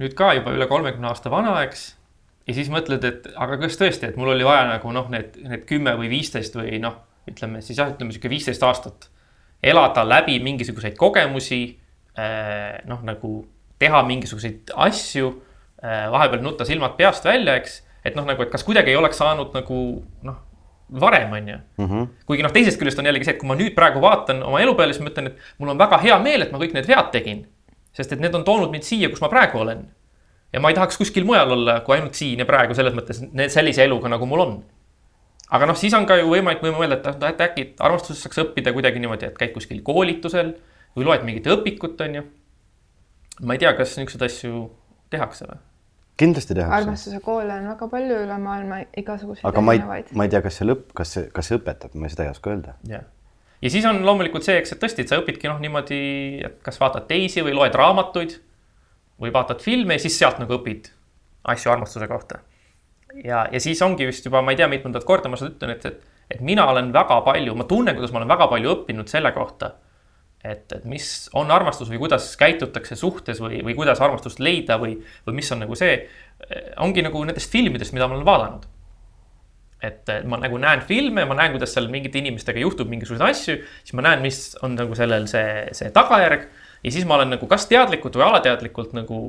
nüüd 0.00 0.14
ka 0.16 0.32
juba 0.38 0.54
üle 0.56 0.68
kolmekümne 0.70 1.10
aasta 1.10 1.30
vana, 1.32 1.58
eks. 1.66 1.90
ja 2.48 2.56
siis 2.56 2.70
mõtled, 2.72 3.04
et 3.04 3.28
aga 3.36 3.58
kas 3.60 3.76
tõesti, 3.80 4.08
et 4.08 4.16
mul 4.16 4.32
oli 4.32 4.46
vaja 4.46 4.64
nagu 4.70 4.92
noh, 4.94 5.10
need, 5.12 5.36
need 5.44 5.66
kümme 5.68 5.94
või 6.00 6.08
viisteist 6.12 6.56
või 6.56 6.80
noh, 6.82 6.96
ütleme 7.28 7.60
siis 7.64 7.80
jah, 7.80 7.92
ütleme 7.92 8.14
sihuke 8.14 8.32
viisteist 8.32 8.64
aastat 8.64 9.10
elada 9.62 10.06
läbi 10.06 10.38
mingisuguseid 10.40 10.96
kogemusi 10.96 11.62
eh,. 12.16 12.78
noh, 12.88 13.02
nagu 13.04 13.42
teha 13.78 14.00
mingisuguseid 14.06 14.72
asju 14.86 15.28
eh,, 15.82 16.06
vahepeal 16.14 16.40
nutta 16.46 16.64
silmad 16.64 16.96
peast 16.96 17.28
välja, 17.28 17.58
eks, 17.60 17.82
et 18.06 18.16
noh, 18.16 18.24
nagu, 18.24 18.40
et 18.46 18.54
kas 18.54 18.64
kuidagi 18.64 18.94
ei 18.94 19.00
oleks 19.00 19.20
saanud 19.20 19.52
nagu 19.52 19.82
noh 20.24 20.47
varem, 21.00 21.32
on 21.32 21.48
ju. 21.48 21.58
Mhm. 21.78 22.08
kuigi 22.26 22.42
noh, 22.42 22.52
teisest 22.52 22.80
küljest 22.80 22.98
on 22.98 23.08
jällegi 23.08 23.24
see, 23.24 23.34
et 23.36 23.40
kui 23.40 23.48
ma 23.48 23.56
nüüd 23.58 23.74
praegu 23.76 24.00
vaatan 24.00 24.42
oma 24.42 24.60
elu 24.62 24.74
peale, 24.78 24.94
siis 24.96 25.04
ma 25.04 25.12
ütlen, 25.12 25.32
et 25.32 25.54
mul 25.58 25.74
on 25.74 25.78
väga 25.78 25.98
hea 26.02 26.18
meel, 26.22 26.42
et 26.42 26.52
ma 26.52 26.58
kõik 26.58 26.74
need 26.76 26.88
vead 26.88 27.12
tegin. 27.12 27.46
sest 27.92 28.12
et 28.12 28.20
need 28.20 28.34
on 28.34 28.44
toonud 28.44 28.70
mind 28.70 28.84
siia, 28.86 29.08
kus 29.10 29.20
ma 29.20 29.28
praegu 29.28 29.58
olen. 29.58 29.86
ja 30.52 30.60
ma 30.60 30.70
ei 30.70 30.74
tahaks 30.74 30.96
kuskil 30.96 31.24
mujal 31.24 31.50
olla, 31.52 31.80
kui 31.80 31.96
ainult 31.96 32.14
siin 32.14 32.38
ja 32.38 32.46
praegu 32.46 32.74
selles 32.74 32.94
mõttes 32.94 33.20
sellise 33.52 33.84
eluga, 33.84 34.08
nagu 34.08 34.26
mul 34.26 34.40
on. 34.40 34.64
aga 35.50 35.66
noh, 35.66 35.76
siis 35.76 35.94
on 35.94 36.06
ka 36.06 36.16
ju 36.16 36.28
võimalik, 36.30 36.62
võime 36.62 36.78
mõelda, 36.78 36.96
et, 36.96 37.22
et 37.22 37.40
äkki 37.40 37.68
armastusest 37.78 38.22
saaks 38.22 38.38
õppida 38.44 38.72
kuidagi 38.72 38.98
niimoodi, 38.98 39.26
et 39.26 39.38
käid 39.38 39.52
kuskil 39.52 39.82
koolitusel 39.82 40.54
või 40.96 41.04
loed 41.04 41.24
mingit 41.24 41.46
õpikut, 41.46 42.00
on 42.00 42.14
ju. 42.14 42.26
ma 43.42 43.54
ei 43.54 43.58
tea, 43.58 43.72
kas 43.76 43.96
niisuguseid 43.98 44.28
asju 44.30 44.68
tehakse 45.10 45.48
või? 45.48 45.67
Kindlasti 46.18 46.56
tehakse. 46.56 46.82
armastuse 46.82 47.20
koole 47.24 47.54
on 47.54 47.68
väga 47.72 47.88
palju 47.92 48.18
üle 48.24 48.40
maailma 48.42 48.80
igasuguseid 48.98 49.46
aga 49.48 49.62
ma 49.62 49.76
ei, 49.76 49.84
ma 50.18 50.26
ei 50.26 50.32
tea, 50.32 50.42
kas 50.44 50.58
see 50.60 50.66
lõpp, 50.68 50.90
kas 50.98 51.14
see, 51.14 51.30
kas 51.34 51.50
see 51.50 51.60
õpetab, 51.60 51.94
ma 51.94 52.10
seda 52.12 52.26
ei 52.26 52.32
oska 52.32 52.52
öelda. 52.52 52.74
jah, 52.90 53.06
ja 53.62 53.72
siis 53.72 53.86
on 53.88 54.02
loomulikult 54.06 54.46
see, 54.46 54.58
eks, 54.60 54.74
et 54.74 54.82
tõesti, 54.82 55.04
et 55.04 55.12
sa 55.12 55.20
õpidki 55.22 55.50
noh, 55.50 55.58
niimoodi, 55.62 56.02
et 56.48 56.60
kas 56.66 56.80
vaatad 56.82 57.08
teisi 57.10 57.44
või 57.46 57.56
loed 57.58 57.78
raamatuid 57.78 58.38
või 59.22 59.34
vaatad 59.34 59.62
filme 59.64 59.98
ja 59.98 60.02
siis 60.02 60.18
sealt 60.18 60.38
nagu 60.42 60.58
õpid 60.58 60.92
asju 61.48 61.72
armastuse 61.72 62.08
kohta. 62.10 62.42
ja, 63.24 63.46
ja 63.52 63.60
siis 63.60 63.82
ongi 63.82 64.06
vist 64.06 64.26
juba, 64.26 64.42
ma 64.42 64.54
ei 64.54 64.60
tea, 64.60 64.68
mitmendat 64.70 65.06
korda 65.06 65.30
ma 65.30 65.38
seda 65.40 65.54
ütlen, 65.54 65.74
et, 65.74 65.86
et, 65.86 66.24
et 66.36 66.40
mina 66.44 66.66
olen 66.70 66.92
väga 66.94 67.20
palju, 67.26 67.54
ma 67.54 67.66
tunnen, 67.68 67.96
kuidas 67.96 68.14
ma 68.14 68.22
olen 68.22 68.34
väga 68.34 68.50
palju 68.50 68.74
õppinud 68.76 69.10
selle 69.10 69.32
kohta, 69.36 69.72
et, 70.44 70.72
et 70.72 70.84
mis 70.88 71.06
on 71.36 71.50
armastus 71.50 71.90
või 71.90 72.00
kuidas 72.04 72.30
käitutakse 72.38 72.96
suhtes 72.98 73.40
või, 73.42 73.60
või 73.66 73.74
kuidas 73.78 74.00
armastust 74.04 74.40
leida 74.42 74.78
või, 74.80 74.96
või 75.26 75.38
mis 75.40 75.50
on 75.54 75.64
nagu 75.64 75.78
see, 75.78 75.96
ongi 76.82 77.02
nagu 77.02 77.22
nendest 77.26 77.50
filmidest, 77.52 77.94
mida 77.96 78.08
ma 78.08 78.18
olen 78.18 78.28
vaadanud. 78.28 78.68
et 79.82 80.10
ma 80.26 80.40
nagu 80.42 80.58
näen 80.58 80.80
filme, 80.86 81.24
ma 81.24 81.36
näen, 81.38 81.52
kuidas 81.54 81.70
seal 81.74 81.86
mingite 81.90 82.18
inimestega 82.18 82.58
juhtub 82.58 82.88
mingisuguseid 82.90 83.28
asju, 83.28 83.58
siis 83.82 83.94
ma 83.94 84.02
näen, 84.08 84.22
mis 84.22 84.56
on 84.66 84.74
nagu 84.78 84.94
sellel 84.98 85.28
see, 85.30 85.68
see 85.72 85.90
tagajärg. 85.94 86.48
ja 86.82 86.94
siis 86.94 87.06
ma 87.06 87.18
olen 87.18 87.34
nagu 87.34 87.46
kas 87.50 87.66
teadlikult 87.70 88.18
või 88.18 88.26
alateadlikult 88.30 88.94
nagu 88.98 89.20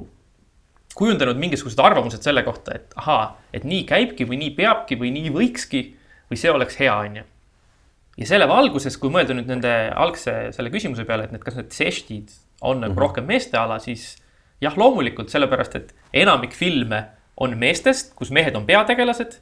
kujundanud 0.97 1.37
mingisugused 1.37 1.79
arvamused 1.79 2.25
selle 2.25 2.43
kohta, 2.43 2.75
et 2.75 2.93
ahaa, 2.97 3.37
et 3.53 3.65
nii 3.65 3.83
käibki 3.89 4.25
või 4.29 4.41
nii 4.41 4.55
peabki 4.57 4.97
või 4.99 5.13
nii 5.13 5.33
võikski 5.33 5.83
või 6.29 6.37
see 6.37 6.51
oleks 6.53 6.81
hea, 6.81 6.95
on 6.97 7.21
ju 7.21 7.28
ja 8.19 8.27
selle 8.27 8.47
valguses, 8.49 8.97
kui 8.99 9.11
mõelda 9.13 9.35
nüüd 9.37 9.49
nende 9.49 9.73
algse 9.95 10.33
selle 10.55 10.71
küsimuse 10.73 11.05
peale, 11.07 11.27
et 11.27 11.35
need, 11.35 11.43
kas 11.43 11.57
need 11.59 11.71
sestid 11.75 12.33
on 12.59 12.81
nagu 12.81 12.91
mm 12.91 12.97
-hmm. 12.97 13.01
rohkem 13.01 13.25
meeste 13.25 13.57
ala, 13.57 13.79
siis 13.79 14.17
jah, 14.61 14.75
loomulikult 14.77 15.29
sellepärast, 15.31 15.75
et 15.75 15.93
enamik 16.13 16.53
filme 16.53 17.05
on 17.37 17.55
meestest, 17.57 18.13
kus 18.15 18.31
mehed 18.31 18.55
on 18.55 18.65
peategelased. 18.65 19.39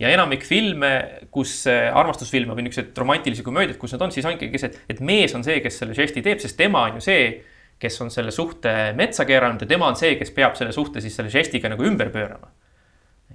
ja 0.00 0.08
enamik 0.08 0.44
filme, 0.44 1.20
kus 1.30 1.66
armastusfilme 1.92 2.54
või 2.56 2.62
niisuguseid 2.64 2.98
romantilisi 2.98 3.42
komöödiaid, 3.42 3.76
kus 3.76 3.92
nad 3.92 4.00
on, 4.00 4.12
siis 4.12 4.24
ongi 4.24 4.58
see, 4.58 4.70
et 4.88 5.00
mees 5.00 5.34
on 5.34 5.44
see, 5.44 5.60
kes 5.60 5.78
selle 5.78 5.94
žesti 5.94 6.22
teeb, 6.22 6.38
sest 6.40 6.56
tema 6.56 6.86
on 6.88 6.94
ju 6.94 7.00
see, 7.00 7.42
kes 7.78 8.00
on 8.00 8.10
selle 8.10 8.30
suhte 8.30 8.94
metsa 8.96 9.24
keeranud 9.28 9.60
ja 9.60 9.66
tema 9.66 9.86
on 9.92 9.96
see, 9.96 10.14
kes 10.16 10.30
peab 10.30 10.56
selle 10.56 10.72
suhte 10.72 11.00
siis 11.00 11.16
selle 11.16 11.28
žestiga 11.28 11.68
nagu 11.68 11.84
ümber 11.84 12.08
pöörama 12.08 12.48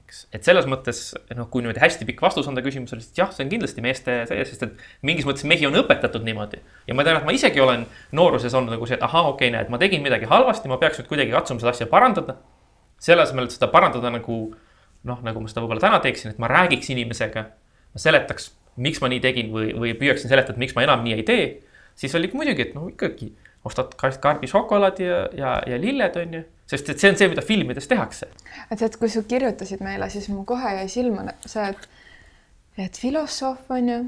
eks, 0.05 0.25
et 0.35 0.45
selles 0.45 0.67
mõttes 0.69 0.99
noh, 1.35 1.47
kui 1.51 1.63
niimoodi 1.63 1.81
hästi 1.81 2.05
pikk 2.07 2.21
vastus 2.23 2.47
anda 2.49 2.63
küsimusele, 2.65 3.01
siis 3.03 3.17
jah, 3.17 3.31
see 3.33 3.45
on 3.45 3.51
kindlasti 3.51 3.83
meeste 3.85 4.17
see, 4.29 4.43
sest 4.47 4.65
et 4.67 4.83
mingis 5.05 5.25
mõttes 5.27 5.47
mehi 5.49 5.65
on 5.67 5.77
õpetatud 5.81 6.25
niimoodi. 6.25 6.61
ja 6.87 6.97
ma 6.97 7.05
tean, 7.07 7.19
et 7.19 7.27
ma 7.27 7.33
isegi 7.35 7.61
olen 7.63 7.87
nooruses 8.15 8.53
olnud 8.53 8.75
nagu 8.75 8.89
see, 8.89 8.99
et 8.99 9.05
ahaa, 9.05 9.25
okei 9.31 9.49
okay,, 9.49 9.55
näed, 9.57 9.71
ma 9.73 9.81
tegin 9.81 10.05
midagi 10.05 10.29
halvasti, 10.29 10.69
ma 10.71 10.77
peaks 10.81 11.01
nüüd 11.01 11.09
kuidagi 11.09 11.33
katsuma 11.33 11.63
seda 11.63 11.73
asja 11.73 11.89
parandada. 11.91 12.37
selle 13.01 13.25
asemel, 13.25 13.49
et 13.49 13.57
seda 13.57 13.67
parandada 13.73 14.13
nagu 14.13 14.39
noh, 15.05 15.21
nagu 15.25 15.41
ma 15.41 15.51
seda 15.51 15.63
võib-olla 15.65 15.83
täna 15.83 16.01
teeksin, 16.03 16.33
et 16.33 16.41
ma 16.41 16.49
räägiks 16.49 16.89
inimesega, 16.93 17.47
ma 17.93 18.01
seletaks, 18.01 18.51
miks 18.81 19.01
ma 19.01 19.09
nii 19.11 19.21
tegin 19.23 19.51
või, 19.53 19.71
või 19.77 19.93
püüaksin 19.97 20.31
seletada, 20.31 20.59
miks 20.61 20.75
ma 20.77 20.85
enam 20.85 21.03
nii 21.05 21.17
ei 21.17 21.25
tee. 21.27 21.45
siis 21.95 22.15
oli 22.15 22.29
muidugi, 22.33 22.69
et 22.69 22.75
no 22.75 22.89
ikkagi 22.89 23.33
ostad 23.65 23.93
karbi 23.97 24.47
šokolaadi 24.47 25.05
ja, 25.05 25.21
ja, 25.33 25.51
ja 25.65 25.77
lilled, 25.81 26.17
on 26.21 26.33
ju 26.39 26.43
sest 26.69 26.89
et 26.89 26.99
see 27.01 27.11
on 27.11 27.17
see, 27.19 27.29
mida 27.31 27.43
filmides 27.45 27.87
tehakse. 27.87 28.29
et, 28.71 28.81
et 28.81 28.97
kui 28.97 29.09
sa 29.09 29.23
kirjutasid 29.23 29.83
meile, 29.85 30.09
siis 30.09 30.29
mul 30.33 30.45
kohe 30.49 30.75
jäi 30.79 30.87
silma 30.89 31.27
see, 31.45 31.65
et, 31.69 31.89
et 32.87 33.01
filosoof 33.01 33.69
on 33.69 33.89
ju 33.89 33.99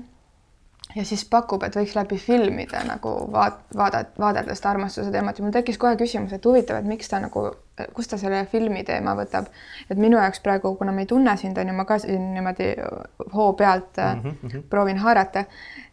ja 0.95 1.05
siis 1.05 1.25
pakub, 1.29 1.63
et 1.63 1.75
võiks 1.75 1.95
läbi 1.97 2.17
filmide 2.21 2.81
nagu 2.87 3.13
vaat-, 3.33 3.63
vaadata, 3.75 4.19
vaadelda 4.19 4.55
seda 4.55 4.73
armastuse 4.73 5.11
teemat 5.11 5.39
ja 5.39 5.45
mul 5.45 5.55
tekkis 5.55 5.79
kohe 5.81 5.97
küsimus, 5.99 6.33
et 6.33 6.45
huvitav, 6.45 6.79
et 6.79 6.89
miks 6.89 7.11
ta 7.11 7.19
nagu, 7.23 7.49
kust 7.93 8.11
ta 8.13 8.17
selle 8.17 8.43
filmi 8.51 8.83
teema 8.83 9.15
võtab. 9.15 9.47
et 9.89 9.97
minu 9.97 10.17
jaoks 10.17 10.39
praegu, 10.45 10.75
kuna 10.75 10.91
ma 10.91 11.03
ei 11.03 11.09
tunne 11.09 11.37
sind, 11.37 11.57
on 11.57 11.67
ju, 11.67 11.73
ma 11.77 11.85
ka 11.85 11.99
siin 12.03 12.33
niimoodi 12.33 12.73
hoo 13.33 13.53
pealt 13.53 13.97
mm 13.97 14.21
-hmm. 14.31 14.63
proovin 14.69 14.97
haarata, 14.97 15.45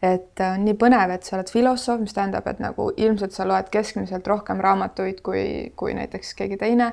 et 0.03 0.41
on 0.41 0.47
äh, 0.47 0.59
nii 0.59 0.75
põnev, 0.75 1.11
et 1.11 1.23
sa 1.23 1.37
oled 1.37 1.51
filosoof, 1.51 2.01
mis 2.01 2.15
tähendab, 2.15 2.47
et 2.47 2.59
nagu 2.59 2.93
ilmselt 2.97 3.33
sa 3.33 3.49
loed 3.49 3.71
keskmiselt 3.71 4.27
rohkem 4.27 4.61
raamatuid 4.61 5.21
kui, 5.21 5.73
kui 5.77 5.95
näiteks 5.95 6.35
keegi 6.35 6.57
teine 6.57 6.93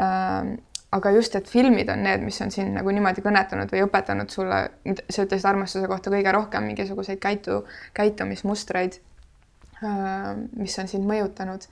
ähm, 0.00 0.56
aga 0.96 1.10
just, 1.10 1.34
et 1.36 1.48
filmid 1.50 1.90
on 1.92 2.02
need, 2.06 2.22
mis 2.24 2.38
on 2.44 2.52
sind 2.54 2.76
nagu 2.76 2.92
niimoodi 2.94 3.24
kõnetanud 3.24 3.72
või 3.72 3.82
õpetanud 3.86 4.32
sulle, 4.32 4.60
sa 5.10 5.24
ütlesid 5.26 5.48
armastuse 5.48 5.88
kohta 5.90 6.12
kõige 6.14 6.34
rohkem 6.34 6.68
mingisuguseid 6.70 7.20
käitu, 7.22 7.62
käitumismustreid, 7.96 9.00
äh, 9.82 10.30
mis 10.56 10.78
on 10.82 10.92
sind 10.92 11.08
mõjutanud. 11.08 11.68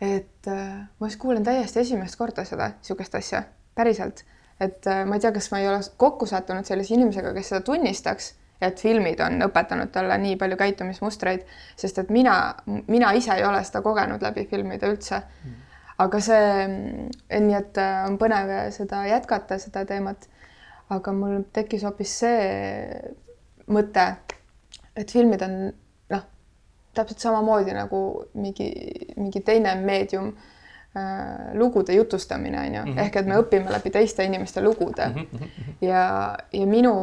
Et 0.00 0.50
äh, 0.50 0.88
ma 1.00 1.06
just 1.10 1.20
kuulen 1.20 1.44
täiesti 1.46 1.80
esimest 1.80 2.18
korda 2.18 2.44
seda, 2.46 2.72
niisugust 2.78 3.14
asja, 3.18 3.42
päriselt. 3.74 4.24
et 4.60 4.86
äh, 4.86 5.04
ma 5.06 5.18
ei 5.18 5.24
tea, 5.24 5.32
kas 5.32 5.50
ma 5.52 5.62
ei 5.62 5.68
ole 5.68 5.80
kokku 5.96 6.26
sattunud 6.26 6.66
sellise 6.66 6.94
inimesega, 6.94 7.32
kes 7.34 7.52
seda 7.52 7.60
tunnistaks, 7.66 8.34
et 8.60 8.80
filmid 8.82 9.20
on 9.22 9.42
õpetanud 9.46 9.90
talle 9.94 10.18
nii 10.18 10.36
palju 10.36 10.56
käitumismustreid, 10.58 11.46
sest 11.78 11.98
et 12.02 12.10
mina, 12.10 12.34
mina 12.66 13.12
ise 13.14 13.36
ei 13.38 13.46
ole 13.46 13.62
seda 13.66 13.82
kogenud 13.82 14.22
läbi 14.22 14.46
filmide 14.50 14.90
üldse 14.90 15.22
mm 15.22 15.64
aga 16.02 16.20
see, 16.22 16.66
nii 17.42 17.56
et 17.58 17.78
äh, 17.82 18.02
on 18.06 18.18
põnev 18.20 18.52
seda 18.74 19.02
jätkata, 19.08 19.58
seda 19.62 19.84
teemat. 19.88 20.28
aga 20.88 21.12
mul 21.12 21.42
tekkis 21.52 21.82
hoopis 21.84 22.12
see 22.22 22.44
mõte, 23.68 24.04
et 24.96 25.10
filmid 25.12 25.42
on 25.44 25.56
täpselt 26.98 27.24
samamoodi 27.24 27.74
nagu 27.76 28.00
mingi, 28.34 28.68
mingi 29.16 29.42
teine 29.46 29.74
meedium 29.80 30.32
äh, 30.32 31.52
lugude 31.58 31.94
jutustamine 31.96 32.60
on 32.60 32.74
ju 32.74 32.82
mm, 32.82 32.92
-hmm. 32.92 33.04
ehk 33.04 33.16
et 33.16 33.26
me 33.26 33.38
õpime 33.42 33.72
läbi 33.72 33.90
teiste 33.94 34.24
inimeste 34.24 34.62
lugude 34.62 35.06
mm. 35.08 35.14
-hmm. 35.14 35.76
ja, 35.80 36.36
ja 36.52 36.66
minu 36.66 36.94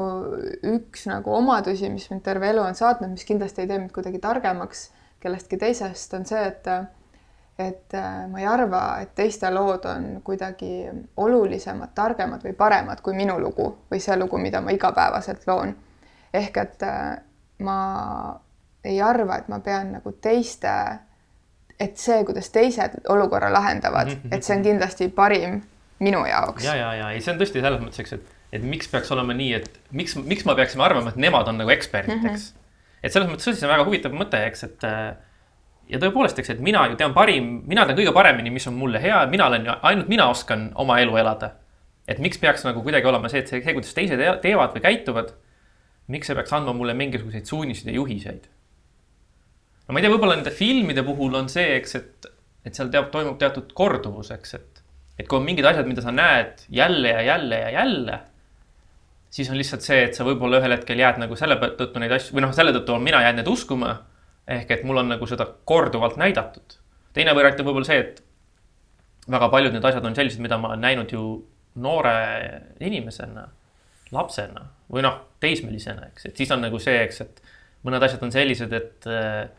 üks 0.75 1.07
nagu 1.11 1.33
omadusi, 1.35 1.89
mis 1.89 2.09
mind 2.09 2.21
terve 2.21 2.49
elu 2.49 2.61
on 2.61 2.75
saatnud, 2.75 3.09
mis 3.09 3.25
kindlasti 3.25 3.61
ei 3.61 3.67
tee 3.67 3.79
mind 3.79 3.91
kuidagi 3.91 4.19
targemaks 4.19 4.91
kellestki 5.19 5.57
teisest, 5.57 6.13
on 6.13 6.25
see, 6.25 6.45
et 6.47 6.67
et 7.59 7.93
äh, 7.93 8.27
ma 8.27 8.39
ei 8.39 8.45
arva, 8.45 8.81
et 9.01 9.13
teiste 9.15 9.49
lood 9.51 9.85
on 9.87 10.21
kuidagi 10.23 10.89
olulisemad, 11.17 11.93
targemad 11.95 12.43
või 12.43 12.53
paremad 12.53 13.01
kui 13.01 13.15
minu 13.15 13.37
lugu 13.39 13.69
või 13.91 14.01
see 14.03 14.17
lugu, 14.19 14.37
mida 14.37 14.61
ma 14.61 14.75
igapäevaselt 14.75 15.47
loon. 15.47 15.75
ehk 16.33 16.57
et 16.57 16.83
äh, 16.83 17.17
ma 17.59 17.77
ei 18.85 19.01
arva, 19.01 19.39
et 19.41 19.49
ma 19.51 19.59
pean 19.65 19.91
nagu 19.97 20.13
teiste, 20.21 20.71
et 21.79 21.97
see, 21.99 22.21
kuidas 22.27 22.49
teised 22.53 22.99
olukorra 23.11 23.49
lahendavad 23.53 24.07
mm, 24.07 24.21
-hmm. 24.23 24.35
et 24.35 24.43
see 24.43 24.57
on 24.57 24.63
kindlasti 24.63 25.09
parim 25.09 25.61
minu 25.99 26.25
jaoks. 26.25 26.63
ja, 26.63 26.75
ja, 26.75 26.93
ja 26.93 27.11
ei, 27.11 27.21
see 27.21 27.33
on 27.33 27.39
tõesti 27.41 27.61
selles 27.63 27.81
mõttes, 27.81 27.99
eks, 28.03 28.13
et, 28.13 28.33
et 28.59 28.63
miks 28.63 28.87
peaks 28.91 29.11
olema 29.11 29.33
nii, 29.33 29.53
et 29.59 29.79
miks, 29.91 30.15
miks 30.15 30.45
me 30.45 30.55
peaksime 30.55 30.83
arvama, 30.83 31.11
et 31.11 31.19
nemad 31.19 31.47
on 31.47 31.57
nagu 31.61 31.71
eksperdid 31.75 32.15
mm, 32.15 32.27
-hmm. 32.27 32.33
eks. 32.33 32.53
et 33.03 33.11
selles 33.11 33.29
mõttes 33.31 33.51
see 33.51 33.67
on 33.67 33.73
väga 33.73 33.87
huvitav 33.87 34.15
mõte, 34.15 34.41
eks, 34.47 34.63
et 34.69 34.87
äh, 34.87 35.15
ja 35.89 35.99
tõepoolest, 36.01 36.39
eks, 36.41 36.55
et 36.55 36.63
mina 36.63 36.85
ju 36.89 36.97
tean 36.99 37.13
parim, 37.13 37.61
mina 37.69 37.85
tean 37.85 37.97
kõige 37.99 38.13
paremini, 38.15 38.53
mis 38.53 38.67
on 38.67 38.77
mulle 38.79 39.01
hea, 39.01 39.21
mina 39.31 39.47
olen 39.51 39.69
ju, 39.69 39.77
ainult 39.89 40.11
mina 40.11 40.27
oskan 40.31 40.69
oma 40.75 40.99
elu 41.03 41.17
elada. 41.21 41.55
et 42.07 42.19
miks 42.21 42.37
peaks 42.37 42.61
nagu 42.61 42.83
kuidagi 42.85 43.07
olema 43.09 43.29
see, 43.29 43.39
et 43.41 43.49
see, 43.49 43.63
see, 43.65 43.73
kuidas 43.73 43.93
teised 43.97 44.19
teevad 44.41 44.75
või 44.75 44.81
käituvad, 44.83 45.31
miks 46.13 46.27
see 46.29 46.35
peaks 46.37 46.53
andma 46.53 46.73
mulle 46.77 46.93
mingisuguseid 46.93 47.49
suuniseid 47.49 47.89
ja 47.89 47.95
juhiseid? 47.95 48.43
No 49.87 49.93
ma 49.93 49.99
ei 49.99 50.05
tea, 50.05 50.13
võib-olla 50.13 50.37
nende 50.39 50.53
filmide 50.55 51.03
puhul 51.05 51.35
on 51.37 51.49
see, 51.51 51.75
eks, 51.79 51.97
et, 51.99 52.29
et 52.65 52.77
seal 52.77 52.89
teab, 52.93 53.11
toimub 53.13 53.37
teatud 53.41 53.73
korduvus, 53.77 54.31
eks, 54.35 54.55
et, 54.57 54.81
et 55.19 55.27
kui 55.27 55.39
on 55.39 55.45
mingid 55.45 55.67
asjad, 55.67 55.87
mida 55.89 56.03
sa 56.05 56.13
näed 56.15 56.65
jälle 56.73 57.13
ja 57.13 57.21
jälle 57.29 57.61
ja 57.61 57.69
jälle, 57.79 58.19
siis 59.35 59.49
on 59.51 59.59
lihtsalt 59.59 59.85
see, 59.85 60.03
et 60.07 60.17
sa 60.17 60.25
võib-olla 60.27 60.61
ühel 60.61 60.77
hetkel 60.77 60.99
jääd 60.99 61.19
nagu 61.21 61.37
selle 61.39 61.57
tõttu 61.61 62.01
neid 62.01 62.13
asju 62.15 62.37
või 62.37 62.45
noh, 62.45 62.53
selle 62.55 62.73
tõttu 62.75 62.95
olen 62.95 63.03
mina 63.09 63.21
jäänud 63.23 63.43
neid 63.43 63.51
uskuma 63.51 63.97
ehk 64.47 64.71
et 64.71 64.85
mul 64.85 65.01
on 65.01 65.09
nagu 65.09 65.27
seda 65.27 65.47
korduvalt 65.65 66.17
näidatud. 66.21 66.77
teine 67.13 67.33
variant 67.35 67.59
on 67.59 67.67
võib-olla 67.67 67.87
see, 67.87 67.99
et 67.99 68.23
väga 69.31 69.49
paljud 69.49 69.73
need 69.73 69.85
asjad 69.85 70.05
on 70.05 70.15
sellised, 70.15 70.41
mida 70.43 70.57
ma 70.61 70.71
olen 70.71 70.83
näinud 70.83 71.11
ju 71.11 71.25
noore 71.81 72.15
inimesena, 72.79 73.47
lapsena 74.15 74.65
või 74.91 75.03
noh, 75.03 75.17
teismelisena, 75.41 76.09
eks, 76.11 76.29
et 76.29 76.37
siis 76.37 76.51
on 76.53 76.61
nagu 76.61 76.79
see, 76.79 76.97
eks, 77.07 77.21
et 77.25 77.41
mõned 77.87 78.03
asjad 78.05 78.23
on 78.23 78.33
sellised, 78.33 78.73
et 78.73 79.07
noh, 79.09 79.55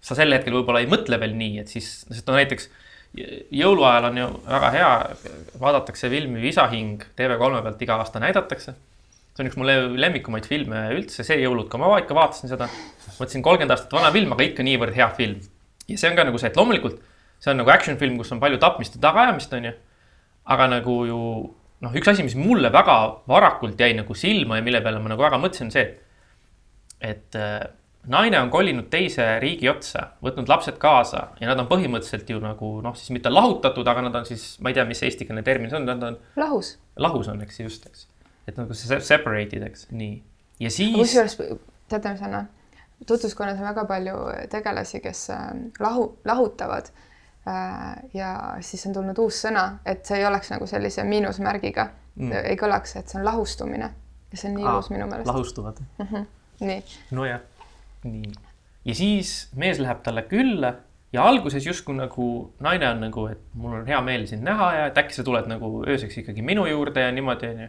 sa 0.00 0.16
sel 0.18 0.34
hetkel 0.34 0.54
võib-olla 0.54 0.82
ei 0.84 0.90
mõtle 0.90 1.18
veel 1.20 1.36
nii, 1.38 1.62
et 1.62 1.72
siis, 1.72 2.02
sest 2.08 2.28
no 2.28 2.36
näiteks 2.36 2.68
jõuluajal 3.56 4.10
on 4.10 4.18
ju 4.20 4.26
väga 4.44 4.70
hea, 4.74 4.90
vaadatakse 5.60 6.10
filmi 6.12 6.42
Visa 6.42 6.66
hing 6.72 7.04
TV3 7.16 7.62
pealt 7.64 7.86
iga 7.86 7.96
aasta 8.02 8.20
näidatakse 8.22 8.74
see 9.36 9.44
on 9.44 9.50
üks 9.50 9.58
mu 9.60 9.66
lemmikumaid 9.68 10.46
filme 10.48 10.78
üldse, 10.96 11.24
see 11.26 11.36
jõulud 11.42 11.68
ka, 11.68 11.80
ma 11.80 11.98
ikka 12.00 12.16
vaatasin 12.16 12.48
seda. 12.48 12.70
mõtlesin 13.18 13.44
kolmkümmend 13.44 13.74
aastat 13.74 13.92
vana 13.92 14.08
film, 14.14 14.32
aga 14.32 14.46
ikka 14.46 14.64
niivõrd 14.64 14.96
hea 14.96 15.08
film. 15.18 15.42
ja 15.86 15.98
see 16.00 16.08
on 16.08 16.16
ka 16.16 16.24
nagu 16.24 16.40
see, 16.40 16.48
et 16.48 16.56
loomulikult 16.56 17.02
see 17.38 17.52
on 17.52 17.60
nagu 17.60 17.72
action 17.72 17.98
film, 18.00 18.16
kus 18.16 18.32
on 18.32 18.40
palju 18.40 18.58
tapmist 18.62 18.96
ja 18.96 19.02
tagaajamist, 19.04 19.52
on 19.52 19.68
ju. 19.68 19.74
aga 20.54 20.68
nagu 20.72 20.96
ju 21.10 21.20
noh, 21.84 21.98
üks 22.00 22.08
asi, 22.08 22.24
mis 22.24 22.36
mulle 22.38 22.72
väga 22.72 22.96
varakult 23.28 23.80
jäi 23.80 23.92
nagu 23.98 24.16
silma 24.16 24.56
ja 24.56 24.64
mille 24.64 24.80
peale 24.80 25.02
ma 25.02 25.12
nagu 25.12 25.26
väga 25.26 25.40
mõtlesin, 25.42 25.68
on 25.68 25.74
see, 25.74 25.84
et, 27.04 27.36
et 27.36 27.36
naine 28.06 28.40
on 28.40 28.50
kolinud 28.50 28.90
teise 28.90 29.38
riigi 29.42 29.68
otsa, 29.68 30.10
võtnud 30.22 30.48
lapsed 30.48 30.78
kaasa 30.82 31.28
ja 31.40 31.48
nad 31.50 31.62
on 31.62 31.70
põhimõtteliselt 31.70 32.30
ju 32.30 32.40
nagu 32.42 32.76
noh, 32.84 32.96
siis 32.98 33.10
mitte 33.14 33.32
lahutatud, 33.32 33.86
aga 33.86 34.08
nad 34.08 34.20
on 34.20 34.28
siis, 34.28 34.56
ma 34.60 34.70
ei 34.70 34.78
tea, 34.78 34.84
mis 34.88 35.02
eestikeelne 35.02 35.42
termin 35.46 35.70
see 35.70 35.80
on, 35.80 35.88
nad 35.88 36.02
on. 36.10 36.20
lahus. 36.36 36.76
lahus 36.96 37.28
on, 37.32 37.42
eks 37.42 37.60
just, 37.60 37.88
eks 37.90 38.06
et 38.46 38.58
nagu 38.60 38.74
separated, 38.76 39.64
eks, 39.66 39.88
nii. 39.90 40.14
ja 40.62 40.70
siis. 40.70 40.94
kusjuures, 40.94 41.36
teate, 41.90 42.14
mis 42.14 42.22
on, 42.28 42.46
tutvuskonnas 43.06 43.58
on 43.58 43.68
väga 43.68 43.84
palju 43.88 44.14
tegelasi, 44.52 45.00
kes 45.04 45.26
äh, 45.34 45.44
lahu, 45.82 46.08
lahutavad 46.24 46.90
äh,. 47.48 47.96
ja 48.14 48.30
siis 48.60 48.86
on 48.86 48.94
tulnud 48.96 49.18
uus 49.22 49.42
sõna, 49.46 49.66
et 49.86 50.06
see 50.06 50.20
ei 50.20 50.28
oleks 50.28 50.52
nagu 50.54 50.68
sellise 50.70 51.04
miinusmärgiga 51.04 51.88
mm., 52.14 52.38
ei 52.52 52.58
kõlaks, 52.60 52.96
et 53.00 53.10
see 53.10 53.20
on 53.20 53.26
lahustumine. 53.26 53.90
ja 54.30 54.38
see 54.38 54.50
on 54.52 54.58
nii 54.60 54.70
ilus 54.70 54.90
minu 54.94 55.10
meelest. 55.10 55.30
lahustuvad 55.32 55.82
mm. 55.82 56.06
-hmm. 56.06 56.26
nii. 56.60 56.82
nojah, 57.18 57.42
nii. 58.12 58.34
ja 58.84 58.94
siis 58.94 59.36
mees 59.54 59.80
läheb 59.82 60.02
talle 60.06 60.22
külla 60.30 60.74
ja 61.12 61.24
alguses 61.24 61.66
justkui 61.66 61.96
nagu 61.96 62.28
naine 62.60 62.88
on 62.90 63.02
nagu, 63.06 63.26
et 63.30 63.42
mul 63.54 63.80
on 63.80 63.86
hea 63.88 63.98
meel 64.04 64.26
sind 64.28 64.44
näha 64.46 64.70
ja 64.74 64.86
et 64.90 64.98
äkki 65.00 65.16
sa 65.16 65.24
tuled 65.26 65.48
nagu 65.50 65.82
ööseks 65.86 66.22
ikkagi 66.22 66.44
minu 66.44 66.66
juurde 66.66 67.04
ja 67.04 67.12
niimoodi, 67.14 67.52
onju. 67.54 67.68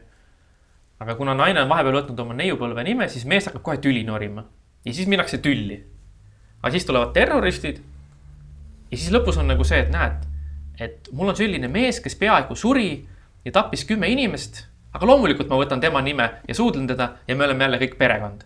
aga 0.99 1.15
kuna 1.15 1.35
naine 1.37 1.61
on 1.61 1.69
vahepeal 1.69 1.99
võtnud 2.01 2.23
oma 2.23 2.37
neiupõlve 2.37 2.83
nime, 2.83 3.07
siis 3.13 3.25
mees 3.29 3.47
hakkab 3.49 3.63
kohe 3.63 3.77
tüli 3.83 4.03
norima 4.07 4.43
ja 4.85 4.93
siis 4.93 5.07
minnakse 5.07 5.37
tülli. 5.43 5.83
aga 6.61 6.71
siis 6.71 6.85
tulevad 6.85 7.13
terroristid. 7.13 7.83
ja 8.91 8.97
siis 8.97 9.13
lõpus 9.13 9.39
on 9.39 9.47
nagu 9.53 9.63
see, 9.63 9.79
et 9.85 9.93
näed, 9.93 10.25
et 10.79 11.11
mul 11.13 11.29
on 11.29 11.37
selline 11.37 11.69
mees, 11.71 12.01
kes 12.01 12.15
peaaegu 12.15 12.55
suri 12.55 13.07
ja 13.45 13.51
tappis 13.51 13.85
kümme 13.85 14.09
inimest, 14.09 14.65
aga 14.93 15.05
loomulikult 15.05 15.49
ma 15.49 15.61
võtan 15.61 15.81
tema 15.81 16.01
nime 16.01 16.29
ja 16.47 16.55
suudlen 16.55 16.87
teda 16.87 17.13
ja 17.27 17.35
me 17.35 17.45
oleme 17.45 17.63
jälle 17.63 17.83
kõik 17.85 17.97
perekond 18.01 18.43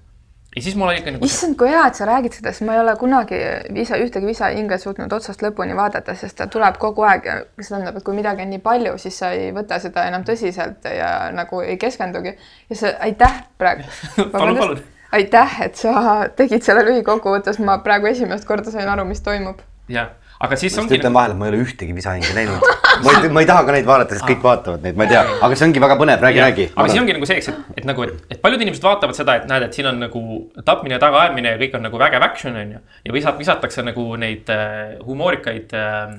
ja 0.55 0.61
siis 0.61 0.75
mul 0.75 0.87
oli 0.87 0.97
ikka 0.99 1.11
nagu. 1.15 1.25
issand, 1.25 1.55
kui 1.59 1.69
hea, 1.71 1.83
et 1.87 1.95
sa 1.95 2.05
räägid 2.07 2.35
seda, 2.35 2.51
sest 2.51 2.65
ma 2.67 2.75
ei 2.75 2.81
ole 2.83 2.95
kunagi 2.99 3.39
visa, 3.73 3.99
ühtegi 4.01 4.27
visa 4.27 4.51
hinge 4.51 4.77
suutnud 4.81 5.13
otsast 5.15 5.43
lõpuni 5.45 5.75
vaadata, 5.77 6.15
sest 6.19 6.37
ta 6.41 6.47
tuleb 6.51 6.79
kogu 6.81 7.05
aeg 7.07 7.27
ja 7.29 7.35
see 7.59 7.69
tähendab, 7.69 7.99
et 7.99 8.07
kui 8.07 8.17
midagi 8.17 8.43
on 8.45 8.51
nii 8.51 8.63
palju, 8.63 8.97
siis 9.01 9.19
sa 9.23 9.31
ei 9.37 9.51
võta 9.55 9.79
seda 9.83 10.05
enam 10.11 10.25
tõsiselt 10.27 10.87
ja 10.97 11.11
nagu 11.35 11.61
ei 11.63 11.77
keskendugi. 11.81 12.35
ja 12.69 12.79
see, 12.83 12.95
aitäh 13.09 13.43
praegu 13.57 13.87
palun, 14.35 14.57
palun. 14.59 14.81
aitäh, 15.11 15.59
et 15.67 15.79
sa 15.79 16.25
tegid 16.35 16.67
selle 16.67 16.83
lühikokkuvõttes, 16.89 17.61
ma 17.63 17.79
praegu 17.85 18.11
esimest 18.11 18.47
korda 18.47 18.73
sain 18.73 18.89
aru, 18.91 19.07
mis 19.07 19.23
toimub. 19.23 19.63
jah 19.87 20.17
aga 20.45 20.57
siis 20.57 20.75
ongi. 20.81 20.97
ütlen 20.97 21.13
vahele, 21.13 21.35
et 21.35 21.39
ma 21.39 21.47
ei 21.47 21.53
ole 21.53 21.61
ühtegi 21.65 21.93
visahinge 21.95 22.33
näinud. 22.35 22.65
ma 23.05 23.13
ei, 23.13 23.29
ma 23.33 23.43
ei 23.43 23.49
taha 23.49 23.63
ka 23.67 23.75
neid 23.75 23.87
vaadata, 23.87 24.17
sest 24.17 24.27
kõik 24.27 24.43
vaatavad 24.45 24.85
neid, 24.85 24.97
ma 24.97 25.05
ei 25.05 25.13
tea, 25.13 25.21
aga 25.47 25.57
see 25.57 25.67
ongi 25.67 25.83
väga 25.83 25.97
põnev, 25.99 26.23
räägi, 26.25 26.41
räägi. 26.43 26.67
aga 26.73 26.85
siis 26.89 27.01
ongi 27.01 27.15
nagu 27.17 27.29
see, 27.29 27.37
eks, 27.41 27.49
et, 27.51 27.81
et 27.81 27.87
nagu, 27.89 28.05
et, 28.07 28.23
et 28.33 28.41
paljud 28.43 28.63
inimesed 28.65 28.85
vaatavad 28.85 29.17
seda, 29.17 29.37
et 29.41 29.49
näed, 29.51 29.67
et 29.67 29.77
siin 29.77 29.89
on 29.91 30.01
nagu 30.01 30.23
tapmine 30.67 30.97
ja 30.97 31.01
tagaajamine 31.03 31.53
ja 31.53 31.61
kõik 31.61 31.77
on 31.77 31.85
nagu 31.87 32.01
vägev 32.01 32.25
action 32.25 32.57
on 32.61 32.77
ju. 32.77 32.81
ja 33.05 33.17
visat-, 33.17 33.37
visatakse 33.41 33.85
nagu 33.85 34.07
neid 34.21 34.49
äh, 34.53 34.95
humoorikaid 35.05 35.77
äh, 35.77 36.15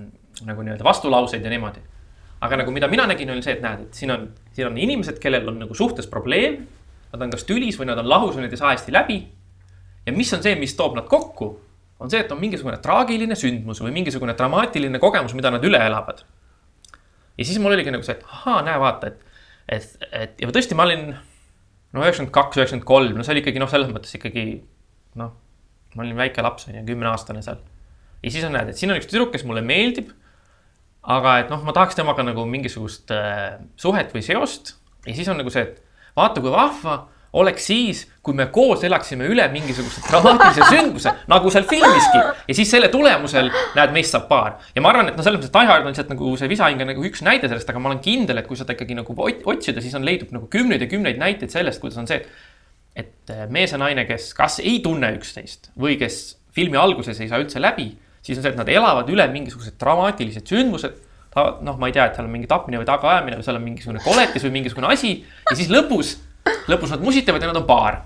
nagu 0.46 0.66
nii-öelda 0.66 0.86
vastulauseid 0.86 1.42
ja 1.44 1.50
niimoodi. 1.52 1.82
aga 2.42 2.62
nagu 2.62 2.74
mida 2.74 2.88
mina 2.90 3.06
nägin, 3.10 3.30
oli 3.34 3.42
see, 3.42 3.58
et 3.58 3.64
näed, 3.64 3.88
et 3.88 3.98
siin 3.98 4.14
on, 4.14 4.28
siin 4.54 4.70
on 4.70 4.78
inimesed, 4.78 5.18
kellel 5.22 5.50
on 5.50 5.60
nagu 5.66 5.74
suhtes 5.78 6.08
probleem. 6.10 6.62
Nad 7.12 7.26
on 7.26 7.30
kas 7.34 7.44
tülis 7.44 7.76
või 7.76 7.90
nad 7.90 7.98
on 8.00 8.08
lahus 8.08 8.38
või 8.38 8.46
nad 8.46 8.54
ei 8.54 8.58
saa 8.58 8.70
hästi 8.72 8.94
läbi. 8.94 9.18
ja 10.06 10.12
mis 10.16 10.32
on 10.34 10.42
see, 10.42 10.54
mis 10.58 10.72
toob 10.74 10.96
nad 10.96 11.04
kokku 11.10 11.52
on 12.02 12.12
see, 12.12 12.22
et 12.24 12.32
on 12.34 12.40
mingisugune 12.40 12.78
traagiline 12.82 13.36
sündmus 13.38 13.82
või 13.84 13.94
mingisugune 13.94 14.34
dramaatiline 14.38 15.00
kogemus, 15.02 15.34
mida 15.38 15.52
nad 15.54 15.64
üle 15.66 15.80
elavad. 15.80 16.24
ja 17.38 17.44
siis 17.44 17.58
mul 17.62 17.74
oligi 17.76 17.94
nagu 17.94 18.06
see, 18.06 18.18
et 18.18 18.24
ahaa, 18.28 18.62
näe, 18.66 18.78
vaata, 18.82 19.12
et, 19.12 19.36
et, 19.78 20.08
et 20.24 20.42
ja 20.42 20.50
tõesti, 20.52 20.78
ma 20.78 20.86
olin 20.88 21.12
no 21.12 22.02
üheksakümmend 22.04 22.34
kaks, 22.34 22.58
üheksakümmend 22.58 22.88
kolm, 22.88 23.14
no 23.18 23.26
see 23.26 23.34
oli 23.36 23.44
ikkagi 23.44 23.62
noh, 23.62 23.70
selles 23.70 23.92
mõttes 23.92 24.16
ikkagi 24.18 24.46
noh, 25.20 25.36
ma 25.96 26.04
olin 26.04 26.18
väike 26.18 26.44
laps 26.44 26.68
on 26.68 26.78
ju, 26.78 26.84
kümneaastane 26.88 27.44
seal. 27.44 27.62
ja 28.22 28.34
siis 28.34 28.44
on 28.48 28.54
näed, 28.56 28.72
et 28.72 28.80
siin 28.80 28.92
on 28.92 29.00
üks 29.00 29.08
tüdruk, 29.10 29.32
kes 29.34 29.46
mulle 29.48 29.64
meeldib. 29.66 30.12
aga 31.02 31.38
et 31.42 31.50
noh, 31.50 31.64
ma 31.66 31.74
tahaks 31.76 31.98
temaga 31.98 32.24
nagu 32.26 32.44
mingisugust 32.46 33.10
äh, 33.14 33.58
suhet 33.76 34.14
või 34.14 34.22
seost 34.22 34.76
ja 35.06 35.16
siis 35.16 35.28
on 35.28 35.40
nagu 35.40 35.50
see, 35.50 35.64
et 35.66 35.82
vaata, 36.16 36.40
kui 36.40 36.52
vahva 36.52 37.00
oleks 37.32 37.66
siis, 37.66 38.02
kui 38.22 38.36
me 38.36 38.46
koos 38.52 38.82
elaksime 38.84 39.24
üle 39.30 39.44
mingisuguse 39.52 40.02
dramaatilise 40.04 40.66
sündmuse, 40.68 41.12
nagu 41.32 41.52
seal 41.52 41.64
filmiski. 41.68 42.20
ja 42.48 42.56
siis 42.56 42.70
selle 42.70 42.90
tulemusel, 42.92 43.48
näed, 43.76 43.94
meist 43.96 44.12
saab 44.12 44.26
paar. 44.28 44.58
ja 44.74 44.84
ma 44.84 44.92
arvan, 44.92 45.08
et 45.08 45.16
noh, 45.16 45.24
selles 45.24 45.40
mõttes 45.40 45.54
Die 45.54 45.70
Hard 45.70 45.86
on 45.86 45.94
lihtsalt 45.94 46.12
nagu 46.12 46.34
see 46.40 46.50
visahing 46.52 46.84
on 46.84 46.92
nagu 46.92 47.06
üks 47.08 47.24
näide 47.24 47.48
sellest, 47.48 47.70
aga 47.72 47.80
ma 47.80 47.92
olen 47.92 48.02
kindel, 48.04 48.42
et 48.42 48.48
kui 48.48 48.60
seda 48.60 48.76
ikkagi 48.76 48.98
nagu 48.98 49.16
otsida, 49.16 49.84
siis 49.84 49.96
on 49.96 50.04
leidub 50.06 50.34
nagu 50.34 50.48
kümneid 50.52 50.84
ja 50.84 50.90
kümneid 50.90 51.20
näiteid 51.20 51.54
sellest, 51.54 51.80
kuidas 51.80 52.00
on 52.02 52.10
see, 52.10 52.20
et. 52.20 52.50
et 53.04 53.32
äh, 53.32 53.46
mees 53.48 53.72
ja 53.72 53.80
naine, 53.80 54.04
kes 54.08 54.32
kas 54.36 54.60
ei 54.60 54.80
tunne 54.84 55.14
üksteist 55.16 55.72
või 55.80 55.96
kes 56.00 56.36
filmi 56.52 56.76
alguses 56.76 57.20
ei 57.20 57.30
saa 57.30 57.40
üldse 57.40 57.62
läbi, 57.62 57.94
siis 58.20 58.36
on 58.36 58.44
see, 58.44 58.52
et 58.52 58.60
nad 58.60 58.68
elavad 58.68 59.08
üle 59.08 59.24
mingisugused 59.32 59.80
dramaatilised 59.80 60.52
sündmused 60.52 61.00
noh, 61.32 61.78
ma 61.80 61.88
ei 61.88 61.94
tea, 61.96 62.10
et 62.10 62.18
seal 62.18 62.26
on 62.28 62.34
mingi 62.34 62.48
tapmine 62.50 62.76
või 62.82 62.88
tagaajamine 62.88 63.38
või 63.38 63.46
seal 63.46 63.56
on 63.56 63.64
mingisugune 63.64 64.02
koletis 64.04 64.44
või 64.44 64.52
mingisugune 64.58 64.90
asi 64.92 65.14
ja 65.22 65.56
siis 65.56 65.70
lõpus 65.72 66.18
lõpus 66.70 66.92
nad 66.94 67.04
musitavad 67.04 67.42
ja 67.42 67.50
nad 67.50 67.60
on 67.62 67.68
paar. 67.68 68.02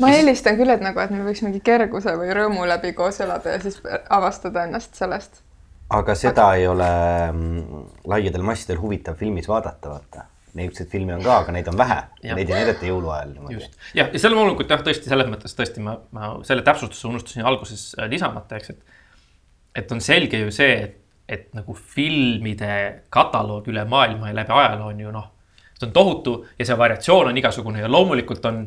ma 0.00 0.10
eelistan 0.16 0.56
küll, 0.56 0.72
et 0.72 0.82
nagu, 0.84 1.00
et 1.00 1.12
me 1.12 1.22
võiks 1.26 1.44
mingi 1.44 1.60
kerguse 1.64 2.16
või 2.18 2.32
rõõmu 2.36 2.66
läbi 2.68 2.92
koos 2.96 3.20
elada 3.20 3.56
ja 3.56 3.60
siis 3.62 3.80
avastada 4.10 4.64
ennast 4.68 4.98
sellest. 4.98 5.42
aga 5.90 6.14
seda 6.14 6.48
aga... 6.48 6.58
ei 6.60 6.68
ole 6.68 6.90
mm, 7.32 7.86
laiadel 8.12 8.44
massidel 8.46 8.80
huvitav 8.82 9.18
filmis 9.20 9.48
vaadata, 9.48 9.96
vaata 9.96 10.26
niisuguseid 10.54 10.88
filme 10.90 11.14
on 11.14 11.22
ka, 11.22 11.36
aga 11.44 11.52
neid 11.54 11.68
on 11.70 11.76
vähe. 11.78 11.98
Neid 12.24 12.48
ei 12.48 12.56
näidata 12.56 12.86
jõuluajal 12.86 13.34
niimoodi. 13.34 13.68
jah, 13.94 14.08
ja 14.10 14.18
seal 14.18 14.34
loomulikult 14.34 14.72
jah, 14.72 14.80
tõesti 14.86 15.10
selles 15.10 15.28
mõttes 15.30 15.54
tõesti 15.54 15.82
ma, 15.84 15.94
ma 16.16 16.32
selle 16.46 16.64
täpsustuse 16.66 17.06
unustasin 17.06 17.46
alguses 17.46 17.92
äh, 17.98 18.08
lisamata, 18.10 18.58
eks, 18.58 18.72
et. 18.74 18.96
et 19.82 19.92
on 19.94 20.02
selge 20.02 20.40
ju 20.40 20.50
see, 20.54 20.72
et, 20.88 20.96
et 21.30 21.46
nagu 21.54 21.76
filmide 21.78 22.72
kataloog 23.14 23.68
üle 23.70 23.84
maailma 23.86 24.32
ja 24.32 24.40
läbi 24.40 24.56
ajaloo 24.56 24.90
on 24.90 25.04
ju 25.04 25.14
noh 25.14 25.28
see 25.80 25.88
on 25.88 25.92
tohutu 25.96 26.34
ja 26.58 26.66
see 26.68 26.76
variatsioon 26.78 27.30
on 27.32 27.38
igasugune 27.40 27.80
ja 27.80 27.88
loomulikult 27.88 28.44
on 28.50 28.66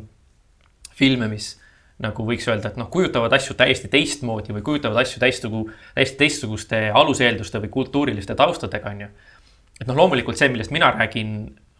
filme, 0.94 1.28
mis 1.30 1.54
nagu 2.02 2.26
võiks 2.26 2.46
öelda, 2.50 2.72
et 2.72 2.78
noh, 2.78 2.88
kujutavad 2.90 3.32
asju 3.36 3.54
täiesti 3.58 3.88
teistmoodi 3.90 4.54
või 4.56 4.64
kujutavad 4.66 4.98
asju 5.04 5.20
täistugu, 5.22 5.68
täiesti 5.94 6.18
teistsuguste 6.24 6.80
aluseelduste 6.90 7.60
või 7.62 7.70
kultuuriliste 7.76 8.34
taustadega, 8.38 8.90
on 8.90 9.04
ju. 9.04 9.10
et 9.80 9.86
noh, 9.86 9.98
loomulikult 10.02 10.38
see, 10.38 10.50
millest 10.50 10.74
mina 10.74 10.90
räägin, 10.96 11.36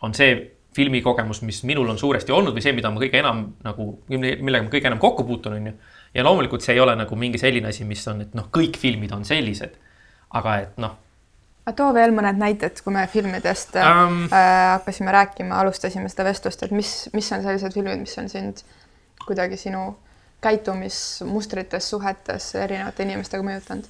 on 0.06 0.14
see 0.14 0.36
filmikogemus, 0.74 1.42
mis 1.46 1.62
minul 1.66 1.90
on 1.90 1.98
suuresti 1.98 2.34
olnud 2.34 2.54
või 2.54 2.62
see, 2.62 2.74
mida 2.74 2.90
ma 2.90 3.02
kõige 3.02 3.18
enam 3.18 3.44
nagu, 3.66 3.88
millega 4.10 4.62
ma 4.66 4.70
kõige 4.70 4.90
enam 4.90 5.02
kokku 5.02 5.26
puutun, 5.26 5.58
on 5.58 5.70
ju. 5.70 5.74
ja 6.14 6.26
loomulikult 6.26 6.62
see 6.62 6.76
ei 6.78 6.82
ole 6.82 6.94
nagu 6.98 7.18
mingi 7.18 7.42
selline 7.42 7.70
asi, 7.74 7.86
mis 7.86 8.06
on, 8.10 8.22
et 8.22 8.38
noh, 8.38 8.46
kõik 8.54 8.78
filmid 8.78 9.14
on 9.14 9.26
sellised. 9.26 9.74
aga 10.34 10.56
et 10.62 10.78
noh, 10.82 10.94
aga 11.64 11.76
too 11.78 11.92
veel 11.96 12.12
mõned 12.12 12.38
näited, 12.40 12.80
kui 12.84 12.92
me 12.92 13.06
filmidest 13.10 13.78
um, 13.80 14.24
äh, 14.28 14.76
hakkasime 14.76 15.12
rääkima, 15.14 15.62
alustasime 15.62 16.10
seda 16.12 16.26
vestlust, 16.28 16.62
et 16.66 16.74
mis, 16.76 16.92
mis 17.16 17.30
on 17.32 17.44
sellised 17.44 17.76
filmid, 17.76 18.02
mis 18.04 18.16
on 18.20 18.28
sind 18.32 18.60
kuidagi 19.24 19.56
sinu 19.60 19.94
käitumismustrites, 20.44 21.88
suhetes 21.88 22.50
erinevate 22.60 23.06
inimestega 23.08 23.46
mõjutanud? 23.46 23.88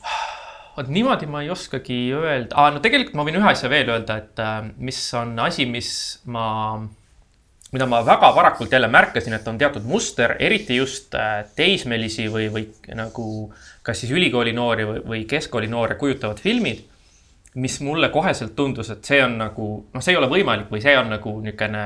vot 0.74 0.90
niimoodi 0.90 1.26
ma 1.30 1.42
ei 1.44 1.50
oskagi 1.54 1.96
öelda. 2.14 2.54
Ah,, 2.58 2.72
no 2.74 2.82
tegelikult 2.82 3.14
ma 3.18 3.26
võin 3.26 3.38
ühe 3.38 3.50
asja 3.50 3.70
veel 3.70 3.90
öelda, 3.90 4.20
et 4.22 4.42
äh, 4.42 4.60
mis 4.78 5.00
on 5.18 5.34
asi, 5.42 5.66
mis 5.70 5.90
ma, 6.30 6.46
mida 7.74 7.90
ma 7.90 8.04
väga 8.06 8.30
varakult 8.38 8.74
jälle 8.74 8.90
märkasin, 8.90 9.34
et 9.34 9.50
on 9.50 9.58
teatud 9.58 9.86
muster, 9.86 10.36
eriti 10.38 10.78
just 10.78 11.14
äh, 11.18 11.42
teismelisi 11.58 12.30
või, 12.30 12.48
või 12.54 12.68
nagu 12.94 13.28
kas 13.86 14.02
siis 14.02 14.14
ülikooli 14.14 14.54
noori 14.54 14.86
või, 14.86 15.06
või 15.10 15.22
keskkooli 15.30 15.70
noore 15.70 15.98
kujutavad 15.98 16.42
filmid 16.42 16.86
mis 17.54 17.80
mulle 17.80 18.08
koheselt 18.08 18.56
tundus, 18.56 18.90
et 18.90 19.06
see 19.06 19.20
on 19.22 19.36
nagu 19.38 19.68
noh, 19.92 20.02
see 20.02 20.14
ei 20.14 20.18
ole 20.18 20.30
võimalik 20.30 20.72
või 20.72 20.82
see 20.82 20.96
on 20.98 21.12
nagu 21.12 21.36
niisugune 21.42 21.84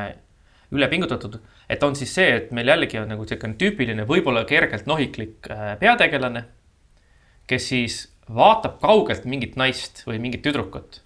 ülepingutatud, 0.73 1.39
et 1.69 1.83
on 1.85 1.97
siis 1.97 2.13
see, 2.13 2.29
et 2.41 2.51
meil 2.57 2.69
jällegi 2.69 3.01
on 3.01 3.09
nagu 3.13 3.25
niisugune 3.25 3.57
tüüpiline, 3.61 4.07
võib-olla 4.09 4.45
kergelt 4.49 4.89
nohiklik 4.89 5.51
äh, 5.53 5.75
peategelane, 5.81 6.45
kes 7.49 7.69
siis 7.73 8.01
vaatab 8.35 8.81
kaugelt 8.81 9.25
mingit 9.29 9.57
naist 9.61 10.05
või 10.09 10.21
mingit 10.21 10.45
tüdrukut. 10.45 11.03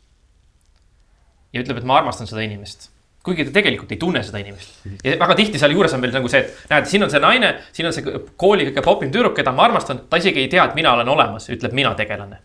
ja 1.53 1.61
ütleb, 1.61 1.79
et 1.79 1.87
ma 1.87 1.99
armastan 1.99 2.31
seda 2.31 2.43
inimest, 2.43 2.89
kuigi 3.27 3.45
ta 3.47 3.55
tegelikult 3.55 3.91
ei 3.93 3.99
tunne 4.03 4.23
seda 4.23 4.39
inimest. 4.43 4.87
ja 5.03 5.19
väga 5.19 5.39
tihti 5.39 5.59
sealjuures 5.59 5.95
on 5.95 6.07
veel 6.07 6.15
nagu 6.15 6.31
see, 6.31 6.43
et 6.43 6.71
näed, 6.71 6.87
siin 6.91 7.03
on 7.03 7.11
see 7.11 7.23
naine, 7.23 7.53
siin 7.73 7.91
on 7.91 7.95
see 7.99 8.15
kooli 8.39 8.71
kõige 8.71 8.87
popim 8.87 9.11
tüdruk, 9.15 9.35
keda 9.39 9.55
ma 9.55 9.67
armastan, 9.67 10.07
ta 10.11 10.23
isegi 10.23 10.47
ei 10.47 10.51
tea, 10.51 10.71
et 10.71 10.79
mina 10.79 10.95
olen 10.95 11.15
olemas, 11.15 11.51
ütleb 11.51 11.75
mina 11.75 11.95
tegelane 11.99 12.39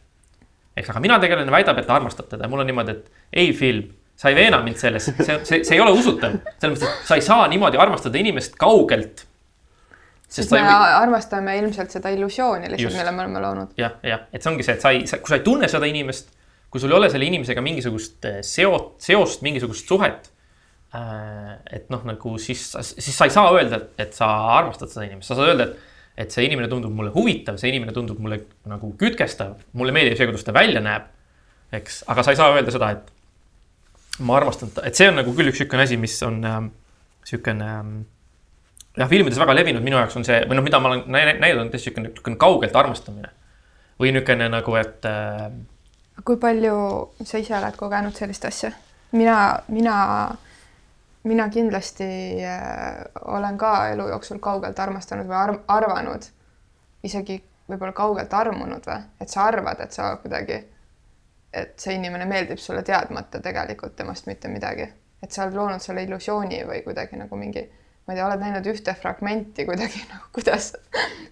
eks, 0.77 0.91
aga 0.93 1.01
mina 1.03 1.17
tegelane 1.21 1.53
väidab, 1.53 1.79
et 1.81 1.87
ta 1.87 1.95
armastab 1.97 2.29
teda 2.31 2.45
ja 2.45 2.51
mul 2.51 2.63
on 2.63 2.69
niimoodi, 2.69 2.93
et 2.97 3.41
ei 3.43 3.53
film, 3.57 3.89
sa 4.17 4.31
ei 4.31 4.37
veena 4.37 4.59
mind 4.65 4.79
selles, 4.81 5.09
see, 5.09 5.39
see, 5.45 5.63
see 5.65 5.75
ei 5.77 5.81
ole 5.83 5.93
usutav. 5.95 6.37
selles 6.57 6.77
mõttes, 6.77 6.93
et 6.93 7.09
sa 7.09 7.17
ei 7.17 7.25
saa 7.25 7.47
niimoodi 7.51 7.81
armastada 7.81 8.21
inimest 8.21 8.57
kaugelt. 8.61 9.25
sest 10.27 10.53
me 10.53 10.61
ei... 10.61 10.71
armastame 11.01 11.57
ilmselt 11.61 11.93
seda 11.93 12.11
illusiooni 12.15 12.71
lihtsalt, 12.73 12.97
mille 12.97 13.13
me 13.13 13.25
oleme 13.25 13.43
loonud. 13.45 13.75
jah, 13.79 13.99
jah, 14.05 14.25
et 14.31 14.43
see 14.43 14.53
ongi 14.53 14.65
see, 14.67 14.77
et 14.77 14.85
sa 14.85 14.93
ei, 14.95 15.03
kui 15.05 15.33
sa 15.33 15.39
ei 15.39 15.45
tunne 15.45 15.69
seda 15.71 15.89
inimest, 15.89 16.33
kui 16.73 16.83
sul 16.83 16.93
ei 16.93 16.99
ole 17.01 17.11
selle 17.13 17.29
inimesega 17.29 17.63
mingisugust 17.63 18.25
eh, 18.29 18.41
seot, 18.45 18.95
seost, 19.03 19.45
mingisugust 19.45 19.89
suhet 19.89 20.31
äh,. 20.95 21.53
et 21.79 21.91
noh, 21.93 22.03
nagu 22.07 22.37
siis, 22.41 22.69
siis 22.93 23.13
sa 23.13 23.29
ei 23.29 23.33
saa 23.33 23.53
öelda, 23.53 23.85
et 24.01 24.17
sa 24.17 24.29
armastad 24.57 24.91
seda 24.93 25.07
inimest, 25.09 25.31
sa 25.31 25.37
saad 25.39 25.53
öelda, 25.53 25.69
et 25.71 25.95
et 26.17 26.33
see 26.33 26.47
inimene 26.47 26.69
tundub 26.71 26.93
mulle 26.97 27.11
huvitav, 27.13 27.59
see 27.61 27.69
inimene 27.69 27.93
tundub 27.93 28.17
mulle 28.23 28.41
nagu 28.69 28.89
kütkestav, 28.99 29.59
mulle 29.77 29.93
meeldib 29.93 30.17
see, 30.17 30.27
kuidas 30.29 30.45
ta 30.47 30.55
välja 30.55 30.81
näeb. 30.83 31.13
eks, 31.77 32.03
aga 32.07 32.23
sa 32.23 32.33
ei 32.33 32.39
saa 32.39 32.53
öelda 32.55 32.73
seda, 32.73 32.89
et 32.95 34.23
ma 34.25 34.37
armastan 34.39 34.71
ta, 34.73 34.85
et 34.87 34.97
see 34.97 35.09
on 35.11 35.19
nagu 35.19 35.33
küll 35.35 35.51
üks 35.51 35.59
niisugune 35.59 35.83
asi, 35.83 35.97
mis 36.01 36.15
on 36.25 36.39
äh, 36.47 36.61
niisugune 37.25 37.67
äh, 37.67 37.91
jah, 38.97 39.09
filmides 39.09 39.39
väga 39.39 39.55
levinud 39.57 39.85
minu 39.85 39.99
jaoks 39.99 40.17
on 40.19 40.25
see 40.27 40.39
või 40.47 40.57
noh, 40.57 40.65
mida 40.65 40.79
ma 40.81 40.93
olen 40.93 41.05
näinud, 41.11 41.61
on 41.61 41.71
tõesti 41.73 41.91
niisugune, 41.91 42.13
niisugune 42.13 42.41
kaugelt 42.41 42.75
armastamine. 42.81 43.29
või 43.99 44.13
niisugune 44.15 44.49
nagu, 44.53 44.75
et 44.79 45.05
äh.... 45.09 45.47
kui 46.25 46.41
palju 46.41 46.77
sa 47.23 47.41
ise 47.41 47.57
oled 47.59 47.77
kogenud 47.77 48.17
sellist 48.17 48.45
asja? 48.49 48.71
mina, 49.11 49.37
mina 49.67 49.97
mina 51.27 51.49
kindlasti 51.49 52.07
äh, 52.45 53.03
olen 53.25 53.57
ka 53.57 53.89
elu 53.91 54.07
jooksul 54.13 54.39
kaugelt 54.43 54.79
armastanud 54.79 55.27
või 55.27 55.37
arv, 55.41 55.61
arvanud, 55.67 56.25
isegi 57.03 57.41
võib-olla 57.67 57.93
kaugelt 57.93 58.33
armunud 58.33 58.85
või, 58.87 58.99
et 59.21 59.31
sa 59.31 59.47
arvad, 59.51 59.81
et 59.83 59.95
sa 59.95 60.13
kuidagi, 60.21 60.61
et 61.53 61.75
see 61.79 61.97
inimene 61.97 62.27
meeldib 62.29 62.61
sulle 62.61 62.83
teadmata 62.87 63.41
tegelikult 63.43 63.95
temast 63.95 64.27
mitte 64.27 64.51
midagi, 64.51 64.87
et 65.23 65.31
sa 65.31 65.45
oled 65.45 65.57
loonud 65.57 65.83
selle 65.83 66.05
illusiooni 66.07 66.63
või 66.67 66.81
kuidagi 66.85 67.19
nagu 67.19 67.39
mingi, 67.39 67.65
ma 68.07 68.13
ei 68.13 68.19
tea, 68.19 68.27
oled 68.27 68.43
näinud 68.43 68.71
ühte 68.71 68.95
fragmenti 68.95 69.65
kuidagi 69.67 70.03
nagu 70.07 70.31
kuidas, 70.37 70.71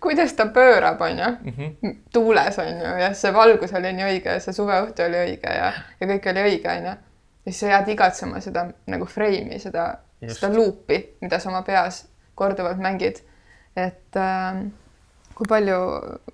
kuidas 0.03 0.35
ta 0.35 0.49
pöörab, 0.51 1.01
onju 1.01 1.31
mm, 1.31 1.57
-hmm. 1.57 1.97
tuules 2.13 2.59
onju 2.59 2.95
ja 3.01 3.13
see 3.13 3.33
valgus 3.33 3.73
oli 3.73 3.93
nii 3.93 4.09
õige 4.11 4.37
ja 4.37 4.43
see 4.43 4.55
suveõhtu 4.59 5.07
oli 5.07 5.21
õige 5.23 5.59
ja, 5.59 5.71
ja 5.99 6.07
kõik 6.13 6.31
oli 6.31 6.47
õige, 6.49 6.71
onju. 6.77 6.95
Ja 7.45 7.51
siis 7.51 7.59
sa 7.59 7.71
jääd 7.73 7.89
igatsema 7.93 8.41
seda 8.41 8.67
nagu 8.91 9.05
freimi, 9.05 9.59
seda, 9.61 9.87
seda 10.25 10.51
luupi, 10.53 11.01
mida 11.21 11.39
sa 11.39 11.49
oma 11.51 11.61
peas 11.67 12.05
korduvalt 12.35 12.81
mängid. 12.81 13.21
et 13.75 14.17
äh, 14.17 14.63
kui 15.35 15.47
palju, 15.49 15.79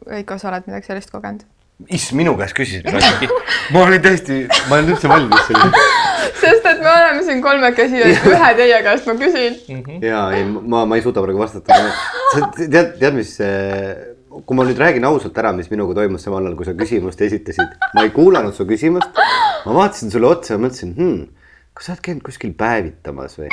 Veiko, 0.09 0.37
sa 0.37 0.51
oled 0.51 0.67
midagi 0.69 0.91
sellist 0.91 1.11
kogenud? 1.11 1.45
issand, 1.89 2.17
minu 2.19 2.35
käest 2.37 2.53
küsisid 2.57 2.85
midagi 2.85 3.29
ma 3.73 3.85
olin 3.87 4.01
täiesti, 4.03 4.43
ma 4.69 4.77
ei 4.77 4.83
olnud 4.83 4.95
üldse 4.95 5.09
valmis 5.09 5.47
selleks 5.47 6.01
sest 6.41 6.67
et 6.69 6.81
me 6.81 6.91
oleme 6.91 7.23
siin 7.25 7.41
kolmekesi 7.43 8.01
ja 8.01 8.11
ühe 8.11 8.51
teie 8.59 8.79
käest 8.85 9.09
ma 9.09 9.15
küsin 9.17 9.57
mm. 9.57 9.81
-hmm. 9.81 10.05
ja 10.05 10.23
ei, 10.37 10.45
ma, 10.45 10.85
ma 10.85 10.97
ei 10.97 11.05
suuda 11.05 11.23
praegu 11.25 11.41
vastata. 11.41 11.79
tead, 12.57 12.97
tead, 12.99 13.13
mis, 13.17 13.35
kui 14.31 14.55
ma 14.55 14.65
nüüd 14.67 14.79
räägin 14.79 15.05
ausalt 15.07 15.37
ära, 15.41 15.51
mis 15.55 15.69
minuga 15.71 15.95
toimus 15.97 16.23
samal 16.25 16.45
ajal, 16.45 16.55
kui 16.59 16.67
sa 16.67 16.73
küsimust 16.77 17.21
esitasid, 17.25 17.77
ma 17.95 18.05
ei 18.07 18.11
kuulanud 18.15 18.55
su 18.55 18.65
küsimust. 18.69 19.21
ma 19.65 19.75
vaatasin 19.75 20.11
sulle 20.13 20.29
otsa 20.29 20.55
ja 20.55 20.61
mõtlesin 20.61 20.93
hmm,, 20.95 21.23
kas 21.75 21.87
sa 21.87 21.95
oled 21.95 22.03
käinud 22.07 22.23
kuskil 22.25 22.53
päevitamas 22.57 23.37
või, 23.39 23.49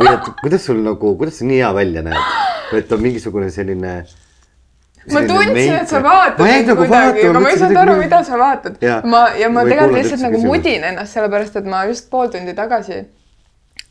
või 0.00 0.12
et 0.12 0.30
kuidas 0.40 0.64
sul 0.66 0.80
nagu, 0.84 1.14
kuidas 1.20 1.40
sa 1.40 1.48
nii 1.48 1.60
hea 1.60 1.72
välja 1.76 2.04
näed, 2.06 2.38
et 2.80 2.94
on 2.96 3.02
mingisugune 3.04 3.50
selline 3.54 3.92
ma 5.12 5.24
tundsin, 5.28 5.74
et 5.76 5.90
sa 5.92 6.00
vaatad 6.02 6.40
mind 6.40 6.72
nagu 6.72 6.86
kuidagi, 6.86 7.26
aga 7.28 7.44
ma 7.44 7.52
ei 7.52 7.60
saanud 7.60 7.82
aru, 7.82 7.98
mida 8.00 8.22
sa 8.24 8.40
vaatad. 8.40 8.80
ma 9.04 9.26
ja 9.36 9.52
ma 9.52 9.66
tegelikult 9.68 9.98
lihtsalt 10.00 10.24
nagu 10.24 10.40
mudin 10.46 10.88
ennast, 10.92 11.12
sellepärast 11.18 11.60
et 11.60 11.68
ma 11.68 11.84
just 11.90 12.08
pool 12.10 12.32
tundi 12.32 12.56
tagasi 12.56 13.02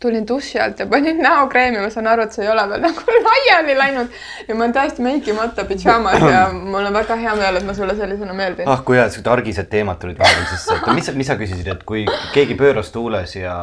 tulin 0.03 0.27
duši 0.27 0.59
alt 0.59 0.79
ja 0.79 0.85
panin 0.87 1.21
näokreemi, 1.23 1.79
ma 1.79 1.89
saan 1.89 2.07
aru, 2.11 2.25
et 2.27 2.35
see 2.35 2.43
ei 2.43 2.51
ole 2.51 2.63
veel 2.69 2.81
nagu 2.83 3.15
laiali 3.27 3.75
läinud 3.77 4.17
ja 4.47 4.55
ma 4.55 4.65
olen 4.65 4.73
täiesti 4.75 5.05
meikimata 5.05 5.65
pidžaamas 5.69 6.25
ja 6.27 6.41
mul 6.73 6.89
on 6.89 6.97
väga 6.97 7.17
hea 7.21 7.35
meel, 7.39 7.59
et 7.59 7.67
ma 7.67 7.75
sulle 7.77 7.95
sellisena 7.99 8.35
meeldin. 8.37 8.67
ah, 8.67 8.83
kui 8.85 8.99
head, 8.99 9.13
siuksed 9.15 9.31
argised 9.31 9.71
teemad 9.71 10.01
tulid 10.01 10.19
vahepeal 10.19 10.49
sisse, 10.51 10.75
et 10.75 10.91
mis, 10.97 11.11
mis 11.21 11.31
sa 11.31 11.37
küsisid, 11.39 11.69
et 11.71 11.87
kui 11.87 12.03
keegi 12.35 12.59
pööras 12.59 12.91
tuules 12.95 13.37
ja. 13.37 13.55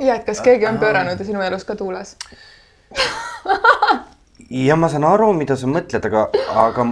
ja, 0.00 0.18
et 0.18 0.26
kas 0.26 0.42
keegi 0.44 0.66
on 0.70 0.82
pööranud 0.82 1.20
ja 1.20 1.28
sinu 1.30 1.44
elus 1.46 1.66
ka 1.68 1.78
tuules 1.78 2.16
ja 4.66 4.76
ma 4.76 4.90
saan 4.90 5.06
aru, 5.08 5.32
mida 5.38 5.56
sa 5.58 5.70
mõtled, 5.70 6.10
aga, 6.10 6.28
aga 6.66 6.88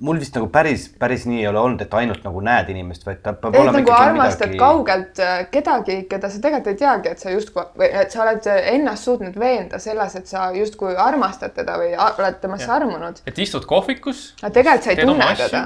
mul 0.00 0.20
vist 0.20 0.36
nagu 0.36 0.48
päris, 0.52 0.86
päris 0.98 1.26
nii 1.28 1.42
ei 1.42 1.48
ole 1.50 1.60
olnud, 1.60 1.82
et 1.84 1.94
ainult 1.94 2.24
nagu 2.24 2.40
näed 2.44 2.70
inimest, 2.72 3.04
vaid 3.06 3.20
ta 3.24 3.34
peab 3.36 3.54
et 3.54 3.60
olema 3.60 3.76
nagu 3.78 3.92
armastad 3.96 4.48
midagi... 4.48 4.60
kaugelt 4.62 5.20
äh, 5.24 5.42
kedagi, 5.52 5.96
keda 6.10 6.30
sa 6.32 6.40
tegelikult 6.40 6.70
ei 6.72 6.78
teagi, 6.80 7.12
et 7.12 7.24
sa 7.24 7.34
justkui 7.34 7.66
või 7.82 7.90
et 8.02 8.14
sa 8.14 8.22
oled 8.24 8.48
ennast 8.74 9.08
suutnud 9.08 9.36
veenda 9.40 9.80
selles, 9.82 10.16
et 10.16 10.30
sa 10.30 10.48
justkui 10.56 10.96
armastad 10.96 11.54
teda 11.56 11.76
või 11.80 11.92
oled 12.06 12.40
temasse 12.40 12.70
armunud. 12.72 13.20
et 13.26 13.44
istud 13.44 13.68
kohvikus. 13.68 14.30
aga 14.40 14.54
tegelikult 14.56 14.88
sa 14.88 14.96
ei 14.96 15.04
tunne 15.04 15.30
teda. 15.42 15.62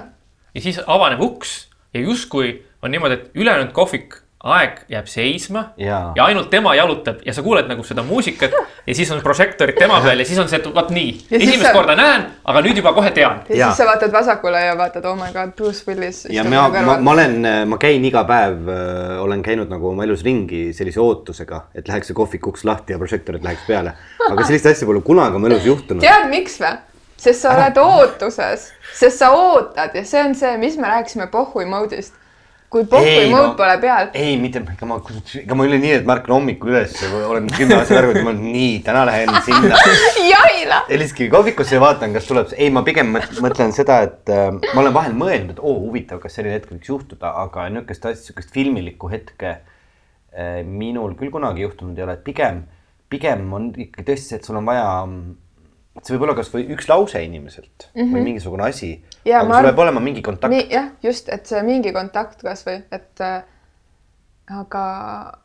ja 0.54 0.66
siis 0.66 0.82
avaneb 0.86 1.22
uks 1.22 1.56
ja 1.94 2.02
justkui 2.02 2.56
on 2.82 2.90
niimoodi, 2.90 3.20
et 3.20 3.38
ülejäänud 3.38 3.72
kohvik 3.76 4.18
aeg 4.44 4.80
jääb 4.92 5.06
seisma 5.08 5.62
ja. 5.80 6.12
ja 6.16 6.24
ainult 6.28 6.50
tema 6.52 6.74
jalutab 6.76 7.22
ja 7.24 7.32
sa 7.32 7.42
kuuled 7.42 7.68
nagu 7.70 7.84
seda 7.86 8.02
muusikat 8.04 8.52
ja 8.52 8.94
siis 8.94 9.08
on 9.14 9.22
prožektorid 9.24 9.78
tema 9.78 10.00
peal 10.04 10.20
ja 10.20 10.26
siis 10.28 10.38
on 10.42 10.48
see, 10.50 10.58
et 10.60 10.66
vot 10.74 10.90
nii, 10.92 11.14
esimest 11.30 11.64
sa... 11.64 11.72
korda 11.72 11.94
näen, 11.96 12.26
aga 12.44 12.62
nüüd 12.66 12.80
juba 12.82 12.92
kohe 12.96 13.12
tean. 13.16 13.40
ja, 13.48 13.70
siis 13.70 13.80
sa 13.80 13.86
vaatad 13.88 14.12
vasakule 14.12 14.60
ja 14.66 14.74
vaatad, 14.76 15.06
oh 15.08 15.16
my 15.16 15.30
god, 15.32 15.54
Bruce 15.56 15.88
Willis. 15.88 16.26
ja 16.28 16.44
ma, 16.44 16.66
ma, 16.74 16.98
ma 17.00 17.14
olen, 17.14 17.38
ma 17.70 17.78
käin 17.80 18.04
iga 18.04 18.26
päev 18.28 18.68
äh,, 18.68 19.22
olen 19.24 19.44
käinud 19.44 19.72
nagu 19.72 19.88
oma 19.94 20.04
elus 20.04 20.24
ringi 20.26 20.66
sellise 20.76 21.00
ootusega, 21.00 21.62
et 21.74 21.88
läheks 21.88 22.12
see 22.12 22.18
kohvik 22.18 22.50
uks 22.52 22.66
lahti 22.68 22.92
ja 22.92 23.00
prožektorid 23.00 23.44
läheks 23.46 23.64
peale. 23.68 23.94
aga 24.28 24.44
sellist 24.44 24.68
asja 24.68 24.88
pole 24.88 25.00
kunagi 25.06 25.40
oma 25.40 25.48
elus 25.48 25.64
juhtunud. 25.70 26.04
tead, 26.04 26.28
miks 26.32 26.60
või? 26.60 26.76
sest 27.24 27.46
sa 27.46 27.54
oled 27.54 27.80
ootuses, 27.80 28.68
sest 28.92 29.24
sa 29.24 29.32
ootad 29.32 29.96
ja 29.96 30.04
see 30.04 30.20
on 30.20 30.36
see, 30.36 30.52
mis 30.60 30.76
me 30.76 30.90
rääkisime 30.92 31.30
pohhui 31.32 31.64
mode'ist 31.64 32.20
kui 32.74 32.86
pohhui 32.90 33.28
mõõt 33.30 33.52
no, 33.52 33.56
pole 33.58 33.74
peal. 33.82 34.08
ei, 34.18 34.34
mitte, 34.40 34.62
ega 34.72 34.86
ma, 34.90 34.96
ega 35.40 35.56
ma 35.58 35.66
ei 35.66 35.70
ole 35.70 35.78
nii, 35.82 35.92
et 36.00 36.08
ma 36.08 36.16
ärkan 36.16 36.34
hommikul 36.34 36.72
üles 36.72 36.96
olen 37.14 37.46
kümme 37.52 37.76
aastat 37.78 38.00
ärganud 38.00 38.18
ja 38.18 38.24
ma 38.26 38.32
olen 38.32 38.40
nii, 38.48 38.72
täna 38.86 39.04
lähen 39.06 39.30
sinna 39.46 39.78
Jaila. 40.32 40.80
helistasin 40.88 41.30
kohvikusse 41.30 41.78
ja 41.78 41.84
vaatan, 41.84 42.16
kas 42.16 42.26
tuleb, 42.30 42.50
ei, 42.58 42.72
ma 42.74 42.82
pigem 42.86 43.14
mõtlen 43.14 43.74
seda, 43.76 44.00
et 44.08 44.32
äh, 44.34 44.48
ma 44.50 44.82
olen 44.82 44.96
vahel 44.96 45.14
mõelnud, 45.20 45.54
et 45.54 45.62
oo 45.62 45.76
oh, 45.76 45.84
huvitav, 45.86 46.18
kas 46.24 46.34
selline 46.40 46.58
hetk 46.58 46.74
võiks 46.74 46.90
juhtuda, 46.90 47.30
aga 47.44 47.68
niisugust 47.70 48.10
asja, 48.10 48.24
niisugust 48.24 48.54
filmilikku 48.56 49.12
hetke 49.12 49.54
äh, 49.54 50.58
minul 50.66 51.14
küll 51.20 51.30
kunagi 51.34 51.62
juhtunud 51.62 52.00
ei 52.00 52.08
ole, 52.08 52.18
et 52.18 52.26
pigem, 52.26 52.64
pigem 53.12 53.46
on 53.54 53.70
ikkagi 53.70 54.08
tõesti 54.10 54.34
see, 54.34 54.42
et 54.42 54.50
sul 54.50 54.58
on 54.58 54.66
vaja 54.66 54.88
see 56.02 56.14
võib 56.16 56.26
olla 56.26 56.34
kasvõi 56.38 56.64
üks 56.74 56.88
lause 56.90 57.22
inimeselt 57.22 57.88
mm 57.92 58.00
-hmm. 58.00 58.10
või 58.10 58.20
mhm. 58.20 58.28
mingisugune 58.28 58.66
asi. 58.66 58.90
aga 59.24 59.44
sul 59.46 59.68
peab 59.68 59.82
olema 59.86 60.00
mingi 60.00 60.22
kontakt. 60.22 60.54
jah, 60.70 60.90
just, 61.02 61.28
et 61.28 61.46
see 61.46 61.62
mingi 61.62 61.92
kontakt 61.92 62.42
kasvõi, 62.42 62.82
et 62.90 63.20
äh, 63.20 63.44
aga, 64.50 64.84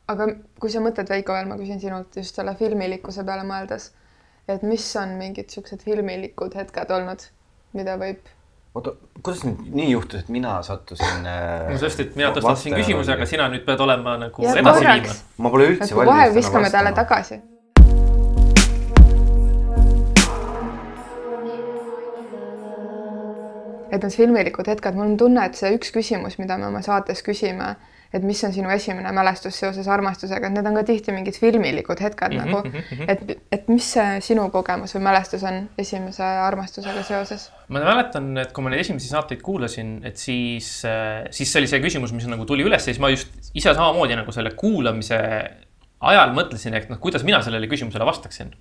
aga 0.08 0.28
kui 0.60 0.72
sa 0.74 0.82
mõtled, 0.84 1.10
Veiko, 1.10 1.34
veel 1.34 1.48
ma 1.48 1.58
küsin 1.60 1.80
sinult 1.80 2.16
just 2.16 2.36
selle 2.36 2.56
filmilikkuse 2.56 3.24
peale 3.24 3.46
mõeldes, 3.48 3.92
et 4.48 4.64
mis 4.64 4.90
on 4.96 5.16
mingid 5.22 5.50
siuksed 5.50 5.86
filmilikud 5.86 6.56
hetked 6.56 6.92
olnud, 6.98 7.30
mida 7.74 7.98
võib 8.02 8.20
oota, 8.74 8.94
kuidas 9.22 9.44
nüüd 9.46 9.70
nii 9.76 9.92
juhtus, 9.92 10.24
et 10.24 10.30
mina 10.34 10.58
sattusin 10.66 11.26
äh,? 11.30 11.70
no 11.70 11.78
sest, 11.78 12.00
et 12.00 12.18
mina 12.18 12.34
tõstatasin 12.34 12.76
küsimuse, 12.78 13.14
aga 13.14 13.30
sina 13.30 13.48
nüüd 13.54 13.66
pead 13.66 13.86
olema 13.86 14.18
nagu 14.18 14.50
edasi 14.50 14.86
viima. 14.86 15.16
ma 15.38 15.54
pole 15.54 15.72
üldse 15.76 15.96
valmis. 15.96 16.14
kohe 16.14 16.36
viskame 16.36 16.74
talle 16.74 16.94
tagasi 16.98 17.40
et 23.91 24.04
need 24.04 24.15
filmilikud 24.15 24.67
hetked, 24.71 24.97
mul 24.97 25.12
on 25.12 25.17
tunne, 25.19 25.45
et 25.45 25.58
see 25.60 25.71
üks 25.78 25.93
küsimus, 25.95 26.39
mida 26.41 26.58
me 26.58 26.69
oma 26.69 26.82
saates 26.86 27.23
küsime, 27.25 27.75
et 28.13 28.23
mis 28.25 28.39
on 28.43 28.54
sinu 28.54 28.71
esimene 28.73 29.12
mälestus 29.13 29.60
seoses 29.62 29.88
armastusega, 29.91 30.49
et 30.49 30.56
need 30.56 30.65
on 30.65 30.78
ka 30.80 30.84
tihti 30.88 31.13
mingid 31.13 31.38
filmilikud 31.38 31.99
hetked 32.02 32.34
mm 32.34 32.39
-hmm, 32.39 32.49
nagu, 32.49 32.67
mhm, 32.67 32.78
mhm. 32.95 33.10
et, 33.10 33.38
et 33.52 33.67
mis 33.69 33.91
see 33.93 34.17
sinu 34.25 34.47
kogemus 34.49 34.95
või 34.95 35.04
mälestus 35.10 35.43
on 35.45 35.69
esimese 35.78 36.23
armastusega 36.23 37.04
seoses? 37.04 37.52
ma 37.67 37.84
mäletan, 37.86 38.32
et 38.38 38.52
kui 38.52 38.63
ma 38.63 38.73
neid 38.73 38.82
esimesi 38.82 39.08
saateid 39.08 39.41
kuulasin, 39.45 39.99
et 40.04 40.17
siis, 40.17 40.82
siis 41.32 41.52
see 41.54 41.62
oli 41.62 41.67
see 41.67 41.82
küsimus, 41.86 42.13
mis 42.13 42.28
nagu 42.28 42.45
tuli 42.45 42.65
üles 42.65 42.86
siis 42.86 42.99
ma 42.99 43.10
just 43.13 43.30
ise 43.54 43.73
samamoodi 43.73 44.17
nagu 44.17 44.32
selle 44.32 44.52
kuulamise 44.58 45.19
ajal 45.99 46.34
mõtlesin, 46.36 46.75
et 46.78 46.89
noh, 46.89 46.99
kuidas 47.02 47.25
mina 47.28 47.41
sellele 47.45 47.67
küsimusele 47.67 48.06
vastaksin. 48.08 48.54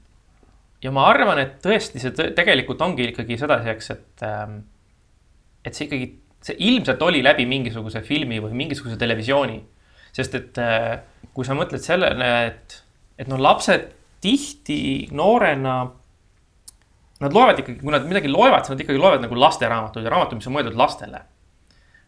ja 0.82 0.90
ma 0.94 1.08
arvan, 1.10 1.38
et 1.42 1.56
tõesti, 1.62 1.98
see 1.98 2.32
tegelikult 2.36 2.82
ongi 2.82 3.08
ikkagi 3.10 3.38
sedasi, 3.38 3.94
et 3.94 4.22
ähm, 4.22 4.60
et 5.68 5.76
see 5.76 5.88
ikkagi, 5.88 6.08
see 6.44 6.56
ilmselt 6.68 7.02
oli 7.04 7.20
läbi 7.24 7.46
mingisuguse 7.48 8.02
filmi 8.06 8.40
või 8.42 8.56
mingisuguse 8.64 8.98
televisiooni. 9.00 9.60
sest 10.12 10.34
et 10.34 10.58
äh, 10.58 10.98
kui 11.36 11.46
sa 11.46 11.54
mõtled 11.54 11.82
sellele, 11.84 12.28
et, 12.48 12.78
et 13.20 13.28
noh, 13.30 13.38
lapsed 13.38 13.84
tihti 14.24 15.08
noorena, 15.14 15.74
nad 17.22 17.34
loevad 17.34 17.60
ikkagi, 17.60 17.82
kui 17.82 17.94
nad 17.94 18.06
midagi 18.08 18.30
loevad, 18.30 18.64
siis 18.64 18.74
nad 18.74 18.82
ikkagi 18.82 18.98
loevad 18.98 19.22
nagu 19.22 19.36
lasteraamatuid 19.38 20.06
ja 20.06 20.14
raamatuid, 20.14 20.40
mis 20.40 20.48
on 20.50 20.56
mõeldud 20.56 20.78
lastele. 20.78 21.20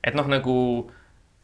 et 0.00 0.16
noh, 0.16 0.26
nagu 0.32 0.54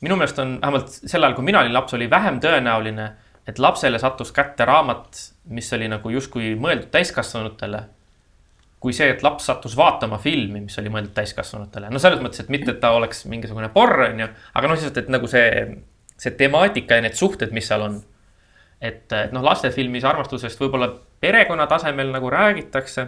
minu 0.00 0.16
meelest 0.16 0.38
on 0.40 0.57
vähemalt 0.62 0.92
sel 0.96 1.24
ajal, 1.24 1.37
kui 1.37 1.44
mina 1.44 1.61
olin 1.61 1.74
laps, 1.76 1.94
oli 1.94 2.09
vähem 2.11 2.40
tõenäoline, 2.40 3.11
et 3.46 3.59
lapsele 3.62 3.98
sattus 4.00 4.33
kätte 4.35 4.64
raamat, 4.66 5.20
mis 5.52 5.68
oli 5.76 5.90
nagu 5.92 6.11
justkui 6.11 6.55
mõeldud 6.59 6.88
täiskasvanutele 6.94 7.83
kui 8.80 8.94
see, 8.96 9.08
et 9.14 9.22
laps 9.24 9.48
sattus 9.48 9.76
vaatama 9.76 10.18
filmi, 10.22 10.60
mis 10.66 10.78
oli 10.80 10.90
mõeldud 10.92 11.14
täiskasvanutele. 11.16 11.90
no 11.90 12.00
selles 12.02 12.20
mõttes, 12.22 12.44
et 12.44 12.52
mitte, 12.52 12.74
et 12.74 12.80
ta 12.82 12.92
oleks 12.96 13.24
mingisugune 13.30 13.70
porr, 13.74 14.08
on 14.10 14.20
ju, 14.20 14.28
aga 14.54 14.68
noh, 14.68 14.76
lihtsalt, 14.76 15.00
et 15.00 15.12
nagu 15.12 15.30
see, 15.30 15.46
see 16.20 16.34
temaatika 16.38 16.98
ja 16.98 17.06
need 17.06 17.16
suhted, 17.18 17.54
mis 17.56 17.68
seal 17.68 17.86
on. 17.86 18.02
et, 18.80 19.06
et 19.12 19.32
noh, 19.32 19.44
lastefilmis 19.44 20.04
armastusest 20.04 20.60
võib-olla 20.60 20.90
perekonna 21.24 21.66
tasemel 21.66 22.12
nagu 22.12 22.30
räägitakse. 22.30 23.06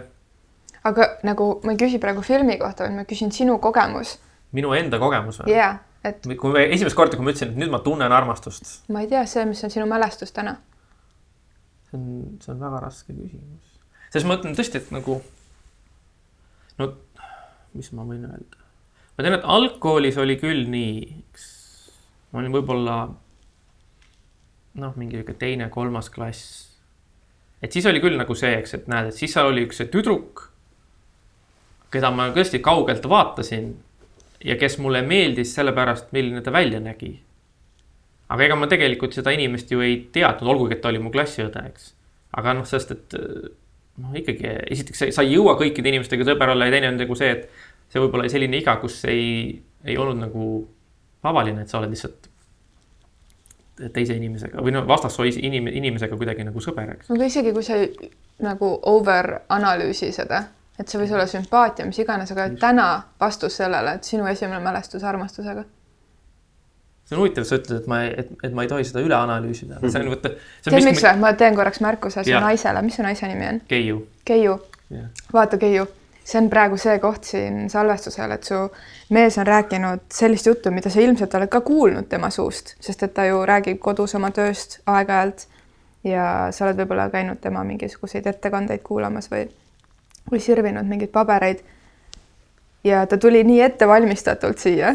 aga 0.89 1.11
nagu 1.27 1.51
ma 1.63 1.75
ei 1.75 1.83
küsi 1.83 2.01
praegu 2.01 2.25
filmi 2.25 2.57
kohta, 2.57 2.87
vaid 2.87 2.97
ma 2.97 3.05
küsin 3.05 3.31
sinu 3.31 3.59
kogemus. 3.61 4.17
minu 4.51 4.73
enda 4.73 4.99
kogemus 4.99 5.43
või? 5.43 5.53
jaa, 5.53 5.75
et. 6.03 6.25
kui 6.25 6.55
me 6.55 6.65
esimest 6.73 6.97
korda, 6.97 7.19
kui 7.19 7.27
ma 7.27 7.35
ütlesin, 7.35 7.53
et 7.53 7.61
nüüd 7.61 7.69
ma 7.69 7.83
tunnen 7.85 8.11
armastust. 8.11 8.79
ma 8.89 9.05
ei 9.05 9.11
tea, 9.11 9.25
see, 9.29 9.45
mis 9.45 9.63
on 9.63 9.77
sinu 9.77 9.85
mälestus 9.85 10.33
täna. 10.33 10.57
see 11.91 11.99
on, 12.01 12.07
see 12.41 12.55
on 12.55 12.63
väga 12.65 12.87
raske 12.89 13.13
küsimus. 13.13 13.75
sest 14.09 14.25
ma 14.25 14.33
mõtlen 14.33 14.57
tõesti, 14.57 14.81
et 14.81 14.97
nagu 14.97 15.21
no 16.79 16.91
mis 17.77 17.91
ma 17.93 18.05
võin 18.07 18.25
öelda, 18.25 18.63
ma 19.15 19.25
tean, 19.25 19.37
et 19.37 19.47
algkoolis 19.57 20.17
oli 20.21 20.39
küll 20.41 20.65
nii, 20.71 21.01
eks 21.19 21.49
ma 22.31 22.41
olin 22.41 22.53
võib-olla 22.53 22.95
noh, 24.79 24.97
mingi 24.99 25.17
sihuke 25.17 25.35
teine-kolmas 25.39 26.09
klass. 26.13 26.65
et 27.61 27.71
siis 27.73 27.85
oli 27.89 28.01
küll 28.03 28.17
nagu 28.19 28.35
see, 28.37 28.53
eks, 28.61 28.75
et 28.77 28.89
näed, 28.91 29.09
et 29.09 29.17
siis 29.17 29.33
seal 29.33 29.51
oli 29.51 29.65
üks 29.67 29.81
tüdruk. 29.91 30.47
keda 31.91 32.11
ma 32.13 32.29
tõesti 32.35 32.61
kaugelt 32.61 33.05
vaatasin 33.09 33.71
ja 34.45 34.55
kes 34.55 34.77
mulle 34.79 35.01
meeldis 35.01 35.55
sellepärast, 35.55 36.13
milline 36.15 36.41
ta 36.41 36.51
välja 36.53 36.79
nägi. 36.79 37.19
aga 38.29 38.45
ega 38.45 38.55
ma 38.55 38.67
tegelikult 38.67 39.13
seda 39.13 39.33
inimest 39.33 39.71
ju 39.71 39.81
ei 39.81 40.03
teadnud, 40.13 40.49
olgugi 40.53 40.77
et 40.77 40.81
ta 40.81 40.93
oli 40.93 41.01
mu 41.01 41.11
klassiõde, 41.11 41.65
eks. 41.73 41.93
aga 42.37 42.53
noh, 42.53 42.67
sest 42.69 42.91
et 42.91 43.19
noh, 43.99 44.15
ikkagi 44.15 44.55
esiteks 44.75 45.05
sa 45.15 45.25
ei 45.25 45.35
jõua 45.35 45.55
kõikide 45.59 45.91
inimestega 45.91 46.27
sõber 46.27 46.53
olla 46.55 46.69
ja 46.69 46.75
teine 46.75 46.93
on 46.93 46.99
nagu 47.01 47.17
see, 47.19 47.31
et 47.35 47.91
see 47.91 48.01
võib 48.03 48.17
olla 48.17 48.29
selline 48.31 48.59
iga, 48.61 48.75
kus 48.81 49.01
ei, 49.09 49.53
ei 49.85 49.97
olnud 49.97 50.21
nagu 50.23 50.49
tavaline, 51.21 51.63
et 51.63 51.71
sa 51.71 51.79
oled 51.81 51.93
lihtsalt 51.93 52.29
teise 53.93 54.15
inimesega 54.19 54.63
või 54.63 54.73
noh, 54.75 54.87
vastassois 54.87 55.37
inim-, 55.39 55.71
inimesega 55.71 56.17
kuidagi 56.19 56.43
nagu 56.47 56.63
sõber, 56.63 56.95
eks. 56.97 57.11
aga 57.15 57.27
isegi 57.31 57.53
kui 57.55 57.63
sa 57.63 57.77
ei 57.79 58.11
nagu 58.43 58.71
over 58.91 59.31
analüüsi 59.55 60.11
seda, 60.15 60.43
et 60.79 60.87
see 60.87 60.99
võis 61.01 61.13
olla 61.15 61.27
sümpaatia, 61.29 61.87
mis 61.87 61.99
iganes, 61.99 62.31
aga 62.35 62.49
täna 62.59 62.87
vastus 63.19 63.59
sellele, 63.59 63.97
et 63.97 64.07
sinu 64.07 64.27
esimene 64.31 64.61
mälestus 64.63 65.03
armastusega. 65.03 65.65
See 67.09 67.17
on 67.17 67.23
huvitav, 67.23 67.45
sa 67.47 67.57
ütled, 67.57 67.81
et 67.81 67.87
ma, 67.89 68.01
et, 68.05 68.33
et 68.45 68.53
ma 68.53 68.65
ei 68.65 68.69
tohi 68.69 68.85
seda 68.85 69.01
üle 69.01 69.15
analüüsida, 69.17 69.79
see 69.81 70.01
on 70.03 70.11
võtta. 70.13 70.33
tead, 70.65 70.75
miks 70.85 71.01
või? 71.01 71.13
ma 71.23 71.31
teen 71.37 71.57
korraks 71.57 71.81
märkuse 71.81 72.23
su 72.25 72.41
naisele, 72.43 72.83
mis 72.85 72.99
su 72.99 73.05
naise 73.05 73.29
nimi 73.31 73.47
on? 73.49 73.61
Keiu. 73.69 74.03
Keiu 74.29 74.59
Jah. 74.93 75.07
vaata, 75.33 75.57
Keiu, 75.61 75.87
see 76.21 76.41
on 76.41 76.49
praegu 76.53 76.77
see 76.77 76.99
koht 77.01 77.25
siin 77.31 77.63
salvestusel, 77.73 78.35
et 78.37 78.45
su 78.45 78.61
mees 79.15 79.39
on 79.41 79.49
rääkinud 79.49 80.05
sellist 80.13 80.51
juttu, 80.51 80.73
mida 80.75 80.93
sa 80.93 81.01
ilmselt 81.01 81.33
oled 81.39 81.49
ka 81.49 81.63
kuulnud 81.65 82.09
tema 82.11 82.29
suust, 82.33 82.75
sest 82.83 83.07
et 83.07 83.15
ta 83.17 83.25
ju 83.25 83.41
räägib 83.49 83.81
kodus 83.81 84.13
oma 84.19 84.29
tööst 84.35 84.79
aeg-ajalt 84.85 85.47
ja 86.05 86.29
sa 86.53 86.67
oled 86.67 86.77
võib-olla 86.83 87.09
käinud 87.13 87.41
tema 87.41 87.65
mingisuguseid 87.65 88.29
ettekandeid 88.29 88.85
kuulamas 88.85 89.31
või, 89.33 89.47
või 90.29 90.45
sirvinud 90.45 90.85
mingeid 90.85 91.11
pabereid. 91.11 91.65
ja 92.83 93.05
ta 93.09 93.17
tuli 93.17 93.43
nii 93.43 93.61
ettevalmistatult 93.65 94.61
siia 94.61 94.93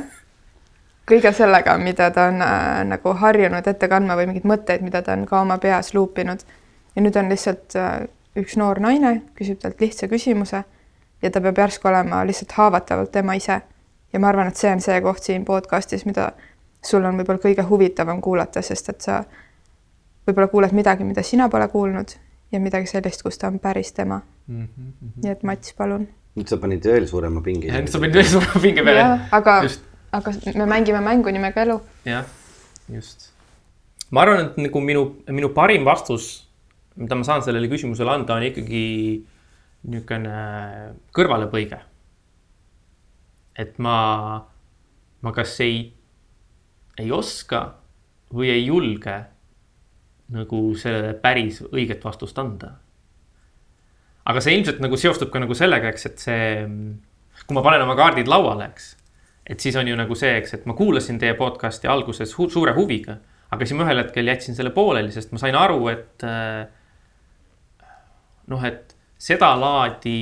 kõige 1.11 1.33
sellega, 1.33 1.77
mida 1.79 2.11
ta 2.11 2.29
on 2.33 2.43
äh, 2.43 2.85
nagu 2.89 3.15
harjunud 3.21 3.67
ette 3.67 3.89
kandma 3.89 4.17
või 4.17 4.31
mingeid 4.31 4.47
mõtteid, 4.49 4.85
mida 4.85 5.03
ta 5.03 5.13
on 5.13 5.27
ka 5.27 5.41
oma 5.41 5.59
peas 5.59 5.95
luupinud. 5.95 6.41
ja 6.97 7.03
nüüd 7.03 7.17
on 7.17 7.29
lihtsalt 7.29 7.77
äh, 7.77 8.07
üks 8.37 8.57
noor 8.57 8.81
naine, 8.81 9.23
küsib 9.39 9.61
talt 9.63 9.81
lihtsa 9.81 10.09
küsimuse 10.09 10.65
ja 11.23 11.31
ta 11.31 11.41
peab 11.41 11.59
järsku 11.59 11.89
olema 11.89 12.25
lihtsalt 12.27 12.53
haavatavalt 12.53 13.13
tema 13.13 13.35
ise. 13.35 13.61
ja 14.13 14.21
ma 14.21 14.29
arvan, 14.29 14.49
et 14.49 14.57
see 14.57 14.73
on 14.73 14.81
see 14.81 15.01
koht 15.01 15.23
siin 15.23 15.45
podcast'is, 15.45 16.05
mida 16.07 16.33
sul 16.85 17.05
on 17.05 17.17
võib-olla 17.19 17.41
kõige 17.43 17.65
huvitavam 17.69 18.21
kuulata, 18.23 18.63
sest 18.63 18.89
et 18.89 19.01
sa 19.01 19.23
võib-olla 20.27 20.49
kuuled 20.53 20.73
midagi, 20.73 21.05
mida 21.05 21.23
sina 21.23 21.49
pole 21.49 21.69
kuulnud 21.69 22.15
ja 22.53 22.61
midagi 22.61 22.91
sellist, 22.91 23.23
kus 23.23 23.39
ta 23.39 23.49
on 23.49 23.59
päris 23.59 23.93
tema 23.93 24.21
mm. 24.47 24.63
-hmm. 24.63 25.17
nii 25.23 25.33
et 25.33 25.43
Mats, 25.43 25.75
palun. 25.75 26.09
nüüd 26.37 26.49
sa 26.49 26.57
panid 26.57 26.85
veel 26.85 27.07
suurema 27.07 27.41
pingi. 27.41 27.73
nüüd 27.73 27.91
sa 27.91 27.99
panid 27.99 28.15
veel 28.15 28.31
suurema 28.37 28.61
pinge 28.63 28.85
peale. 28.85 29.21
aga, 29.31 29.63
Just. 29.63 29.94
Aga 30.15 30.33
me 30.55 30.67
mängime 30.67 31.01
mängu 31.03 31.31
nimega 31.31 31.65
elu. 31.67 31.81
jah, 32.07 32.27
just. 32.89 33.33
ma 34.11 34.23
arvan, 34.23 34.47
et 34.47 34.59
nagu 34.69 34.81
minu, 34.81 35.05
minu 35.29 35.51
parim 35.57 35.87
vastus, 35.87 36.47
mida 36.97 37.19
ma 37.19 37.27
saan 37.27 37.43
sellele 37.43 37.71
küsimusele 37.73 38.15
anda, 38.15 38.39
on 38.39 38.47
ikkagi 38.47 38.85
niisugune 39.85 40.37
kõrvalepõige. 41.17 41.81
et 43.59 43.79
ma, 43.79 43.97
ma 45.23 45.35
kas 45.35 45.59
ei, 45.65 45.93
ei 46.99 47.11
oska 47.13 47.67
või 48.35 48.51
ei 48.55 48.65
julge 48.67 49.19
nagu 50.35 50.61
sellele 50.79 51.13
päris 51.21 51.61
õiget 51.67 52.05
vastust 52.07 52.39
anda. 52.39 52.77
aga 54.25 54.41
see 54.41 54.55
ilmselt 54.57 54.79
nagu 54.81 54.97
seostub 54.97 55.35
ka 55.35 55.43
nagu 55.43 55.55
sellega, 55.59 55.91
eks, 55.91 56.07
et 56.07 56.29
see, 56.29 56.45
kui 57.45 57.57
ma 57.57 57.67
panen 57.67 57.83
oma 57.83 57.99
kaardid 57.99 58.31
lauale, 58.31 58.71
eks 58.71 58.95
et 59.47 59.61
siis 59.61 59.77
on 59.77 59.89
ju 59.89 59.97
nagu 59.99 60.17
see, 60.17 60.33
eks, 60.41 60.57
et 60.57 60.67
ma 60.69 60.77
kuulasin 60.77 61.19
teie 61.21 61.35
podcast'i 61.39 61.89
alguses 61.91 62.33
hu 62.39 62.49
suure 62.53 62.75
huviga, 62.77 63.19
aga 63.53 63.67
siis 63.67 63.77
ma 63.79 63.87
ühel 63.87 64.01
hetkel 64.01 64.31
jätsin 64.33 64.57
selle 64.57 64.73
pooleli, 64.75 65.13
sest 65.13 65.35
ma 65.35 65.41
sain 65.43 65.57
aru, 65.59 65.81
et 65.93 66.25
äh, 66.27 66.65
noh, 68.53 68.65
et 68.65 68.97
sedalaadi, 69.21 70.17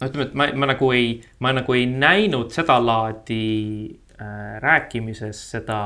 no 0.00 0.10
ütleme, 0.10 0.28
et 0.28 0.38
ma, 0.38 0.48
ma 0.62 0.70
nagu 0.72 0.92
ei, 0.94 1.18
ma 1.42 1.52
nagu 1.56 1.76
ei 1.76 1.88
näinud 1.90 2.54
sedalaadi 2.54 3.42
äh, 3.90 4.54
rääkimises 4.62 5.42
seda 5.56 5.80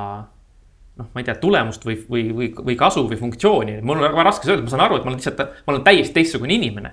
noh, 1.01 1.09
ma 1.09 1.23
ei 1.23 1.27
tea, 1.27 1.39
tulemust 1.41 1.89
või, 1.89 1.97
või, 2.09 2.29
või, 2.37 2.51
või 2.69 2.77
kasu 2.79 3.09
või 3.09 3.19
funktsiooni. 3.19 3.81
mul 3.83 3.99
on 3.99 4.07
väga 4.11 4.29
raske 4.29 4.51
öelda, 4.51 4.67
ma 4.67 4.75
saan 4.77 4.85
aru, 4.85 5.01
et 5.01 5.09
ma 5.09 5.11
olen 5.11 5.19
lihtsalt, 5.19 5.43
ma 5.65 5.75
olen 5.75 5.89
täiesti 5.89 6.21
teistsugune 6.21 6.55
inimene 6.55 6.93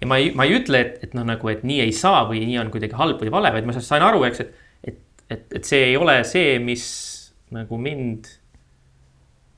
ja 0.00 0.08
ma 0.10 0.18
ei, 0.20 0.32
ma 0.36 0.46
ei 0.46 0.56
ütle, 0.58 0.80
et, 0.84 0.98
et 1.06 1.14
noh, 1.18 1.26
nagu, 1.26 1.52
et 1.52 1.64
nii 1.66 1.82
ei 1.86 1.94
saa 1.96 2.24
või 2.28 2.44
nii 2.46 2.58
on 2.62 2.72
kuidagi 2.74 2.98
halb 2.98 3.22
või 3.22 3.32
vale, 3.34 3.52
vaid 3.54 3.68
ma 3.68 3.76
sain 3.78 4.04
aru, 4.04 4.24
eks, 4.28 4.44
et, 4.44 4.66
et, 4.84 5.00
et, 5.28 5.46
et 5.60 5.64
see 5.68 5.90
ei 5.90 5.96
ole 5.98 6.20
see, 6.28 6.58
mis 6.62 6.84
nagu 7.54 7.80
mind 7.80 8.28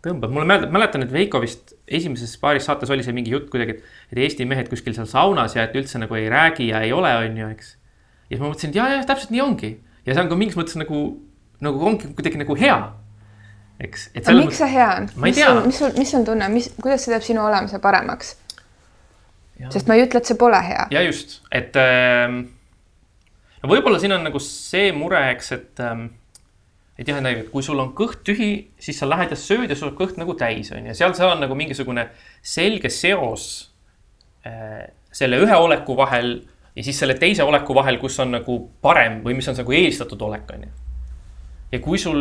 tõmbab. 0.04 0.32
mulle 0.32 0.48
mäletan, 0.48 0.72
mäletan, 0.72 1.04
et 1.04 1.12
Veiko 1.12 1.42
vist 1.42 1.74
esimeses 1.88 2.32
paaris 2.40 2.64
saates 2.68 2.90
oli 2.92 3.04
see 3.04 3.14
mingi 3.16 3.34
jutt 3.34 3.50
kuidagi, 3.52 3.76
et, 3.76 4.00
et 4.14 4.22
Eesti 4.24 4.46
mehed 4.48 4.70
kuskil 4.72 4.96
seal 4.96 5.08
saunas 5.10 5.56
ja 5.58 5.66
et 5.66 5.76
üldse 5.76 6.00
nagu 6.00 6.16
ei 6.16 6.30
räägi 6.32 6.70
ja 6.70 6.80
ei 6.86 6.94
ole, 6.96 7.12
on 7.20 7.36
ju, 7.42 7.52
eks. 7.56 7.74
ja 8.30 8.34
siis 8.36 8.42
ma 8.42 8.48
mõtlesin, 8.48 8.72
et 8.72 8.80
ja, 8.80 8.88
ja 8.96 9.06
täpselt 9.08 9.34
nii 9.34 9.44
ongi 9.44 9.74
ja 10.06 10.14
see 10.14 10.24
on 10.24 10.30
ka 10.30 10.38
mingis 10.38 10.58
mõttes 10.58 10.78
nagu, 10.80 11.04
nagu 11.64 11.86
ongi 11.92 12.10
kuidagi 12.16 12.40
nagu 12.40 12.56
hea. 12.58 12.78
eks. 13.80 14.10
aga 14.22 14.36
miks 14.40 14.60
see 14.60 14.70
hea 14.72 14.88
on? 14.96 15.10
mis 15.24 15.40
sul, 15.40 15.60
mis 15.66 15.82
sul, 15.82 15.92
mis 15.98 16.14
on 16.18 16.26
tunne, 16.28 16.48
mis, 16.52 16.70
kuidas 16.80 17.04
see 17.04 17.14
teeb 17.14 17.26
sinu 17.26 17.44
olemise 17.44 17.80
paremaks? 17.82 18.36
Sest 19.72 19.90
ma 19.90 19.98
ei 19.98 20.06
ütle, 20.06 20.22
et 20.22 20.30
see 20.30 20.38
pole 20.40 20.60
hea. 20.64 20.86
ja 20.94 21.02
just, 21.04 21.40
et 21.52 21.76
ähm, 21.80 22.40
no 23.62 23.70
võib-olla 23.72 24.00
siin 24.00 24.16
on 24.16 24.24
nagu 24.26 24.40
see 24.44 24.90
mure, 24.96 25.20
eks, 25.34 25.52
et 25.58 25.84
ähm, 25.84 26.08
et 27.00 27.08
jah, 27.08 27.20
et 27.24 27.48
kui 27.48 27.64
sul 27.64 27.80
on 27.80 27.94
kõht 27.96 28.20
tühi, 28.28 28.50
siis 28.80 28.98
sa 29.00 29.08
lähed 29.08 29.32
ja 29.32 29.36
sööd 29.40 29.70
ja 29.72 29.76
sul 29.78 29.88
on 29.88 29.96
kõht 29.96 30.18
nagu 30.20 30.34
täis 30.36 30.68
on 30.76 30.90
ju, 30.90 30.96
seal, 30.96 31.14
seal 31.16 31.32
on 31.32 31.40
nagu 31.40 31.56
mingisugune 31.56 32.10
selge 32.44 32.90
seos 32.92 33.46
äh, 34.44 34.90
selle 35.12 35.40
ühe 35.40 35.56
oleku 35.56 35.96
vahel 35.96 36.34
ja 36.76 36.84
siis 36.84 37.00
selle 37.00 37.16
teise 37.18 37.44
oleku 37.46 37.74
vahel, 37.76 37.98
kus 38.02 38.18
on 38.22 38.36
nagu 38.36 38.58
parem 38.84 39.20
või 39.24 39.38
mis 39.38 39.48
on 39.50 39.56
nagu 39.58 39.74
eelistatud 39.74 40.20
olek 40.28 40.52
on 40.54 40.66
ju. 40.68 40.72
ja 41.72 41.80
kui 41.82 41.98
sul 41.98 42.20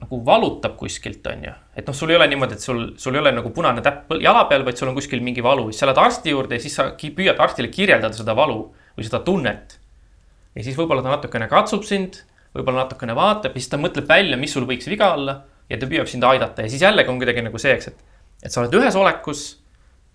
nagu 0.00 0.20
valutab 0.24 0.76
kuskilt, 0.80 1.26
on 1.28 1.44
ju, 1.44 1.52
et 1.76 1.86
noh, 1.86 1.96
sul 1.96 2.10
ei 2.12 2.16
ole 2.16 2.26
niimoodi, 2.30 2.56
et 2.56 2.64
sul, 2.64 2.80
sul 3.00 3.16
ei 3.16 3.20
ole 3.20 3.34
nagu 3.36 3.52
punane 3.54 3.82
täpp 3.84 4.14
jala 4.20 4.46
peal, 4.48 4.64
vaid 4.64 4.80
sul 4.80 4.88
on 4.88 4.96
kuskil 4.96 5.20
mingi 5.24 5.44
valu, 5.44 5.68
siis 5.70 5.82
sa 5.82 5.90
lähed 5.90 6.00
arsti 6.00 6.32
juurde 6.32 6.56
ja 6.56 6.64
siis 6.64 6.76
sa 6.78 6.88
püüad 6.96 7.40
arstile 7.42 7.68
kirjeldada 7.72 8.16
seda 8.16 8.34
valu 8.36 8.62
või 8.96 9.06
seda 9.06 9.20
tunnet. 9.26 9.76
ja 10.56 10.64
siis 10.64 10.78
võib-olla 10.78 11.04
ta 11.04 11.12
natukene 11.12 11.48
katsub 11.50 11.84
sind, 11.86 12.22
võib-olla 12.56 12.86
natukene 12.86 13.14
vaatab 13.14 13.54
ja 13.54 13.62
siis 13.62 13.70
ta 13.70 13.78
mõtleb 13.80 14.08
välja, 14.08 14.38
mis 14.40 14.54
sul 14.56 14.66
võiks 14.68 14.88
viga 14.90 15.12
olla 15.14 15.36
ja 15.70 15.78
ta 15.78 15.88
püüab 15.90 16.08
sind 16.10 16.24
aidata 16.26 16.64
ja 16.64 16.72
siis 16.72 16.82
jällegi 16.82 17.12
on 17.12 17.20
kuidagi 17.20 17.44
nagu 17.46 17.60
see, 17.60 17.74
eks, 17.76 17.92
et, 17.92 18.00
et 18.44 18.52
sa 18.52 18.62
oled 18.64 18.74
ühes 18.80 18.96
olekus, 18.98 19.44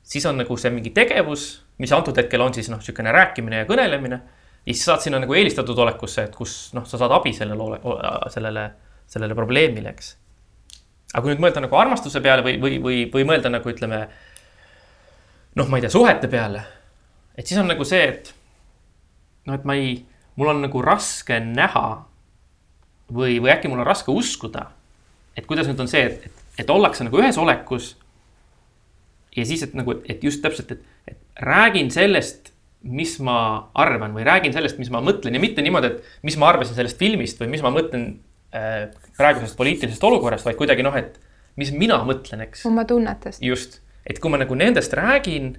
siis 0.03 0.25
on 0.25 0.41
nagu 0.41 0.57
see 0.59 0.73
mingi 0.73 0.91
tegevus, 0.95 1.45
mis 1.79 1.93
antud 1.95 2.17
hetkel 2.17 2.41
on 2.41 2.57
siis 2.57 2.71
noh, 2.73 2.81
niisugune 2.81 3.13
rääkimine 3.13 3.61
ja 3.61 3.69
kõnelemine. 3.69 4.19
ja 4.65 4.73
siis 4.73 4.83
saad 4.89 5.05
sinna 5.05 5.21
nagu 5.21 5.37
eelistatud 5.37 5.77
olekusse, 5.77 6.25
et 6.25 6.35
kus 6.35 6.73
noh, 6.73 6.89
sa 6.89 6.97
saad 6.97 7.13
abi 7.15 7.33
sellele 7.37 7.79
sellele 8.33 8.65
sellele 9.11 9.35
probleemile, 9.37 9.93
eks. 9.95 10.15
aga 11.13 11.23
kui 11.23 11.33
nüüd 11.33 11.43
mõelda 11.43 11.63
nagu 11.63 11.77
armastuse 11.79 12.21
peale 12.23 12.45
või, 12.45 12.57
või, 12.61 12.79
või, 12.83 13.03
või 13.13 13.27
mõelda 13.27 13.51
nagu 13.53 13.69
ütleme. 13.71 14.05
noh, 15.55 15.69
ma 15.69 15.77
ei 15.77 15.85
tea, 15.85 15.93
suhete 15.93 16.29
peale. 16.31 16.63
et 17.37 17.47
siis 17.47 17.59
on 17.61 17.69
nagu 17.71 17.85
see, 17.87 18.03
et 18.09 18.33
noh, 19.45 19.55
et 19.55 19.67
ma 19.67 19.77
ei, 19.77 19.99
mul 20.35 20.53
on 20.53 20.63
nagu 20.65 20.81
raske 20.81 21.39
näha. 21.39 22.05
või, 23.11 23.37
või 23.39 23.53
äkki 23.53 23.69
mul 23.69 23.83
on 23.83 23.87
raske 23.87 24.11
uskuda. 24.11 24.71
et 25.37 25.45
kuidas 25.45 25.67
nüüd 25.67 25.79
on 25.79 25.91
see, 25.91 26.03
et, 26.05 26.25
et, 26.25 26.43
et 26.65 26.69
ollakse 26.69 27.03
nagu 27.03 27.21
ühes 27.21 27.37
olekus. 27.37 27.95
ja 29.35 29.45
siis, 29.45 29.63
et 29.63 29.73
nagu, 29.73 30.01
et 30.05 30.23
just 30.23 30.41
täpselt, 30.41 30.71
et, 30.71 30.83
et 31.07 31.17
räägin 31.43 31.91
sellest 31.91 32.55
mis 32.85 33.17
ma 33.23 33.71
arvan 33.73 34.13
või 34.13 34.25
räägin 34.27 34.53
sellest, 34.53 34.77
mis 34.77 34.91
ma 34.93 35.01
mõtlen 35.01 35.33
ja 35.33 35.41
mitte 35.41 35.63
niimoodi, 35.65 35.89
et 35.89 36.25
mis 36.27 36.37
ma 36.37 36.51
arvasin 36.51 36.77
sellest 36.77 36.99
filmist 37.01 37.39
või 37.41 37.49
mis 37.55 37.63
ma 37.65 37.71
mõtlen 37.73 38.19
praegusest 39.17 39.57
poliitilisest 39.59 40.03
olukorrast, 40.07 40.45
vaid 40.47 40.59
kuidagi 40.59 40.85
noh, 40.85 40.95
et 40.99 41.17
mis 41.59 41.71
mina 41.75 41.97
mõtlen, 42.07 42.45
eks. 42.47 42.65
oma 42.69 42.85
tunnetest. 42.87 43.43
just, 43.43 43.79
et 44.07 44.19
kui 44.21 44.31
ma 44.31 44.39
nagu 44.41 44.57
nendest 44.59 44.93
räägin, 44.95 45.53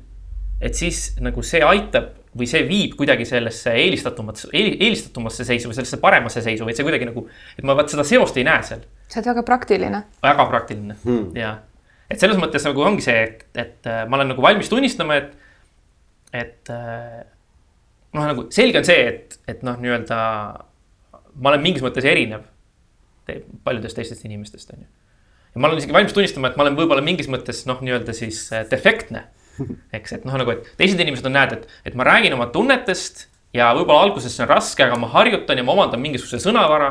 et 0.61 0.77
siis 0.77 1.11
nagu 1.21 1.45
see 1.45 1.63
aitab 1.65 2.15
või 2.37 2.49
see 2.49 2.63
viib 2.69 2.97
kuidagi 2.99 3.25
sellesse 3.29 3.73
eelistatumasse, 3.81 4.51
eelistatumasse 4.53 5.45
seisu 5.49 5.71
või 5.71 5.79
sellesse 5.79 6.01
paremasse 6.01 6.43
seisu, 6.45 6.67
vaid 6.69 6.77
see 6.77 6.85
kuidagi 6.85 7.09
nagu, 7.09 7.25
et 7.57 7.65
ma 7.65 7.77
vaat 7.77 7.93
seda 7.93 8.05
seost 8.09 8.37
ei 8.37 8.45
näe 8.49 8.65
seal. 8.65 8.85
sa 9.09 9.21
oled 9.21 9.31
väga 9.33 9.47
praktiline. 9.49 10.03
väga 10.25 10.49
praktiline 10.51 10.99
hmm. 11.05 11.31
ja, 11.37 11.55
et 12.13 12.21
selles 12.21 12.41
mõttes 12.41 12.65
nagu 12.69 12.85
ongi 12.85 13.05
see, 13.09 13.23
et, 13.25 13.47
et 13.57 13.89
äh, 13.89 14.05
ma 14.09 14.21
olen 14.21 14.35
nagu 14.35 14.45
valmis 14.45 14.73
tunnistama, 14.73 15.21
et 15.21 15.35
et 16.37 16.69
noh, 18.13 18.25
nagu 18.27 18.47
selge 18.53 18.81
on 18.83 18.85
see, 18.85 19.07
et, 19.09 19.39
et 19.49 19.63
noh, 19.65 19.79
nii-öelda 19.81 20.19
ma 21.41 21.53
olen 21.53 21.63
mingis 21.65 21.85
mõttes 21.85 22.05
erinev 22.09 22.45
paljudest 23.65 23.99
teistest 23.99 24.25
inimestest, 24.27 24.73
on 24.75 24.85
ju. 24.85 24.91
ja 25.55 25.63
ma 25.63 25.71
olen 25.71 25.81
isegi 25.83 25.95
valmis 25.97 26.15
tunnistama, 26.17 26.51
et 26.51 26.59
ma 26.59 26.67
olen 26.67 26.77
võib-olla 26.79 27.05
mingis 27.05 27.31
mõttes 27.33 27.65
noh, 27.69 27.81
nii-öelda 27.85 28.15
siis 28.17 28.47
defektne. 28.71 29.27
eks, 29.97 30.19
et 30.19 30.27
noh, 30.29 30.37
nagu, 30.37 30.53
et 30.53 30.69
teised 30.77 31.01
inimesed 31.01 31.27
on, 31.27 31.33
näed, 31.37 31.57
et, 31.57 31.81
et 31.89 31.95
ma 31.97 32.05
räägin 32.07 32.37
oma 32.37 32.51
tunnetest 32.53 33.27
ja 33.57 33.71
võib-olla 33.77 34.07
alguses 34.07 34.35
see 34.35 34.45
on 34.45 34.51
raske, 34.51 34.85
aga 34.85 34.99
ma 35.01 35.11
harjutan 35.13 35.59
ja 35.59 35.65
ma 35.67 35.75
omandan 35.77 36.03
mingisuguse 36.03 36.41
sõnavara. 36.45 36.91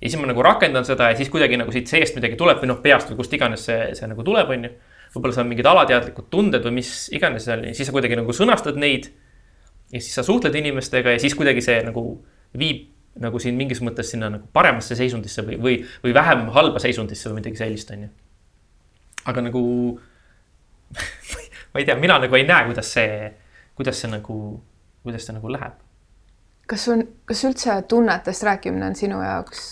ja 0.00 0.10
siis 0.10 0.20
ma 0.20 0.28
nagu 0.28 0.42
rakendan 0.44 0.84
seda 0.84 1.10
ja 1.10 1.16
siis 1.16 1.30
kuidagi 1.32 1.56
nagu 1.56 1.72
siit 1.72 1.88
seest 1.88 2.16
midagi 2.18 2.36
tuleb 2.36 2.60
või 2.60 2.70
noh, 2.72 2.80
peast 2.84 3.10
või 3.10 3.20
kust 3.22 3.32
iganes 3.32 3.64
see, 3.68 3.94
see 3.96 4.08
nagu 4.10 4.26
tuleb, 4.26 4.50
on 4.50 4.68
ju. 4.68 4.72
võib-olla 5.14 5.36
seal 5.36 5.46
on 5.46 5.52
mingid 5.52 5.68
alateadlikud 5.70 6.28
tunded 6.30 6.66
või 6.66 6.80
mis 6.80 6.90
iganes 7.14 7.46
seal, 7.48 7.64
siis 7.72 7.88
sa 7.88 7.94
kuidagi 7.94 8.18
nagu 8.20 8.36
sõnastad 8.36 8.76
neid. 8.80 9.12
ja 9.92 10.00
siis 10.00 10.12
sa 10.14 10.26
suhtled 10.26 10.54
inimestega 10.54 11.14
ja 11.14 11.22
siis 11.22 11.36
kuidagi 11.38 11.62
see 11.64 11.80
nagu 11.86 12.04
viib 12.58 12.90
nagu 13.20 13.38
siin 13.38 13.54
mingis 13.58 13.80
mõttes 13.84 14.10
sinna 14.10 14.30
nagu 14.32 14.48
paremasse 14.52 14.96
seisundisse 14.98 15.44
või, 15.46 15.58
või, 15.62 15.76
või 16.02 16.14
vähem 16.14 16.48
halba 16.54 16.82
seisundisse 16.82 17.30
või 17.30 17.40
midagi 17.42 17.60
sellist, 17.60 17.90
on 17.94 18.06
ju. 18.06 18.10
aga 19.30 19.44
nagu 19.48 19.62
ma 21.72 21.80
ei 21.80 21.86
tea, 21.86 21.96
mina 22.00 22.18
nagu 22.18 22.38
ei 22.38 22.46
näe, 22.48 22.66
kuidas 22.70 22.92
see, 22.96 23.30
kuidas 23.78 24.00
see 24.00 24.10
nagu, 24.10 24.36
kuidas 25.06 25.26
see 25.26 25.36
nagu 25.36 25.52
läheb. 25.52 25.78
kas 26.66 26.84
sul, 26.84 27.06
kas 27.24 27.44
üldse 27.44 27.80
tunnetest 27.88 28.42
rääkimine 28.42 28.86
on 28.92 28.98
sinu 28.98 29.22
jaoks 29.22 29.66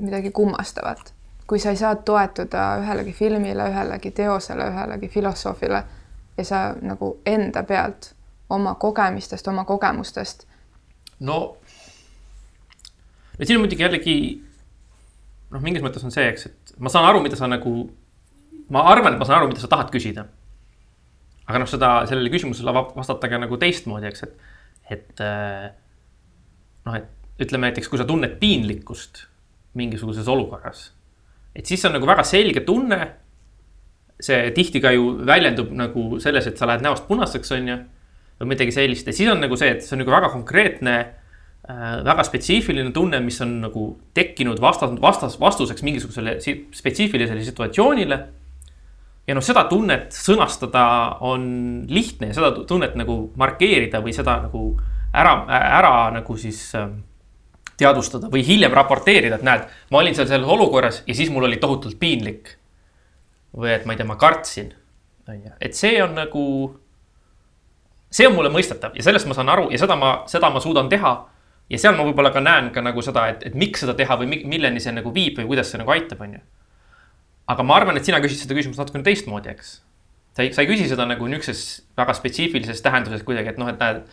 midagi 0.00 0.30
kummastavat? 0.30 1.14
kui 1.50 1.58
sa 1.58 1.72
ei 1.74 1.76
saa 1.76 1.96
toetuda 1.96 2.76
ühelegi 2.78 3.12
filmile, 3.12 3.64
ühelegi 3.72 4.12
teosele, 4.14 4.68
ühelegi 4.70 5.08
filosoofile 5.08 5.82
ja 6.36 6.44
sa 6.44 6.60
nagu 6.80 7.16
enda 7.26 7.62
pealt 7.66 8.12
oma 8.50 8.74
kogemistest, 8.74 9.48
oma 9.48 9.64
kogemustest. 9.64 10.46
no, 11.20 11.56
no 13.40 13.48
siin 13.48 13.56
on 13.56 13.64
muidugi 13.64 13.86
jällegi 13.86 14.18
noh, 15.50 15.62
mingis 15.64 15.82
mõttes 15.82 16.04
on 16.04 16.12
see, 16.14 16.28
eks, 16.30 16.46
et 16.50 16.76
ma 16.78 16.92
saan 16.92 17.08
aru, 17.08 17.24
mida 17.24 17.38
sa 17.40 17.48
nagu, 17.50 17.72
ma 18.70 18.84
arvan, 18.92 19.16
et 19.16 19.22
ma 19.22 19.26
saan 19.26 19.40
aru, 19.40 19.50
mida 19.54 19.62
sa 19.62 19.70
tahad 19.72 19.90
küsida 19.94 20.28
aga 21.50 21.62
noh, 21.62 21.70
seda, 21.70 21.90
sellele 22.08 22.30
küsimusele 22.32 22.74
vastata 22.94 23.30
ka 23.30 23.40
nagu 23.42 23.58
teistmoodi, 23.60 24.10
eks, 24.10 24.26
et, 24.26 24.52
et 24.96 25.22
äh, 25.24 25.66
noh, 26.86 26.98
et 27.00 27.42
ütleme 27.42 27.68
näiteks, 27.68 27.88
kui 27.90 27.98
sa 28.00 28.06
tunned 28.08 28.36
piinlikkust 28.40 29.24
mingisuguses 29.78 30.28
olukorras, 30.30 30.90
et 31.56 31.66
siis 31.66 31.82
on 31.88 31.96
nagu 31.96 32.08
väga 32.08 32.24
selge 32.26 32.62
tunne. 32.66 33.16
see 34.20 34.50
tihti 34.52 34.82
ka 34.84 34.90
ju 34.92 35.24
väljendub 35.24 35.70
nagu 35.72 36.18
selles, 36.20 36.44
et 36.46 36.58
sa 36.60 36.66
lähed 36.68 36.82
näost 36.84 37.06
punaseks, 37.08 37.54
on 37.56 37.68
ju, 37.70 37.76
või 38.40 38.50
midagi 38.52 38.74
sellist 38.76 39.06
ja 39.08 39.14
siis 39.16 39.30
on 39.32 39.40
nagu 39.40 39.56
see, 39.56 39.70
et 39.72 39.80
see 39.80 39.94
on 39.96 40.02
nagu 40.02 40.12
väga 40.12 40.28
konkreetne 40.28 40.96
väga 42.04 42.24
spetsiifiline 42.26 42.92
tunne, 42.92 43.20
mis 43.24 43.40
on 43.44 43.58
nagu 43.66 43.86
tekkinud 44.16 44.60
vastas, 44.62 44.94
vastas, 45.02 45.36
vastuseks 45.40 45.84
mingisugusele 45.86 46.38
spetsiifilisele 46.76 47.44
situatsioonile 47.44 48.20
ja 49.26 49.36
noh, 49.36 49.44
seda 49.44 49.66
tunnet 49.70 50.14
sõnastada 50.16 50.84
on 51.26 51.44
lihtne 51.90 52.30
ja 52.30 52.38
seda 52.38 52.64
tunnet 52.68 52.96
nagu 52.98 53.22
markeerida 53.38 54.00
või 54.02 54.14
seda 54.16 54.40
nagu 54.46 54.64
ära, 55.14 55.34
ära 55.50 55.94
nagu 56.14 56.36
siis 56.40 56.62
ähm, 56.78 57.00
teadvustada 57.80 58.30
või 58.32 58.42
hiljem 58.46 58.74
raporteerida, 58.76 59.38
et 59.38 59.46
näed, 59.46 59.66
ma 59.90 60.02
olin 60.02 60.16
seal 60.16 60.28
selles 60.30 60.50
olukorras 60.50 61.02
ja 61.06 61.16
siis 61.16 61.30
mul 61.32 61.48
oli 61.48 61.60
tohutult 61.62 61.98
piinlik. 62.00 62.56
või 63.56 63.72
et 63.74 63.86
ma 63.86 63.94
ei 63.94 63.98
tea, 63.98 64.06
ma 64.06 64.14
kartsin, 64.14 64.68
on 65.26 65.40
ju, 65.42 65.52
et 65.60 65.74
see 65.74 65.96
on 66.02 66.12
nagu, 66.14 66.44
see 68.10 68.28
on 68.28 68.36
mulle 68.36 68.52
mõistetav 68.54 68.94
ja 68.94 69.02
sellest 69.02 69.26
ma 69.26 69.34
saan 69.34 69.50
aru 69.50 69.70
ja 69.72 69.80
seda 69.80 69.96
ma, 69.98 70.12
seda 70.30 70.52
ma 70.54 70.62
suudan 70.62 70.88
teha. 70.88 71.14
Ja 71.70 71.78
seal 71.78 71.96
ma 71.96 72.06
võib-olla 72.06 72.32
ka 72.34 72.42
näen 72.42 72.72
ka 72.74 72.82
nagu 72.82 73.02
seda, 73.02 73.28
et, 73.34 73.44
et 73.46 73.54
miks 73.54 73.84
seda 73.84 73.94
teha 73.98 74.16
või 74.20 74.42
milleni 74.44 74.82
see 74.82 74.94
nagu 74.96 75.12
viib 75.14 75.38
või 75.38 75.52
kuidas 75.52 75.70
see 75.70 75.80
nagu 75.80 75.92
aitab, 75.94 76.24
on 76.26 76.38
ju 76.38 76.42
aga 77.50 77.66
ma 77.66 77.78
arvan, 77.80 77.98
et 77.98 78.06
sina 78.06 78.20
küsid 78.22 78.44
seda 78.44 78.56
küsimust 78.58 78.80
natukene 78.80 79.06
teistmoodi, 79.06 79.52
eks. 79.54 79.78
sa 80.36 80.44
ei, 80.44 80.52
sa 80.54 80.64
ei 80.64 80.70
küsi 80.70 80.88
seda 80.90 81.06
nagu 81.08 81.26
niisuguses 81.30 81.80
väga 81.98 82.14
spetsiifilises 82.18 82.82
tähenduses 82.84 83.24
kuidagi, 83.26 83.54
et 83.54 83.60
noh, 83.60 83.70
et 83.72 83.80
näed. 83.82 84.04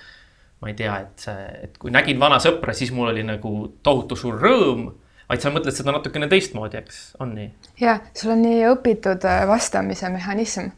ma 0.57 0.71
ei 0.71 0.73
tea, 0.73 0.93
et 1.03 1.27
et 1.67 1.75
kui 1.77 1.91
nägin 1.93 2.17
vana 2.17 2.39
sõpra, 2.41 2.73
siis 2.73 2.89
mul 2.89 3.11
oli 3.11 3.21
nagu 3.25 3.51
tohutu 3.85 4.17
suur 4.17 4.39
rõõm. 4.41 4.89
vaid 5.29 5.43
sa 5.43 5.51
mõtled 5.53 5.75
seda 5.75 5.93
natukene 5.93 6.29
teistmoodi, 6.31 6.81
eks, 6.81 7.01
on 7.21 7.35
nii? 7.37 7.51
ja, 7.83 7.99
sul 8.17 8.33
on 8.33 8.41
nii 8.45 8.65
õpitud 8.71 9.27
äh, 9.27 9.45
vastamise 9.49 10.09
mehhanism 10.09 10.71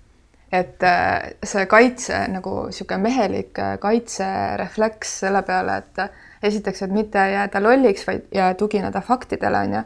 et 0.52 0.84
äh, 0.84 1.32
see 1.44 1.66
kaitse 1.70 2.24
nagu 2.34 2.68
sihuke 2.74 2.98
mehelik 2.98 3.60
äh, 3.60 3.78
kaitserefleks 3.80 5.20
selle 5.24 5.42
peale, 5.46 5.78
et 5.78 6.04
esiteks, 6.44 6.82
et 6.82 6.92
mitte 6.92 7.22
jääda 7.32 7.62
lolliks, 7.64 8.08
vaid 8.08 8.30
ja 8.34 8.54
tugineda 8.58 9.02
faktidele, 9.02 9.58
on 9.68 9.74
ju 9.74 9.84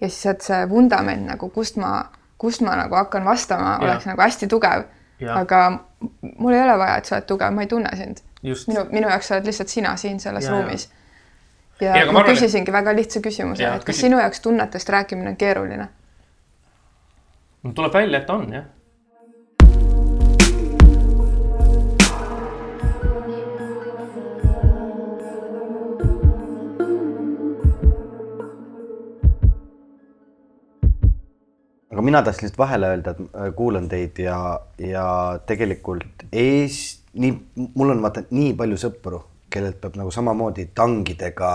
ja 0.00 0.08
siis, 0.08 0.26
et 0.26 0.44
see 0.44 0.60
vundament 0.70 1.26
nagu, 1.28 1.48
kust 1.52 1.78
ma, 1.80 1.92
kust 2.38 2.64
ma 2.64 2.76
nagu 2.76 2.96
hakkan 2.96 3.24
vastama, 3.24 3.78
oleks 3.84 4.06
nagu 4.08 4.22
hästi 4.22 4.48
tugev. 4.48 4.86
aga 5.32 5.60
mul 6.38 6.52
ei 6.52 6.60
ole 6.60 6.78
vaja, 6.78 6.96
et 7.00 7.08
sa 7.08 7.16
oled 7.16 7.26
tugev, 7.28 7.52
ma 7.56 7.64
ei 7.64 7.68
tunne 7.68 7.90
sind. 7.96 8.20
minu, 8.42 8.84
minu 8.92 9.08
jaoks 9.08 9.28
sa 9.28 9.36
oled 9.36 9.48
lihtsalt 9.48 9.72
sina 9.72 9.96
siin 9.96 10.20
selles 10.20 10.44
ja, 10.44 10.52
ruumis. 10.52 10.88
ja, 11.80 11.96
ja 11.96 12.06
ma, 12.06 12.12
ma 12.12 12.20
arvan, 12.20 12.36
küsisingi 12.36 12.70
et... 12.70 12.76
väga 12.76 12.96
lihtsa 12.96 13.20
küsimuse, 13.24 13.64
et 13.64 13.84
kas 13.84 13.94
küsin... 13.94 14.08
sinu 14.08 14.20
jaoks 14.20 14.40
tunnetest 14.40 14.88
rääkimine 14.88 15.32
on 15.32 15.36
keeruline? 15.36 15.88
tuleb 17.74 17.94
välja, 17.94 18.20
et 18.20 18.30
on 18.30 18.52
jah 18.52 18.72
mina 32.06 32.22
tahtsin 32.22 32.46
lihtsalt 32.46 32.60
vahele 32.60 32.92
öelda, 32.92 33.14
et 33.14 33.20
äh, 33.34 33.48
kuulan 33.56 33.88
teid 33.90 34.18
ja, 34.22 34.38
ja 34.78 35.06
tegelikult 35.48 36.26
Eest-, 36.32 37.02
nii, 37.18 37.32
mul 37.74 37.94
on 37.94 38.04
vaata 38.04 38.26
nii 38.30 38.52
palju 38.58 38.78
sõpru, 38.80 39.20
kellelt 39.50 39.80
peab 39.82 39.98
nagu 39.98 40.12
samamoodi 40.14 40.68
tangidega 40.76 41.52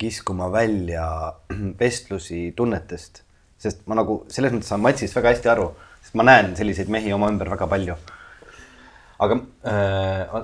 kiskuma 0.00 0.50
välja 0.52 1.06
vestlusi 1.80 2.46
tunnetest, 2.56 3.22
sest 3.60 3.84
ma 3.90 3.98
nagu 4.00 4.22
selles 4.32 4.54
mõttes 4.54 4.72
saan 4.72 4.84
Matsist 4.84 5.16
väga 5.16 5.34
hästi 5.34 5.52
aru, 5.52 5.70
sest 6.02 6.18
ma 6.18 6.26
näen 6.26 6.54
selliseid 6.58 6.92
mehi 6.92 7.12
oma 7.14 7.30
ümber 7.32 7.50
väga 7.52 7.68
palju. 7.70 7.96
aga 9.24 9.40
äh, 9.70 10.38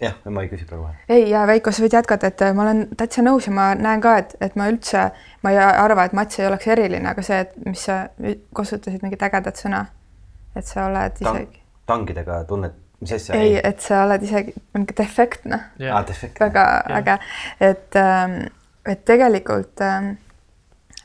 jah, 0.00 0.16
ma 0.30 0.42
ei 0.44 0.48
küsi 0.50 0.66
praegu. 0.68 0.88
ei, 1.08 1.28
ja 1.30 1.46
Veiko, 1.48 1.72
sa 1.72 1.84
võid 1.84 1.96
jätkata, 1.96 2.30
et 2.32 2.42
äh, 2.44 2.54
ma 2.56 2.66
olen 2.66 2.82
täitsa 2.98 3.24
nõus 3.24 3.48
ja 3.48 3.52
ma 3.56 3.68
näen 3.78 4.02
ka, 4.04 4.16
et, 4.22 4.34
et 4.44 4.56
ma 4.58 4.68
üldse, 4.70 5.06
ma 5.44 5.52
ei 5.54 5.60
arva, 5.60 6.04
et 6.06 6.16
Mats 6.16 6.40
ei 6.40 6.48
oleks 6.48 6.68
eriline, 6.72 7.08
aga 7.12 7.24
see, 7.24 7.38
et 7.46 7.54
mis 7.64 7.86
sa 7.88 8.02
kasutasid 8.56 9.04
mingit 9.04 9.22
ägedat 9.26 9.62
sõna, 9.62 9.86
et 10.56 10.68
sa 10.68 10.88
oled 10.90 11.22
isegi 11.22 11.46
Tang,. 11.46 11.62
tangidega 11.92 12.42
tunned, 12.50 12.76
mis 13.00 13.16
asja? 13.16 13.40
ei, 13.40 13.56
et 13.62 13.80
sa 13.84 14.04
oled 14.04 14.26
isegi 14.26 14.54
mingi 14.76 14.96
defektne 14.98 15.62
yeah.. 15.80 15.96
Ah, 15.96 16.04
defektne. 16.06 16.44
väga 16.44 16.66
yeah. 16.76 17.00
äge, 17.00 17.18
et, 17.70 18.00
ähm, 18.02 18.38
et 18.84 19.04
tegelikult, 19.08 19.80
ähm, 19.84 20.12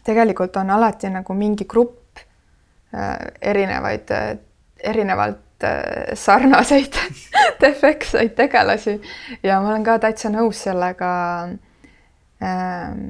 tegelikult 0.03 0.59
on 0.59 0.75
alati 0.75 1.13
nagu 1.13 1.37
mingi 1.37 1.69
grupp 1.69 2.25
äh, 2.91 3.15
erinevaid, 3.53 4.11
äh, 4.11 4.35
erinevalt 4.83 5.47
sarnaseid 6.13 6.95
defektseid 7.61 8.35
tegelasi 8.35 9.01
ja 9.43 9.59
ma 9.61 9.73
olen 9.73 9.83
ka 9.83 9.97
täitsa 9.99 10.31
nõus 10.33 10.63
sellega 10.65 11.11
ähm,, 12.43 13.09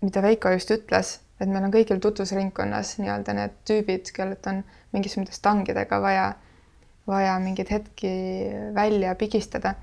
mida 0.00 0.22
Veiko 0.22 0.52
just 0.54 0.70
ütles, 0.74 1.18
et 1.40 1.48
meil 1.48 1.64
on 1.66 1.72
kõigil 1.74 2.00
tutvusringkonnas 2.00 2.96
nii-öelda 3.00 3.34
need 3.36 3.56
tüübid, 3.68 4.12
kellelt 4.16 4.46
on 4.50 4.62
mingisugustest 4.94 5.42
tangidega 5.44 6.00
vaja, 6.02 6.26
vaja 7.08 7.38
mingeid 7.42 7.70
hetki 7.70 8.12
välja 8.74 9.14
pigistada. 9.14 9.74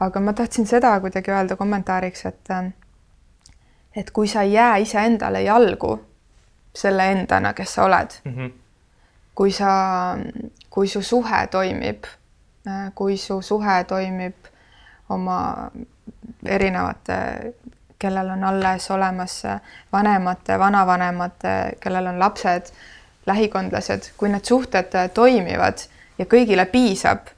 aga 0.00 0.20
ma 0.20 0.32
tahtsin 0.32 0.66
seda 0.66 1.00
kuidagi 1.00 1.30
öelda 1.30 1.56
kommentaariks, 1.56 2.24
et 2.26 2.48
et 3.96 4.10
kui 4.10 4.28
sa 4.28 4.42
ei 4.42 4.52
jää 4.52 4.76
iseendale 4.76 5.42
jalgu 5.42 6.00
selle 6.74 7.10
endana, 7.12 7.52
kes 7.52 7.74
sa 7.74 7.84
oled 7.84 8.10
mm, 8.24 8.32
-hmm. 8.36 8.52
Kui 9.34 9.52
sa 9.52 9.72
kui 10.72 10.88
su 10.88 11.02
suhe 11.02 11.46
toimib, 11.52 12.06
kui 12.94 13.16
su 13.20 13.40
suhe 13.42 13.84
toimib 13.84 14.48
oma 15.12 15.38
erinevate, 16.48 17.18
kellel 17.98 18.32
on 18.34 18.44
alles 18.44 18.88
olemas 18.90 19.42
vanemate, 19.92 20.58
vanavanemate, 20.58 21.52
kellel 21.80 22.08
on 22.10 22.18
lapsed, 22.18 22.72
lähikondlased, 23.26 24.10
kui 24.16 24.32
need 24.32 24.48
suhted 24.48 24.96
toimivad 25.14 25.84
ja 26.18 26.26
kõigile 26.26 26.64
piisab 26.72 27.30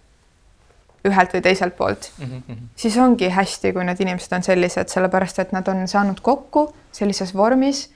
ühelt 1.05 1.35
või 1.35 1.43
teiselt 1.45 1.75
poolt 1.77 2.07
mm, 2.17 2.43
-hmm. 2.49 2.69
siis 2.81 2.97
ongi 2.97 3.29
hästi, 3.29 3.75
kui 3.77 3.85
need 3.85 4.01
inimesed 4.01 4.33
on 4.33 4.47
sellised, 4.47 4.89
sellepärast 4.89 5.43
et 5.43 5.53
nad 5.53 5.69
on 5.69 5.89
saanud 5.89 6.23
kokku 6.25 6.71
sellises 6.93 7.35
vormis 7.37 7.91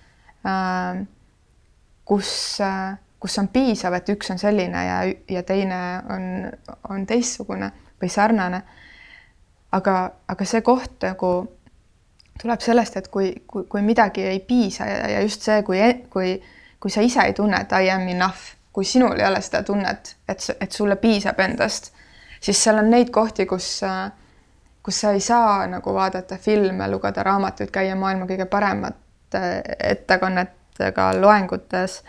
äh,, 0.44 1.06
kus 2.04 2.60
äh, 2.60 2.98
kus 3.20 3.38
on 3.38 3.48
piisav, 3.48 3.94
et 3.98 4.08
üks 4.14 4.30
on 4.30 4.38
selline 4.38 4.84
ja, 4.86 4.98
ja 5.30 5.42
teine 5.42 5.78
on, 6.14 6.26
on 6.90 7.06
teistsugune 7.06 7.70
või 8.00 8.10
sarnane. 8.12 8.62
aga, 9.72 9.94
aga 10.28 10.44
see 10.44 10.62
koht 10.62 11.02
nagu 11.02 11.32
tuleb 12.38 12.60
sellest, 12.62 12.96
et 12.96 13.08
kui, 13.08 13.32
kui, 13.46 13.64
kui 13.68 13.82
midagi 13.82 14.22
ei 14.22 14.40
piisa 14.40 14.86
ja, 14.86 15.08
ja 15.14 15.20
just 15.24 15.42
see, 15.42 15.62
kui, 15.66 15.80
kui, 16.10 16.36
kui 16.80 16.90
sa 16.90 17.02
ise 17.02 17.26
ei 17.26 17.34
tunne, 17.34 17.60
et 17.60 17.72
I 17.72 17.90
am 17.90 18.06
enough, 18.08 18.54
kui 18.72 18.86
sinul 18.86 19.18
ei 19.18 19.26
ole 19.26 19.40
seda 19.42 19.64
tunnet, 19.66 20.14
et, 20.28 20.46
et 20.60 20.72
sulle 20.72 20.96
piisab 20.96 21.40
endast, 21.42 21.90
siis 22.40 22.62
seal 22.62 22.78
on 22.78 22.90
neid 22.90 23.10
kohti, 23.10 23.46
kus, 23.50 23.80
kus 24.82 25.00
sa 25.02 25.12
ei 25.16 25.20
saa 25.20 25.66
nagu 25.66 25.94
vaadata 25.94 26.38
filme, 26.38 26.86
lugeda 26.90 27.26
raamatuid, 27.26 27.74
käia 27.74 27.98
maailma 27.98 28.30
kõige 28.30 28.46
paremate 28.46 29.42
ettekannetega 29.90 31.10
loengutes 31.18 32.02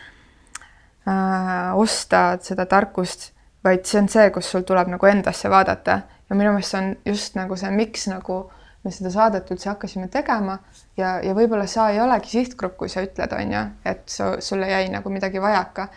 äh,, 1.09 1.73
osta 1.75 2.37
seda 2.45 2.67
tarkust, 2.69 3.31
vaid 3.65 3.85
see 3.89 3.99
on 4.03 4.07
see, 4.11 4.29
kus 4.35 4.51
sul 4.53 4.63
tuleb 4.67 4.93
nagu 4.93 5.09
endasse 5.09 5.49
vaadata. 5.51 6.01
Ja 6.29 6.37
minu 6.37 6.53
meelest 6.53 6.75
see 6.75 6.81
on 6.83 6.95
just 7.09 7.35
nagu 7.39 7.57
see, 7.57 7.71
miks 7.73 8.07
nagu 8.11 8.43
me 8.83 8.91
seda 8.95 9.11
saadet 9.13 9.49
üldse 9.51 9.69
hakkasime 9.71 10.07
tegema. 10.11 10.59
Ja, 10.97 11.17
ja 11.23 11.33
võib-olla 11.37 11.67
sa 11.67 11.89
ei 11.93 11.99
olegi 12.03 12.31
sihtgrupp, 12.37 12.77
kui 12.79 12.91
sa 12.91 13.03
ütled, 13.05 13.33
on 13.35 13.55
ju, 13.55 13.63
et 13.91 14.05
su, 14.11 14.29
sulle 14.43 14.69
jäi 14.71 14.85
nagu 14.93 15.11
midagi 15.13 15.41
vajaka, 15.43 15.89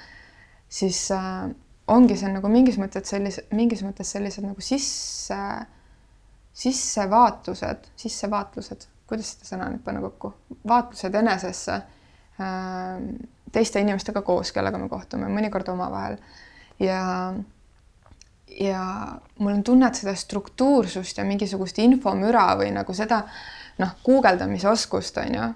siis 0.73 1.05
äh, 1.15 1.45
ongi 1.93 2.17
see 2.19 2.33
nagu 2.33 2.51
mingis 2.53 2.79
mõttes 2.81 3.13
sellise, 3.13 3.47
mingis 3.55 3.85
mõttes 3.87 4.11
sellised 4.15 4.47
nagu 4.47 4.65
sisse, 4.65 5.39
sissevaatused, 6.63 7.93
sissevaatlused, 8.03 8.89
kuidas 9.09 9.35
seda 9.35 9.53
sõna 9.53 9.71
nüüd 9.73 9.85
panna 9.85 10.03
kokku, 10.05 10.35
vaatlused 10.69 11.21
enesesse. 11.23 11.79
Äh, 12.43 13.07
teiste 13.53 13.81
inimestega 13.81 14.23
koos, 14.23 14.53
kellega 14.53 14.79
me 14.79 14.89
kohtume, 14.89 15.29
mõnikord 15.29 15.69
omavahel. 15.73 16.17
Ja 16.81 17.03
ja 18.61 18.83
mul 19.39 19.53
on 19.53 19.63
tunne, 19.65 19.89
et 19.89 19.97
seda 19.97 20.15
struktuursust 20.19 21.19
ja 21.19 21.25
mingisugust 21.25 21.79
infomüra 21.81 22.51
või 22.61 22.69
nagu 22.75 22.95
seda 22.95 23.23
noh, 23.81 23.95
guugeldamise 24.05 24.69
oskust 24.69 25.17
on 25.23 25.35
ju, 25.35 25.47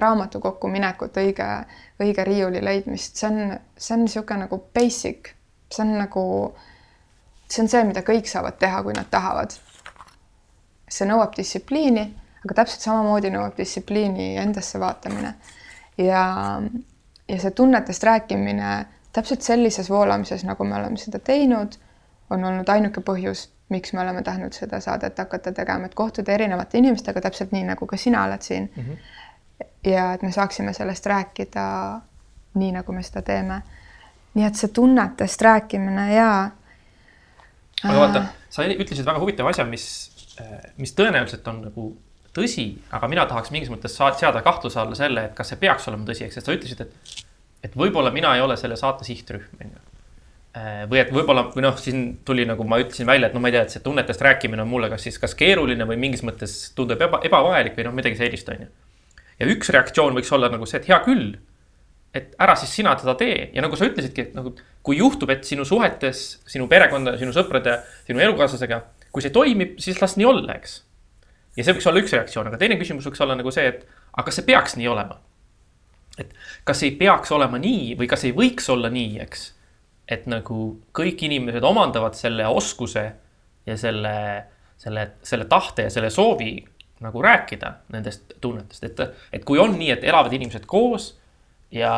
raamatu 0.00 0.40
kokkuminekut, 0.40 1.16
õige, 1.20 1.46
õige 2.00 2.24
riiuli 2.24 2.62
leidmist, 2.64 3.20
see 3.20 3.28
on, 3.28 3.56
see 3.76 3.94
on 3.96 4.04
niisugune 4.06 4.46
nagu 4.46 4.60
basic, 4.74 5.32
see 5.70 5.84
on 5.84 5.96
nagu, 6.00 6.24
see 7.48 7.64
on 7.64 7.70
see, 7.72 7.84
mida 7.88 8.04
kõik 8.06 8.30
saavad 8.30 8.58
teha, 8.60 8.82
kui 8.86 8.96
nad 8.96 9.10
tahavad. 9.12 9.56
see 10.90 11.06
nõuab 11.06 11.36
distsipliini, 11.36 12.02
aga 12.42 12.54
täpselt 12.62 12.82
samamoodi 12.82 13.30
nõuab 13.30 13.54
distsipliini 13.54 14.32
endasse 14.42 14.80
vaatamine. 14.82 15.36
Ja, 16.00 16.22
ja 17.30 17.38
see 17.38 17.50
tunnetest 17.54 18.02
rääkimine 18.02 18.70
täpselt 19.12 19.42
sellises 19.42 19.90
voolamises, 19.90 20.44
nagu 20.44 20.64
me 20.64 20.76
oleme 20.76 20.98
seda 20.98 21.18
teinud 21.18 21.78
on 22.30 22.44
olnud 22.44 22.68
ainuke 22.68 23.02
põhjus, 23.04 23.48
miks 23.70 23.92
me 23.94 24.02
oleme 24.02 24.22
tahtnud 24.26 24.54
seda 24.54 24.80
saadet 24.82 25.18
hakata 25.18 25.52
tegema, 25.54 25.86
et 25.86 25.96
kohtuda 25.98 26.32
erinevate 26.34 26.78
inimestega, 26.78 27.22
täpselt 27.24 27.54
nii, 27.54 27.64
nagu 27.72 27.86
ka 27.90 27.98
sina 27.98 28.24
oled 28.26 28.42
siin 28.42 28.70
mm. 28.76 28.84
-hmm. 28.84 29.90
ja 29.90 30.12
et 30.14 30.22
me 30.22 30.32
saaksime 30.32 30.72
sellest 30.72 31.06
rääkida 31.06 31.66
nii, 32.54 32.72
nagu 32.72 32.92
me 32.92 33.02
seda 33.02 33.22
teeme. 33.22 33.62
nii 34.34 34.46
et 34.46 34.54
see 34.54 34.68
tunnetest 34.68 35.42
rääkimine 35.42 36.14
ja. 36.14 36.50
aga 37.84 37.98
vaata, 37.98 38.24
sa 38.50 38.62
ütlesid 38.66 39.06
väga 39.06 39.18
huvitava 39.18 39.50
asja, 39.50 39.64
mis, 39.64 39.86
mis 40.76 40.94
tõenäoliselt 40.94 41.48
on 41.48 41.62
nagu 41.62 41.86
tõsi, 42.36 42.66
aga 42.94 43.08
mina 43.10 43.26
tahaks 43.26 43.52
mingis 43.54 43.72
mõttes 43.72 43.96
seada 43.96 44.42
kahtluse 44.46 44.80
alla 44.80 44.98
selle, 44.98 45.28
et 45.28 45.36
kas 45.36 45.52
see 45.52 45.60
peaks 45.60 45.88
olema 45.90 46.06
tõsi, 46.08 46.26
eks, 46.26 46.40
et 46.40 46.46
sa 46.46 46.56
ütlesid, 46.56 46.82
et, 46.86 47.22
et 47.68 47.78
võib-olla 47.78 48.12
mina 48.14 48.34
ei 48.36 48.44
ole 48.44 48.56
selle 48.60 48.78
saate 48.80 49.06
sihtrühm, 49.08 49.48
on 49.60 49.72
ju 49.74 49.90
Äh, 50.50 50.82
või 50.90 50.98
et 50.98 51.12
võib-olla, 51.14 51.44
või 51.54 51.62
noh, 51.62 51.76
siin 51.78 52.00
tuli 52.26 52.42
nagu 52.42 52.64
ma 52.66 52.80
ütlesin 52.82 53.06
välja, 53.06 53.28
et 53.28 53.34
no 53.36 53.40
ma 53.42 53.52
ei 53.52 53.54
tea, 53.54 53.60
et 53.68 53.70
see 53.70 53.82
tunnetest 53.84 54.22
rääkimine 54.26 54.64
on 54.64 54.70
mulle 54.72 54.88
kas 54.90 55.04
siis 55.06 55.18
kas 55.22 55.36
keeruline 55.38 55.86
või 55.86 55.94
mingis 56.02 56.24
mõttes 56.26 56.54
tundub 56.74 56.98
eba, 57.06 57.20
ebavajalik 57.22 57.76
või 57.76 57.84
noh, 57.86 57.94
midagi 57.94 58.18
sellist, 58.18 58.50
on 58.50 58.64
ju. 58.64 58.66
ja 59.38 59.48
üks 59.52 59.70
reaktsioon 59.70 60.18
võiks 60.18 60.34
olla 60.34 60.50
nagu 60.50 60.66
see, 60.66 60.80
et 60.82 60.90
hea 60.90 60.98
küll. 61.04 61.36
et 62.10 62.34
ära 62.42 62.56
siis 62.58 62.72
sina 62.74 62.96
teda 62.98 63.14
tee 63.14 63.52
ja 63.54 63.62
nagu 63.62 63.78
sa 63.78 63.86
ütlesidki, 63.86 64.24
et 64.26 64.34
nagu 64.34 64.56
kui 64.82 64.98
juhtub, 64.98 65.30
et 65.30 65.46
sinu 65.46 65.62
suhetes, 65.62 66.40
sinu 66.50 66.66
perekonda, 66.66 67.14
sinu 67.20 67.30
sõprade, 67.30 67.76
sinu 68.08 68.18
elukaaslasega, 68.18 68.80
kui 69.14 69.22
see 69.22 69.30
toimib, 69.30 69.78
siis 69.78 70.02
las 70.02 70.18
nii 70.18 70.26
olla, 70.26 70.58
eks. 70.58 70.80
Ja 71.60 71.66
see 71.66 71.76
võiks 71.76 71.88
olla 71.90 72.02
üks 72.02 72.16
reaktsioon, 72.16 72.48
aga 72.50 72.58
teine 72.60 72.80
küsimus 72.80 73.06
võiks 73.08 73.20
olla 73.20 73.36
nagu 73.36 73.52
see, 73.54 73.68
et 73.68 73.84
aga 74.16 74.26
kas 74.26 74.40
see 74.40 74.48
peaks 74.48 74.76
nii 74.80 74.88
olema? 74.90 75.20
et 76.20 76.32
kas 76.68 76.82
ei 76.84 76.90
peaks 76.98 77.30
olema 77.32 77.60
nii 77.60 77.94
või 78.00 78.08
kas 78.10 78.26
ei 78.28 78.34
võiks 78.36 78.66
olla 78.72 78.90
nii, 78.92 79.20
eks 79.24 79.50
et 80.10 80.26
nagu 80.30 80.58
kõik 80.96 81.22
inimesed 81.28 81.64
omandavad 81.64 82.16
selle 82.18 82.46
oskuse 82.50 83.04
ja 83.66 83.76
selle, 83.78 84.14
selle, 84.80 85.06
selle 85.22 85.46
tahte 85.50 85.86
ja 85.86 85.92
selle 85.94 86.10
soovi 86.10 86.56
nagu 87.00 87.22
rääkida 87.24 87.72
nendest 87.94 88.34
tunnetest, 88.42 88.84
et, 88.84 89.02
et 89.32 89.44
kui 89.46 89.60
on 89.62 89.76
nii, 89.78 89.92
et 89.94 90.04
elavad 90.04 90.34
inimesed 90.36 90.66
koos 90.68 91.14
ja, 91.72 91.92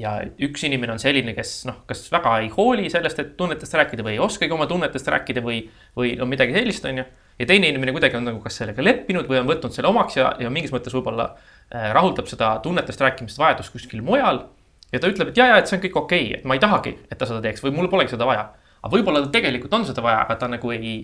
ja 0.00 0.14
üks 0.42 0.64
inimene 0.66 0.96
on 0.96 1.02
selline, 1.02 1.36
kes 1.36 1.60
noh, 1.68 1.82
kas 1.86 2.06
väga 2.12 2.38
ei 2.42 2.48
hooli 2.54 2.88
sellest, 2.90 3.20
et 3.22 3.36
tunnetest 3.38 3.76
rääkida 3.78 4.06
või 4.06 4.16
ei 4.16 4.24
oskagi 4.24 4.56
oma 4.56 4.66
tunnetest 4.70 5.12
rääkida 5.12 5.44
või, 5.44 5.62
või 5.98 6.16
no 6.18 6.26
midagi 6.30 6.56
sellist, 6.56 6.88
on 6.88 7.02
ju. 7.02 7.06
Ja 7.42 7.46
teine 7.48 7.68
inimene 7.72 7.92
kuidagi 7.94 8.16
on 8.16 8.28
nagu 8.28 8.40
kas 8.42 8.60
sellega 8.60 8.84
leppinud 8.84 9.26
või 9.30 9.40
on 9.40 9.48
võtnud 9.48 9.74
selle 9.74 9.90
omaks 9.90 10.18
ja, 10.18 10.32
ja 10.38 10.50
mingis 10.52 10.72
mõttes 10.74 10.94
võib-olla 10.94 11.32
äh, 11.34 11.88
rahuldab 11.96 12.28
seda 12.30 12.54
tunnetest 12.62 13.02
rääkimist 13.02 13.40
vajadust 13.40 13.74
kuskil 13.74 14.04
mujal 14.06 14.44
ja 14.92 15.00
ta 15.02 15.10
ütleb, 15.10 15.32
et 15.32 15.40
ja, 15.40 15.48
ja, 15.50 15.56
et 15.58 15.70
see 15.70 15.78
on 15.78 15.82
kõik 15.82 15.98
okei 16.04 16.28
okay,, 16.28 16.38
et 16.38 16.46
ma 16.46 16.54
ei 16.58 16.62
tahagi, 16.62 16.94
et 17.10 17.18
ta 17.18 17.26
seda 17.26 17.42
teeks 17.42 17.64
või 17.64 17.74
mul 17.74 17.90
polegi 17.90 18.14
seda 18.14 18.28
vaja. 18.28 18.46
aga 18.82 18.92
võib-olla 18.94 19.24
tal 19.24 19.34
tegelikult 19.34 19.74
on 19.78 19.88
seda 19.88 20.04
vaja, 20.04 20.22
aga 20.22 20.38
ta 20.38 20.50
nagu 20.52 20.74
ei, 20.74 20.94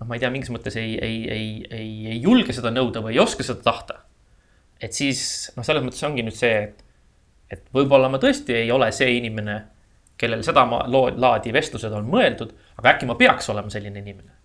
noh, 0.00 0.08
ma 0.08 0.18
ei 0.18 0.24
tea, 0.24 0.32
mingis 0.34 0.50
mõttes 0.54 0.78
ei, 0.82 0.96
ei, 0.98 1.22
ei, 1.30 1.46
ei, 1.70 1.92
ei 2.16 2.18
julge 2.24 2.56
seda 2.56 2.74
nõuda 2.74 3.04
või 3.04 3.14
ei 3.14 3.22
oska 3.22 3.46
seda 3.46 3.62
tahta. 3.62 4.00
et 4.82 4.98
siis 4.98 5.52
noh, 5.56 5.66
selles 5.66 5.86
mõttes 5.86 6.02
ongi 6.08 6.26
nüüd 6.26 6.38
see, 6.38 6.66
et, 6.66 6.84
et 7.54 7.66
võib-olla 7.76 8.10
ma 8.10 8.18
tõesti 8.18 8.64
ei 8.64 8.74
ole 8.74 8.90
see 8.90 9.14
inimene, 9.20 9.60
kellel 10.18 10.42
seda 10.42 10.66
laadi 10.66 11.54
vestlused 11.54 11.92
on 11.94 12.10
mõeldud, 12.10 12.54
aga 12.82 12.96
äkki 12.96 13.06
ma 13.06 13.20
peaks 13.20 13.50
olema 13.54 13.70
selline 13.70 14.02
inimene 14.02 14.41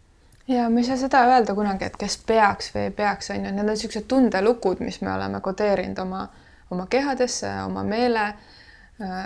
ja 0.47 0.69
ma 0.69 0.79
ei 0.79 0.83
saa 0.87 0.97
seda 0.97 1.25
öelda 1.27 1.55
kunagi, 1.55 1.85
et 1.85 1.97
kes 1.97 2.17
peaks 2.27 2.71
või 2.75 2.87
ei 2.87 2.91
peaks, 2.91 3.31
on 3.31 3.45
ju, 3.45 3.51
need 3.51 3.63
on 3.65 3.73
niisugused 3.73 4.07
tundelukud, 4.07 4.79
mis 4.79 5.01
me 5.01 5.11
oleme 5.13 5.41
kodeerinud 5.41 5.99
oma, 5.99 6.27
oma 6.71 6.87
kehadesse, 6.89 7.51
oma 7.65 7.83
meele 7.83 8.33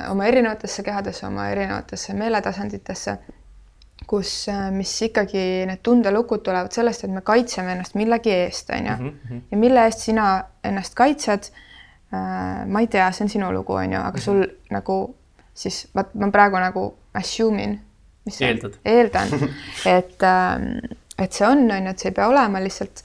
oma 0.10 0.26
erinevatesse 0.26 0.84
kehadesse, 0.84 1.26
oma 1.28 1.48
erinevatesse 1.50 2.14
meeletasanditesse, 2.14 3.16
kus, 4.08 4.34
mis 4.76 4.92
ikkagi 5.08 5.44
need 5.70 5.80
tundelukud 5.84 6.44
tulevad 6.44 6.74
sellest, 6.76 7.06
et 7.06 7.14
me 7.14 7.24
kaitseme 7.26 7.76
ennast 7.76 7.96
millegi 7.96 8.34
eest, 8.36 8.70
on 8.76 8.90
ju. 8.90 8.96
Mhm, 8.98 9.14
mhm. 9.30 9.44
ja 9.52 9.58
mille 9.58 9.86
eest 9.88 10.08
sina 10.08 10.28
ennast 10.64 10.98
kaitsed, 10.98 11.52
ma 12.12 12.84
ei 12.84 12.90
tea, 12.92 13.08
see 13.16 13.26
on 13.26 13.32
sinu 13.32 13.54
lugu, 13.56 13.78
on 13.80 13.94
ju, 13.94 14.00
aga 14.02 14.20
sul 14.20 14.42
mm 14.42 14.50
-hmm. 14.50 14.76
nagu 14.76 14.98
siis, 15.54 15.88
vaat 15.96 16.14
ma 16.16 16.32
praegu 16.32 16.60
nagu 16.60 16.98
assume 17.14 17.64
in. 17.64 17.80
eeldad? 18.42 18.74
eeldan, 18.86 19.28
et, 19.98 20.24
ähm, 20.24 20.98
et 21.20 21.34
see 21.34 21.48
on, 21.48 21.66
on 21.72 21.90
ju, 21.90 21.96
et 21.96 22.00
see 22.00 22.12
ei 22.12 22.18
pea 22.18 22.28
olema 22.32 22.62
lihtsalt 22.64 23.04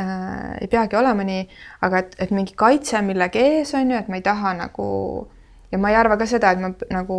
äh, 0.00 0.54
ei 0.60 0.68
peagi 0.68 0.96
olema 0.96 1.26
nii, 1.26 1.48
aga 1.86 2.04
et, 2.04 2.14
et 2.18 2.30
mingi 2.34 2.56
kaitse 2.58 3.02
millegi 3.02 3.42
ees 3.42 3.74
on 3.78 3.90
ju, 3.90 3.98
et 3.98 4.08
ma 4.08 4.20
ei 4.20 4.24
taha 4.26 4.54
nagu 4.58 4.86
ja 5.72 5.78
ma 5.78 5.90
ei 5.90 5.96
arva 5.96 6.16
ka 6.16 6.26
seda, 6.26 6.52
et 6.54 6.60
ma 6.60 6.70
nagu 6.92 7.16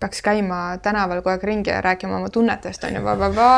peaks 0.00 0.22
käima 0.24 0.60
tänaval 0.82 1.20
kogu 1.20 1.34
aeg 1.34 1.44
ringi 1.44 1.70
ja 1.70 1.80
rääkima 1.84 2.16
oma 2.16 2.30
tunnetest 2.32 2.84
on 2.88 2.94
ju, 2.96 3.02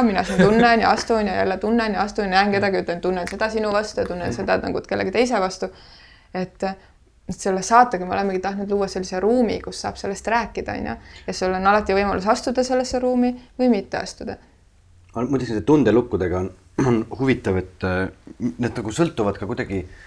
mina 0.07 0.25
siin 0.25 0.43
tunnen 0.43 0.81
ja 0.81 0.91
astun 0.91 1.27
ja 1.27 1.37
jälle 1.37 1.57
tunnen 1.59 1.95
ja 1.95 2.03
astun 2.03 2.25
ja 2.25 2.31
näen 2.31 2.51
kedagi, 2.53 2.83
ütlen, 2.83 3.01
tunnen 3.01 3.29
seda 3.29 3.51
sinu 3.51 3.73
vastu 3.73 4.01
ja 4.01 4.07
tunnen 4.07 4.35
seda 4.35 4.59
nagu 4.59 4.83
kellegi 4.89 5.15
teise 5.15 5.41
vastu. 5.41 5.71
et, 6.35 6.63
et 7.29 7.37
selle 7.39 7.63
saatega 7.63 8.07
me 8.07 8.15
olemegi 8.15 8.39
tahtnud 8.43 8.71
luua 8.71 8.89
sellise 8.89 9.21
ruumi, 9.21 9.61
kus 9.61 9.81
saab 9.81 9.97
sellest 9.97 10.27
rääkida, 10.27 10.73
on 10.73 10.87
ju, 10.87 10.97
ja 11.27 11.33
sul 11.33 11.55
on 11.55 11.67
alati 11.67 11.95
võimalus 11.95 12.27
astuda 12.27 12.65
sellesse 12.65 12.99
ruumi 12.99 13.31
või 13.59 13.71
mitte 13.71 14.03
astuda. 14.03 14.37
Muideks 15.15 15.53
nende 15.53 15.65
tundelukkudega 15.67 16.39
on, 16.39 16.51
on 16.89 17.05
huvitav, 17.19 17.57
et 17.61 17.87
äh, 17.87 18.09
need 18.41 18.75
nagu 18.75 18.93
sõltuvad 18.95 19.39
ka 19.39 19.47
kuidagi 19.51 19.85
äh, 19.85 20.03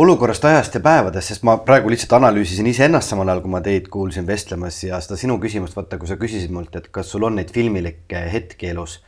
olukorrast, 0.00 0.44
ajast 0.44 0.74
ja 0.74 0.80
päevadest, 0.80 1.28
sest 1.28 1.44
ma 1.44 1.58
praegu 1.66 1.90
lihtsalt 1.92 2.14
analüüsisin 2.16 2.68
iseennast 2.70 3.12
samal 3.12 3.28
ajal, 3.28 3.42
kui 3.44 3.52
ma 3.52 3.60
teid 3.64 3.88
kuulsin 3.92 4.26
vestlemas 4.28 4.78
ja 4.84 5.00
seda 5.04 5.18
sinu 5.20 5.36
küsimust, 5.42 5.76
vaata, 5.76 5.98
kui 6.00 6.08
sa 6.08 6.16
küsisid 6.20 6.52
mult, 6.54 6.76
et 6.78 6.88
kas 6.94 7.10
sul 7.12 7.26
on 7.28 7.36
neid 7.36 7.52
filmilikke 7.52 8.22
hetki 8.32 8.70
elus. 8.72 9.00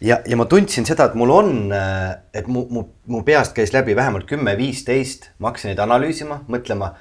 ja, 0.00 0.18
ja 0.26 0.36
ma 0.36 0.48
tundsin 0.50 0.86
seda, 0.88 1.06
et 1.06 1.14
mul 1.14 1.30
on, 1.30 1.52
et 2.34 2.48
mu, 2.50 2.64
mu, 2.70 2.86
mu 3.06 3.22
peast 3.22 3.54
käis 3.54 3.72
läbi 3.72 3.94
vähemalt 3.96 4.26
kümme-viisteist, 4.30 5.30
ma 5.38 5.52
hakkasin 5.52 5.70
neid 5.70 5.84
analüüsima, 5.84 6.40
mõtlema, 6.50 6.94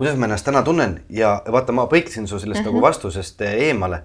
kuidas 0.00 0.16
ma 0.16 0.30
ennast 0.30 0.48
täna 0.48 0.64
tunnen 0.64 1.00
ja 1.12 1.34
vaata, 1.44 1.76
ma 1.76 1.84
põiksin 1.92 2.26
su 2.26 2.38
sellest 2.38 2.62
mm 2.62 2.64
-hmm. 2.64 2.72
nagu 2.72 2.78
mhm. 2.78 2.86
vastusest 2.86 3.40
eemale. 3.42 4.02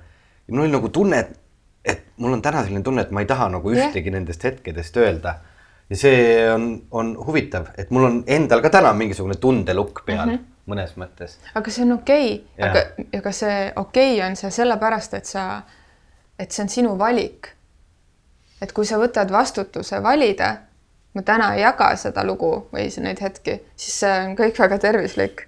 ja 0.48 0.54
mul 0.54 0.66
oli 0.66 0.76
nagu 0.76 0.90
tunne, 0.90 1.20
et, 1.20 1.40
et 1.86 2.04
mul 2.18 2.34
on 2.34 2.42
täna 2.42 2.64
selline 2.64 2.84
tunne, 2.84 3.02
et 3.02 3.12
ma 3.12 3.24
ei 3.24 3.28
taha 3.28 3.50
nagu 3.50 3.72
ühtegi 3.72 4.08
yeah. 4.08 4.20
nendest 4.20 4.44
hetkedest 4.44 4.98
öelda 4.98 5.40
ja 5.90 5.98
see 5.98 6.52
on, 6.54 6.82
on 6.92 7.14
huvitav, 7.28 7.68
et 7.78 7.92
mul 7.92 8.08
on 8.08 8.20
endal 8.28 8.64
ka 8.64 8.72
täna 8.74 8.94
mingisugune 8.98 9.36
tundelukk 9.36 10.06
peal 10.06 10.26
mm 10.26 10.36
-hmm. 10.36 10.52
mõnes 10.72 10.96
mõttes. 10.98 11.38
aga 11.56 11.72
see 11.72 11.86
on 11.86 11.92
okei 11.92 12.36
okay., 12.58 12.70
aga, 12.70 12.84
aga 13.18 13.32
see 13.32 13.72
okei 13.76 14.14
okay 14.18 14.30
on 14.30 14.36
see 14.36 14.52
sellepärast, 14.52 15.14
et 15.14 15.26
sa, 15.26 15.62
et 16.40 16.52
see 16.52 16.64
on 16.64 16.70
sinu 16.70 16.98
valik. 17.00 17.48
et 18.62 18.72
kui 18.72 18.86
sa 18.86 18.98
võtad 18.98 19.32
vastutuse 19.32 20.04
valida, 20.04 20.56
ma 21.14 21.22
täna 21.22 21.54
ei 21.56 21.62
jaga 21.62 21.96
seda 21.96 22.24
lugu 22.24 22.68
või 22.74 22.88
neid 23.02 23.22
hetki, 23.22 23.62
siis 23.76 24.00
see 24.00 24.20
on 24.28 24.36
kõik 24.36 24.60
väga 24.60 24.78
tervislik. 24.78 25.48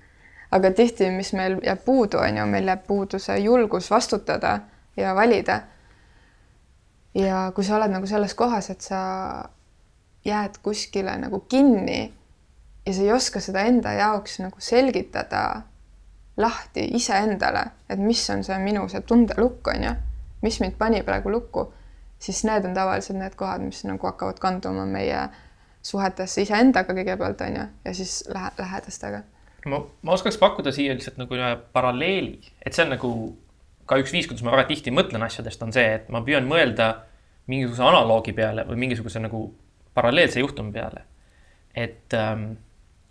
aga 0.51 0.71
tihti, 0.71 1.09
mis 1.09 1.33
meil 1.33 1.59
jääb 1.63 1.79
puudu, 1.85 2.17
on 2.17 2.37
ju, 2.37 2.45
meil 2.45 2.67
jääb 2.67 2.87
puudu 2.87 3.19
see 3.19 3.37
julgus 3.39 3.91
vastutada 3.91 4.59
ja 4.97 5.15
valida 5.15 5.61
ja 7.15 7.51
kui 7.55 7.63
sa 7.63 7.77
oled 7.77 7.93
nagu 7.93 8.07
selles 8.07 8.35
kohas, 8.35 8.69
et 8.69 8.81
sa 8.81 8.99
jääd 10.25 10.59
kuskile 10.63 11.17
nagu 11.21 11.39
kinni 11.49 12.13
ja 12.85 12.93
sa 12.93 13.01
ei 13.01 13.13
oska 13.13 13.39
seda 13.39 13.63
enda 13.69 13.93
jaoks 13.93 14.39
nagu 14.43 14.61
selgitada 14.61 15.61
lahti 16.37 16.89
iseendale, 16.97 17.63
et 17.89 17.99
mis 17.99 18.21
on 18.29 18.43
see 18.43 18.57
minu 18.59 18.87
see 18.91 19.01
tundelukk 19.07 19.67
on 19.71 19.83
ju, 19.87 19.93
mis 20.43 20.59
mind 20.59 20.75
pani 20.77 21.01
praegu 21.03 21.31
lukku, 21.31 21.69
siis 22.19 22.43
need 22.47 22.65
on 22.67 22.75
tavaliselt 22.75 23.19
need 23.19 23.37
kohad, 23.39 23.63
mis 23.63 23.83
nagu 23.87 24.07
hakkavad 24.07 24.41
kanduma 24.43 24.85
meie 24.89 25.27
suhetesse 25.85 26.43
iseendaga 26.43 26.93
kõigepealt 26.97 27.41
on 27.45 27.57
ju, 27.61 27.65
ja 27.85 27.93
siis 27.93 28.23
lähe, 28.33 28.51
lähedastega. 28.59 29.23
ma, 29.71 29.79
ma 30.01 30.17
oskaks 30.17 30.37
pakkuda 30.41 30.73
siia 30.75 30.93
lihtsalt 30.97 31.21
nagu 31.21 31.37
ühe 31.37 31.55
paralleeli, 31.73 32.39
et 32.65 32.73
see 32.73 32.83
on 32.83 32.95
nagu 32.97 33.11
ka 33.85 33.99
üks 34.01 34.13
viis, 34.13 34.27
kuidas 34.29 34.45
ma 34.45 34.55
väga 34.55 34.69
tihti 34.71 34.93
mõtlen 34.93 35.23
asjadest, 35.25 35.61
on 35.63 35.73
see, 35.75 35.85
et 35.99 36.07
ma 36.13 36.23
püüan 36.25 36.47
mõelda 36.49 36.91
mingisuguse 37.51 37.83
analoogi 37.85 38.33
peale 38.33 38.65
või 38.65 38.79
mingisuguse 38.85 39.21
nagu 39.21 39.47
paralleelse 39.95 40.41
juhtumi 40.41 40.73
peale. 40.75 41.05
et 41.75 42.13
ähm, 42.13 42.55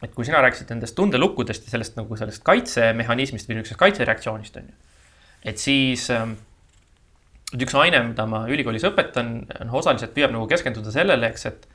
et 0.02 0.12
kui 0.14 0.24
sina 0.26 0.40
rääkisid 0.44 0.68
nendest 0.72 0.96
tundelukkudest 0.98 1.64
ja 1.64 1.72
sellest 1.72 1.94
nagu 1.96 2.16
sellest 2.16 2.42
kaitsemehhanismist 2.44 3.48
või 3.48 3.58
niisugusest 3.58 3.80
kaitsereaktsioonist 3.80 4.56
on 4.60 4.66
ju. 4.68 4.74
et 5.52 5.58
siis 5.58 6.08
ähm, 6.12 6.34
üks 7.54 7.76
aine, 7.78 8.02
mida 8.10 8.26
ma 8.26 8.44
ülikoolis 8.50 8.84
õpetan, 8.88 9.36
noh 9.68 9.78
osaliselt 9.80 10.14
püüab 10.16 10.34
nagu 10.34 10.48
keskenduda 10.50 10.92
sellele, 10.94 11.30
eks, 11.30 11.46
et 11.52 11.68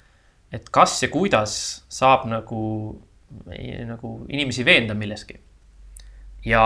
et 0.52 0.70
kas 0.74 0.96
ja 1.04 1.10
kuidas 1.14 1.54
saab 1.94 2.26
nagu, 2.30 2.62
nagu 3.86 4.14
inimesi 4.30 4.66
veenda 4.66 4.96
milleski. 4.98 5.40
ja, 6.46 6.64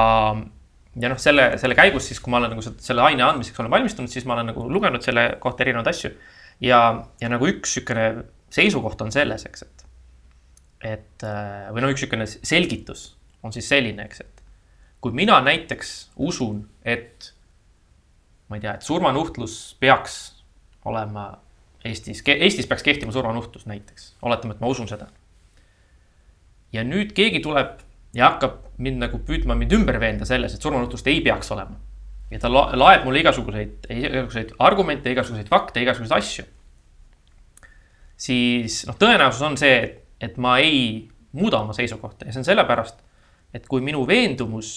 ja 1.02 1.10
noh, 1.10 1.20
selle, 1.22 1.54
selle 1.62 1.78
käigus 1.78 2.08
siis, 2.10 2.22
kui 2.22 2.32
ma 2.34 2.40
olen 2.42 2.54
nagu 2.54 2.64
selle 2.64 3.06
aine 3.06 3.26
andmiseks 3.26 3.60
olen 3.60 3.74
valmistunud, 3.74 4.12
siis 4.12 4.28
ma 4.30 4.38
olen 4.38 4.52
nagu 4.52 4.66
lugenud 4.70 5.06
selle 5.06 5.26
kohta 5.42 5.66
erinevaid 5.66 5.90
asju. 5.90 6.14
ja, 6.62 6.80
ja 7.22 7.32
nagu 7.34 7.50
üks 7.50 7.78
niisugune 7.78 8.08
seisukoht 8.54 9.02
on 9.02 9.12
selles, 9.12 9.46
eks, 9.50 9.66
et 9.66 9.88
et 10.84 11.26
äh, 11.26 11.70
või 11.74 11.86
noh, 11.86 11.94
üks 11.94 12.04
niisugune 12.04 12.28
selgitus 12.30 13.14
on 13.44 13.56
siis 13.56 13.70
selline, 13.72 14.06
eks, 14.06 14.22
et 14.22 14.44
kui 15.04 15.16
mina 15.16 15.40
näiteks 15.44 16.14
usun, 16.16 16.62
et 16.86 17.34
ma 18.48 18.60
ei 18.60 18.64
tea, 18.64 18.76
et 18.78 18.86
surmanuhtlus 18.86 19.56
peaks 19.82 20.20
olema 20.86 21.32
Eestis, 21.84 22.22
Eestis 22.32 22.68
peaks 22.70 22.86
kehtima 22.86 23.12
surmanuhtlus 23.12 23.66
näiteks, 23.68 24.14
oletame, 24.24 24.56
et 24.56 24.62
ma 24.64 24.70
usun 24.72 24.88
seda. 24.88 25.10
ja 26.74 26.84
nüüd 26.86 27.12
keegi 27.18 27.42
tuleb 27.44 27.82
ja 28.16 28.30
hakkab 28.32 28.62
mind 28.78 29.02
nagu 29.04 29.20
püüdma 29.26 29.56
mind 29.58 29.74
ümber 29.78 30.00
veenda 30.02 30.26
selles, 30.26 30.56
et 30.56 30.62
surmanuhtlust 30.62 31.08
ei 31.08 31.22
peaks 31.22 31.52
olema. 31.52 31.80
ja 32.32 32.40
ta 32.40 32.50
laeb 32.50 33.04
mulle 33.06 33.20
igasuguseid, 33.22 33.90
igasuguseid 33.90 34.56
argumente, 34.60 35.12
igasuguseid 35.12 35.50
fakte, 35.50 35.82
igasuguseid 35.82 36.18
asju. 36.18 36.46
siis 38.18 38.86
noh, 38.88 38.98
tõenäosus 38.98 39.46
on 39.46 39.58
see, 39.58 39.76
et 39.84 40.04
et 40.24 40.38
ma 40.38 40.58
ei 40.64 41.10
muuda 41.36 41.60
oma 41.64 41.76
seisukohta 41.76 42.28
ja 42.28 42.34
see 42.34 42.44
on 42.44 42.48
sellepärast, 42.48 43.02
et 43.54 43.68
kui 43.70 43.84
minu 43.84 44.06
veendumus 44.08 44.72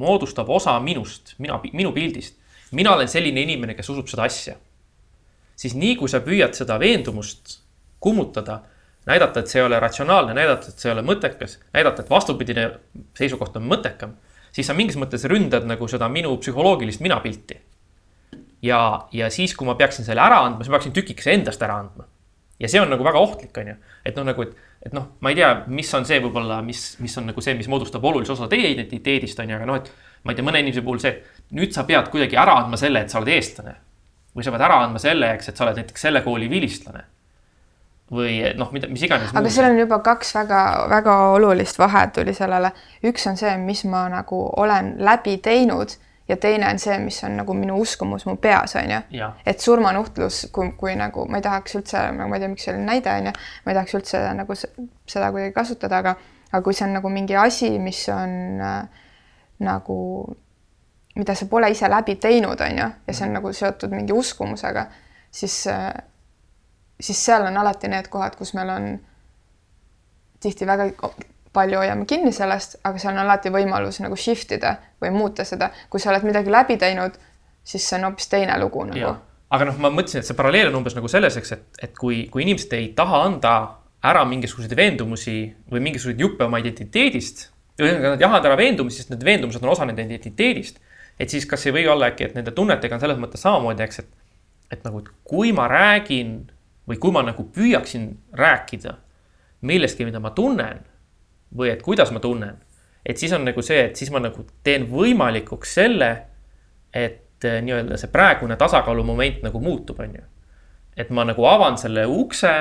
moodustab 0.00 0.50
osa 0.50 0.76
minust, 0.82 1.34
mina, 1.38 1.58
minu 1.72 1.92
pildist, 1.94 2.38
mina 2.76 2.94
olen 2.94 3.08
selline 3.10 3.42
inimene, 3.44 3.74
kes 3.78 3.90
usub 3.92 4.10
seda 4.10 4.26
asja. 4.28 4.56
siis 5.56 5.74
nii 5.76 5.96
kui 6.00 6.08
sa 6.08 6.22
püüad 6.24 6.56
seda 6.56 6.78
veendumust 6.80 7.58
kummutada, 8.00 8.62
näidata, 9.08 9.40
et 9.40 9.52
see 9.52 9.60
ei 9.60 9.66
ole 9.66 9.80
ratsionaalne, 9.80 10.34
näidata, 10.36 10.70
et 10.70 10.82
see 10.82 10.90
ei 10.90 10.94
ole 10.94 11.04
mõttekas, 11.06 11.58
näidata, 11.74 12.04
et 12.04 12.10
vastupidine 12.12 12.66
seisukoht 13.18 13.56
on 13.56 13.66
mõttekam, 13.70 14.14
siis 14.52 14.68
sa 14.68 14.76
mingis 14.76 14.98
mõttes 15.00 15.24
ründad 15.30 15.66
nagu 15.68 15.88
seda 15.88 16.08
minu 16.12 16.36
psühholoogilist 16.42 17.02
minapilti. 17.04 17.60
ja, 18.62 18.80
ja 19.12 19.30
siis, 19.30 19.54
kui 19.56 19.66
ma 19.66 19.74
peaksin 19.74 20.04
selle 20.04 20.20
ära 20.20 20.42
andma, 20.44 20.64
siis 20.64 20.72
ma 20.72 20.78
peaksin 20.78 20.96
tükikese 20.96 21.32
endast 21.32 21.62
ära 21.62 21.78
andma. 21.80 22.04
ja 22.60 22.68
see 22.68 22.80
on 22.80 22.90
nagu 22.92 23.04
väga 23.04 23.18
ohtlik, 23.18 23.56
on 23.56 23.72
ju, 23.72 23.76
et 24.04 24.16
noh, 24.16 24.28
nagu, 24.28 24.42
et 24.42 24.56
et 24.80 24.94
noh, 24.96 25.10
ma 25.20 25.32
ei 25.32 25.36
tea, 25.36 25.50
mis 25.68 25.90
on 25.96 26.06
see 26.08 26.20
võib-olla, 26.24 26.60
mis, 26.64 26.94
mis 27.04 27.16
on 27.20 27.28
nagu 27.28 27.42
see, 27.44 27.54
mis 27.58 27.68
moodustab 27.68 28.04
olulise 28.08 28.32
osa 28.32 28.48
teie 28.48 28.70
identiteedist, 28.72 29.40
on 29.42 29.52
ju, 29.52 29.58
aga 29.58 29.68
noh, 29.68 29.80
et 29.80 29.90
ma 30.24 30.32
ei 30.32 30.38
tea, 30.38 30.46
mõne 30.46 30.62
inimese 30.64 30.84
puhul 30.86 31.02
see, 31.02 31.18
nüüd 31.56 31.74
sa 31.76 31.84
pead 31.88 32.08
kuidagi 32.12 32.38
ära 32.40 32.56
andma 32.62 32.80
selle, 32.80 33.04
et 33.04 33.12
sa 33.12 33.20
oled 33.20 33.32
eestlane. 33.34 33.76
või 34.30 34.46
sa 34.46 34.52
pead 34.54 34.62
ära 34.62 34.76
andma 34.84 35.00
selle, 35.02 35.32
eks, 35.34 35.50
et 35.50 35.58
sa 35.58 35.66
oled 35.66 35.80
näiteks 35.80 36.06
selle 36.06 36.22
kooli 36.22 36.46
vilistlane. 36.48 37.02
Või 38.10 38.40
noh, 38.58 38.72
mida, 38.74 38.88
mis 38.90 39.02
iganes. 39.06 39.32
aga 39.36 39.50
seal 39.52 39.70
on 39.70 39.78
juba 39.78 40.00
kaks 40.04 40.34
väga-väga 40.34 41.16
olulist 41.36 41.78
vahet 41.78 42.12
tuli 42.16 42.34
sellele. 42.34 42.72
üks 43.06 43.26
on 43.30 43.36
see, 43.38 43.56
mis 43.62 43.84
ma 43.84 44.08
nagu 44.10 44.44
olen 44.56 44.96
läbi 44.98 45.36
teinud 45.38 45.94
ja 46.30 46.36
teine 46.36 46.68
on 46.70 46.78
see, 46.78 46.98
mis 47.02 47.18
on 47.24 47.36
nagu 47.40 47.54
minu 47.54 47.78
uskumus 47.82 48.26
mu 48.26 48.36
peas 48.36 48.76
on 48.78 48.90
ju. 48.90 49.30
et 49.46 49.60
surmanuhtlus, 49.60 50.46
kui, 50.52 50.72
kui 50.78 50.94
nagu 50.98 51.26
ma 51.30 51.40
ei 51.40 51.46
tahaks 51.46 51.78
üldse, 51.80 52.04
ma 52.16 52.28
ei 52.34 52.42
tea, 52.42 52.50
miks 52.52 52.66
see 52.66 52.74
oli 52.74 52.84
näide 52.86 53.14
on 53.14 53.30
ju, 53.30 53.32
ma 53.64 53.72
ei 53.72 53.78
tahaks 53.78 53.96
üldse 53.98 54.20
nagu 54.38 54.58
seda 54.58 55.30
kuidagi 55.30 55.54
kasutada, 55.56 56.02
aga, 56.02 56.14
aga 56.52 56.62
kui 56.66 56.76
see 56.76 56.86
on 56.86 56.94
nagu 56.98 57.10
mingi 57.12 57.38
asi, 57.38 57.72
mis 57.82 58.04
on 58.14 58.62
äh, 58.66 59.08
nagu, 59.66 59.98
mida 61.18 61.34
sa 61.34 61.50
pole 61.50 61.70
ise 61.74 61.90
läbi 61.90 62.16
teinud, 62.22 62.62
on 62.66 62.78
ju, 62.78 62.90
ja 63.06 63.16
see 63.16 63.26
on 63.26 63.36
nagu 63.38 63.52
seotud 63.54 63.94
mingi 63.94 64.14
uskumusega, 64.16 64.86
siis 65.34 65.64
äh,, 65.70 65.90
siis 67.00 67.24
seal 67.24 67.46
on 67.46 67.56
alati 67.56 67.88
need 67.88 68.08
kohad, 68.12 68.36
kus 68.36 68.54
meil 68.54 68.70
on 68.70 68.90
tihti 70.40 70.66
väga 70.66 70.90
palju 71.52 71.80
hoiame 71.82 72.06
kinni 72.06 72.32
sellest, 72.32 72.78
aga 72.84 73.00
seal 73.00 73.14
on 73.14 73.24
alati 73.24 73.50
võimalus 73.52 74.00
nagu 74.04 74.16
shift 74.16 74.52
ida 74.54 74.76
või 75.02 75.10
muuta 75.14 75.44
seda. 75.44 75.70
kui 75.90 76.00
sa 76.00 76.12
oled 76.12 76.26
midagi 76.28 76.52
läbi 76.52 76.76
teinud, 76.78 77.16
siis 77.64 77.86
see 77.88 77.98
on 77.98 78.08
hoopis 78.10 78.30
teine 78.30 78.58
lugu 78.60 78.84
nagu. 78.86 79.14
aga 79.50 79.66
noh, 79.66 79.78
ma 79.82 79.90
mõtlesin, 79.90 80.22
et 80.22 80.28
see 80.28 80.38
paralleel 80.38 80.70
on 80.70 80.80
umbes 80.80 80.94
nagu 80.94 81.08
selles, 81.10 81.36
eks, 81.36 81.52
et, 81.56 81.64
et 81.88 81.96
kui, 81.98 82.26
kui 82.30 82.44
inimesed 82.46 82.76
ei 82.78 82.92
taha 82.96 83.24
anda 83.26 83.54
ära 84.06 84.22
mingisuguseid 84.24 84.76
veendumusi 84.76 85.40
või 85.72 85.82
mingisuguseid 85.88 86.22
juppe 86.22 86.46
oma 86.46 86.60
identiteedist, 86.62 87.48
ühesõnaga 87.80 88.14
nad 88.14 88.22
jahavad 88.22 88.46
ära 88.48 88.60
veendumusi, 88.60 89.02
sest 89.02 89.10
need 89.12 89.26
veendumused 89.26 89.64
on 89.64 89.74
osa 89.74 89.88
nende 89.88 90.06
identiteedist. 90.06 90.78
et 91.20 91.28
siis 91.28 91.44
kas 91.46 91.66
ei 91.66 91.74
või 91.74 91.88
olla 91.90 92.08
äkki, 92.08 92.30
et 92.30 92.38
nende 92.38 92.54
tunnetega 92.56 92.94
on 92.96 93.02
selles 93.02 93.18
mõttes 93.20 93.42
samamoodi, 93.44 93.82
eks, 93.84 93.98
et, 93.98 94.08
et 94.72 94.86
nagu, 94.86 95.02
et 95.02 95.10
kui 95.24 95.52
ma 95.52 95.66
räägin 95.68 96.38
või 96.90 96.98
kui 96.98 97.14
ma 97.14 97.22
nagu 97.26 97.46
püüaksin 97.54 98.10
rääkida 98.36 98.96
millestki, 99.66 100.06
mida 100.08 100.20
ma 100.20 100.32
tunnen 100.34 100.82
või 101.56 101.70
et 101.72 101.82
kuidas 101.82 102.10
ma 102.14 102.20
tunnen. 102.20 102.58
et 103.06 103.16
siis 103.16 103.32
on 103.32 103.44
nagu 103.44 103.62
see, 103.62 103.84
et 103.86 103.96
siis 103.96 104.10
ma 104.10 104.20
nagu 104.20 104.44
teen 104.64 104.84
võimalikuks 104.90 105.74
selle, 105.78 106.10
et 106.92 107.44
eh, 107.44 107.62
nii-öelda 107.62 107.96
see 107.96 108.10
praegune 108.12 108.56
tasakaalumoment 108.56 109.42
nagu 109.42 109.60
muutub, 109.60 110.00
on 110.00 110.18
ju. 110.18 110.26
et 110.96 111.10
ma 111.10 111.24
nagu 111.24 111.44
avan 111.46 111.78
selle 111.78 112.06
ukse 112.06 112.54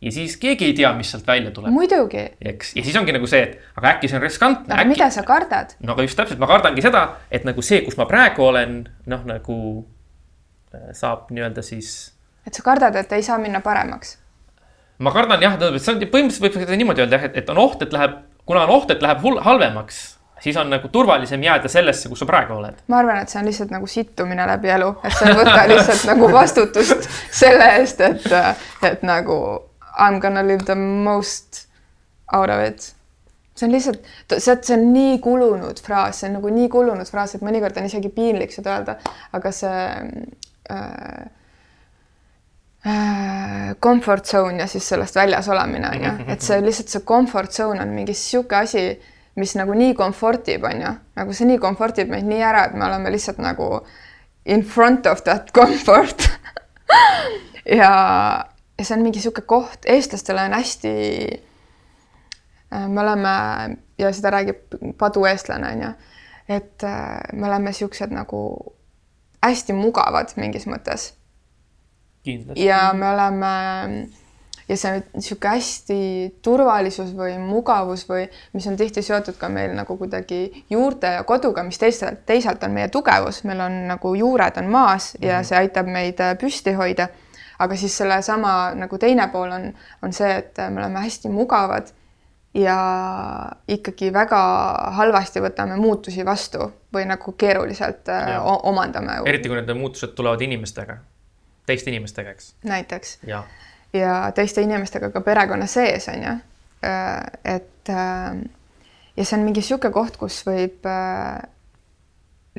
ja 0.00 0.12
siis 0.12 0.36
keegi 0.40 0.64
ei 0.70 0.74
tea, 0.74 0.92
mis 0.96 1.10
sealt 1.12 1.26
välja 1.26 1.50
tuleb. 1.50 1.72
muidugi. 1.72 2.24
eks, 2.40 2.74
ja 2.76 2.84
siis 2.84 2.96
ongi 2.96 3.12
nagu 3.12 3.26
see, 3.30 3.42
et 3.42 3.76
aga 3.76 3.94
äkki 3.94 4.08
see 4.08 4.18
on 4.18 4.24
riskantne. 4.24 4.74
aga 4.74 4.82
äkki... 4.82 4.94
mida 4.94 5.10
sa 5.10 5.24
kardad? 5.26 5.74
no 5.80 5.94
aga 5.94 6.06
just 6.06 6.18
täpselt, 6.18 6.40
ma 6.40 6.48
kardangi 6.50 6.84
seda, 6.84 7.06
et 7.30 7.44
nagu 7.48 7.62
see, 7.64 7.82
kus 7.86 7.98
ma 8.00 8.08
praegu 8.10 8.46
olen, 8.48 8.80
noh, 9.12 9.26
nagu 9.28 9.58
eh, 10.74 10.90
saab 10.96 11.30
nii-öelda 11.34 11.64
siis. 11.66 11.92
Et 12.50 12.58
sa 12.58 12.66
kardad, 12.66 12.96
et 12.98 13.12
ei 13.14 13.22
saa 13.22 13.38
minna 13.38 13.62
paremaks 13.64 14.16
ma 15.00 15.12
kardan 15.14 15.42
jah, 15.42 15.58
see 15.78 15.94
on 15.94 16.02
põhimõtteliselt 16.02 16.44
võib 16.44 16.56
seda 16.58 16.78
niimoodi 16.78 17.04
öelda 17.04 17.18
jah, 17.18 17.28
et, 17.30 17.38
et 17.40 17.52
on 17.52 17.60
oht, 17.62 17.84
et 17.84 17.94
läheb, 17.94 18.18
kuna 18.48 18.66
on 18.66 18.74
oht, 18.74 18.90
et 18.92 19.04
läheb 19.04 19.22
hull, 19.24 19.40
halvemaks, 19.46 20.00
siis 20.44 20.58
on 20.60 20.68
nagu 20.72 20.90
turvalisem 20.92 21.42
jääda 21.46 21.70
sellesse, 21.72 22.10
kus 22.12 22.20
sa 22.20 22.28
praegu 22.28 22.58
oled. 22.58 22.82
ma 22.90 23.00
arvan, 23.00 23.22
et 23.22 23.32
see 23.32 23.40
on 23.40 23.48
lihtsalt 23.48 23.72
nagu 23.72 23.88
sittumine 23.88 24.46
läbi 24.50 24.72
elu, 24.76 24.92
et 25.06 25.16
sa 25.16 25.30
ei 25.30 25.38
võta 25.38 25.64
lihtsalt 25.70 26.06
nagu 26.10 26.30
vastutust 26.34 27.08
selle 27.42 27.72
eest, 27.78 28.04
et, 28.04 28.30
et 28.92 29.04
nagu 29.06 29.40
I 29.90 30.12
m 30.12 30.20
gonna 30.22 30.42
live 30.46 30.64
the 30.68 30.76
most 30.78 31.66
out 32.32 32.50
of 32.52 32.60
it. 32.66 32.92
see 33.56 33.66
on 33.68 33.72
lihtsalt, 33.72 34.04
see, 34.36 34.58
see 34.60 34.76
on 34.76 34.86
nii 34.92 35.16
kulunud 35.24 35.80
fraas, 35.84 36.20
see 36.20 36.28
on 36.28 36.38
nagu 36.40 36.52
nii 36.52 36.68
kulunud 36.72 37.08
fraas, 37.08 37.34
et 37.36 37.46
mõnikord 37.46 37.80
on 37.80 37.88
isegi 37.88 38.12
piinlik 38.12 38.52
seda 38.52 38.76
öelda, 38.76 39.00
aga 39.36 39.52
see 39.54 39.80
Äh, 40.70 41.26
comfort 43.80 44.24
zone 44.24 44.62
ja 44.62 44.66
siis 44.66 44.86
sellest 44.88 45.16
väljas 45.16 45.48
olemine 45.52 45.88
on 45.90 46.04
ju, 46.04 46.12
et 46.32 46.40
see 46.40 46.60
lihtsalt 46.64 46.88
see 46.88 47.02
comfort 47.04 47.52
zone 47.52 47.82
on 47.82 47.90
mingi 47.92 48.14
sihuke 48.16 48.56
asi, 48.56 48.84
mis 49.36 49.52
nagu 49.58 49.74
nii 49.76 49.94
comfort 49.98 50.48
ib, 50.48 50.64
on 50.64 50.80
ju, 50.80 50.92
nagu 51.20 51.36
see 51.36 51.48
nii 51.50 51.60
comfort 51.60 52.00
ib 52.00 52.12
meid 52.12 52.28
nii 52.28 52.40
ära, 52.40 52.64
et 52.68 52.78
me 52.78 52.86
oleme 52.88 53.12
lihtsalt 53.12 53.40
nagu 53.42 53.68
in 54.48 54.64
front 54.64 55.06
of 55.06 55.22
that 55.28 55.52
comfort. 55.58 56.24
Ja, 57.66 57.92
ja 58.78 58.84
see 58.84 58.96
on 58.96 59.04
mingi 59.04 59.20
sihuke 59.22 59.44
koht, 59.46 59.84
eestlastele 59.84 60.48
on 60.48 60.56
hästi. 60.56 60.94
Äh, 62.72 62.88
me 62.88 63.04
oleme 63.04 63.36
ja 64.00 64.12
seda 64.16 64.32
räägib 64.34 64.80
padueestlane 64.98 65.72
on 65.74 65.84
ju, 65.84 65.94
et 66.56 66.84
äh, 66.88 67.20
me 67.32 67.46
oleme 67.46 67.72
siuksed 67.76 68.16
nagu 68.16 68.42
hästi 69.44 69.76
mugavad 69.76 70.32
mingis 70.40 70.66
mõttes 70.68 71.10
Kindlasti. 72.24 72.64
ja 72.64 72.92
me 72.94 73.08
oleme 73.10 73.50
ja 74.68 74.76
see 74.76 75.00
niisugune 75.16 75.50
hästi 75.56 75.96
turvalisus 76.46 77.14
või 77.16 77.38
mugavus 77.42 78.04
või 78.08 78.26
mis 78.52 78.66
on 78.70 78.76
tihti 78.78 79.02
seotud 79.02 79.34
ka 79.40 79.48
meil 79.48 79.72
nagu 79.74 79.96
kuidagi 79.98 80.64
juurte 80.70 81.06
ja 81.16 81.24
koduga, 81.24 81.62
mis 81.66 81.78
teisalt, 81.78 82.20
teisalt 82.26 82.62
on 82.62 82.70
meie 82.76 82.88
tugevus, 82.88 83.42
meil 83.44 83.60
on 83.64 83.80
nagu 83.88 84.14
juured 84.14 84.56
on 84.62 84.68
maas 84.70 85.14
ja 85.20 85.38
Mhm. 85.40 85.44
see 85.48 85.58
aitab 85.58 85.86
meid 85.86 86.20
äh, 86.20 86.36
püsti 86.38 86.72
hoida. 86.76 87.08
aga 87.60 87.76
siis 87.76 87.92
sellesama 87.98 88.72
nagu 88.74 88.98
teine 88.98 89.26
pool 89.28 89.50
on, 89.52 89.72
on 90.02 90.12
see, 90.12 90.30
et 90.38 90.56
me 90.70 90.80
oleme 90.80 91.00
hästi 91.04 91.28
mugavad 91.28 91.90
ja 92.54 92.76
ikkagi 93.68 94.08
väga 94.12 94.38
halvasti 94.96 95.40
võtame 95.44 95.76
muutusi 95.76 96.24
vastu 96.26 96.70
või 96.94 97.04
nagu 97.06 97.32
keeruliselt 97.32 98.08
äh, 98.08 98.28
Jah. 98.34 98.46
o- 98.46 98.60
omandame 98.70 99.18
eriti 99.26 99.48
kui 99.48 99.58
need 99.60 99.76
muutused 99.76 100.14
tulevad 100.16 100.40
inimestega, 100.42 100.96
teiste 101.70 101.94
inimestega, 101.94 102.36
eks. 102.36 102.54
näiteks 102.66 103.18
ja 103.30 103.44
ja 103.92 104.32
teiste 104.34 104.62
inimestega 104.62 105.10
ka 105.10 105.20
perekonna 105.26 105.66
sees 105.66 106.08
on 106.08 106.22
ju. 106.22 106.34
et 107.44 107.88
äh, 107.88 108.42
ja 109.16 109.24
see 109.24 109.38
on 109.38 109.44
mingi 109.44 109.60
niisugune 109.60 109.92
koht, 109.94 110.16
kus 110.20 110.40
võib 110.46 110.86
äh, 110.88 111.40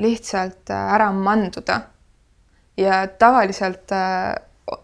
lihtsalt 0.02 0.70
äh, 0.70 0.94
ära 0.94 1.10
manduda. 1.12 1.80
ja 2.76 3.06
tavaliselt 3.18 3.92
äh, 3.92 4.34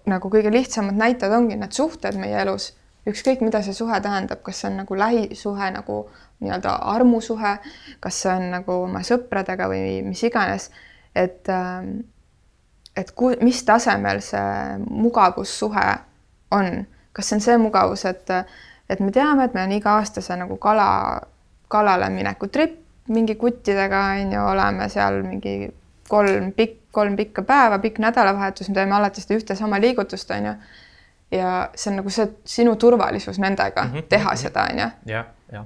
nagu 0.07 0.31
kõige 0.31 0.53
lihtsamad 0.53 0.99
näited 0.99 1.33
ongi 1.33 1.57
need 1.57 1.73
suhted 1.73 2.19
meie 2.21 2.43
elus, 2.43 2.73
ükskõik 3.09 3.41
mida 3.45 3.63
see 3.65 3.77
suhe 3.77 4.01
tähendab, 4.05 4.43
kas 4.45 4.61
see 4.61 4.71
on 4.71 4.83
nagu 4.83 4.99
lähisuhe 4.99 5.71
nagu 5.73 6.03
nii-öelda 6.41 6.75
armusuhe, 6.93 7.57
kas 8.01 8.23
see 8.23 8.35
on 8.35 8.51
nagu 8.53 8.83
oma 8.85 9.01
sõpradega 9.07 9.71
või 9.71 10.03
mis 10.07 10.23
iganes, 10.29 10.71
et 11.17 11.49
äh, 11.53 11.87
et 12.99 13.15
ku, 13.15 13.31
mis 13.45 13.63
tasemel 13.65 14.21
see 14.25 14.79
mugavussuhe 14.91 15.87
on, 16.57 16.83
kas 17.13 17.31
see 17.31 17.39
on 17.39 17.45
see 17.45 17.57
mugavus, 17.63 18.05
et, 18.11 18.35
et 18.91 19.01
me 19.01 19.15
teame, 19.15 19.47
et 19.47 19.55
meil 19.55 19.71
on 19.71 19.79
iga 19.79 19.97
aasta 20.01 20.25
see 20.25 20.37
nagu 20.41 20.59
kala, 20.61 20.91
kalale 21.71 22.11
mineku 22.11 22.51
tripp 22.51 22.85
mingi 23.09 23.35
kuttidega 23.35 24.01
on 24.01 24.33
ju, 24.33 24.43
oleme 24.51 24.89
seal 24.89 25.23
mingi 25.23 25.71
kolm 26.09 26.53
pikk, 26.53 26.77
kolm 26.93 27.17
pikka 27.17 27.43
päeva, 27.43 27.79
pikk 27.79 27.99
nädalavahetus, 28.05 28.69
me 28.69 28.77
teeme 28.77 28.97
alati 28.97 29.25
seda 29.25 29.39
ühte 29.39 29.57
sama 29.57 29.81
liigutust, 29.81 30.31
on 30.31 30.51
ju. 30.51 30.55
ja 31.33 31.49
see 31.75 31.91
on 31.93 31.99
nagu 32.01 32.11
see 32.13 32.29
sinu 32.49 32.77
turvalisus 32.77 33.39
nendega 33.39 33.83
mm 33.85 33.91
-hmm. 33.93 34.07
teha 34.09 34.37
seda, 34.37 34.63
on 34.71 34.79
ju 34.79 34.87
jah, 35.13 35.27
jah. 35.53 35.65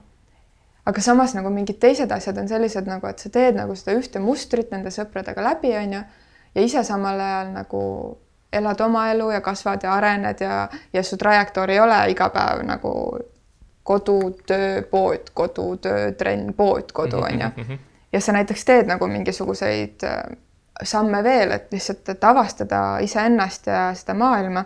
aga 0.86 1.00
samas 1.00 1.34
nagu 1.34 1.50
mingid 1.50 1.78
teised 1.78 2.10
asjad 2.12 2.38
on 2.38 2.48
sellised 2.48 2.86
nagu, 2.86 3.06
et 3.06 3.18
sa 3.18 3.28
teed 3.28 3.54
nagu 3.54 3.74
seda 3.74 3.98
ühte 3.98 4.18
mustrit 4.18 4.70
nende 4.70 4.90
sõpradega 4.90 5.42
läbi, 5.42 5.76
on 5.76 5.92
ju, 5.92 6.02
ja 6.54 6.62
ise 6.62 6.84
samal 6.84 7.20
ajal 7.20 7.52
nagu 7.52 7.82
elad 8.52 8.80
oma 8.80 9.06
elu 9.10 9.30
ja 9.30 9.40
kasvad 9.40 9.82
ja 9.82 9.94
arened 9.94 10.40
ja, 10.40 10.68
ja 10.92 11.02
su 11.02 11.16
trajektoor 11.16 11.70
ei 11.70 11.80
ole 11.80 11.98
iga 12.10 12.28
päev 12.30 12.64
nagu 12.66 12.92
kodu, 13.82 14.18
töö, 14.46 14.82
pood, 14.90 15.32
kodu, 15.34 15.76
töö, 15.76 16.12
trenn, 16.12 16.52
pood, 16.54 16.92
kodu, 16.92 17.16
on 17.16 17.40
ju. 17.40 17.78
ja 18.12 18.20
sa 18.20 18.32
näiteks 18.32 18.64
teed 18.64 18.86
nagu 18.86 19.06
mingisuguseid 19.06 20.04
äh, 20.04 20.22
samme 20.82 21.22
veel, 21.24 21.50
et 21.50 21.72
lihtsalt, 21.72 22.08
et 22.08 22.24
avastada 22.24 22.98
iseennast 23.02 23.66
ja 23.66 23.90
seda 23.94 24.14
maailma 24.14 24.64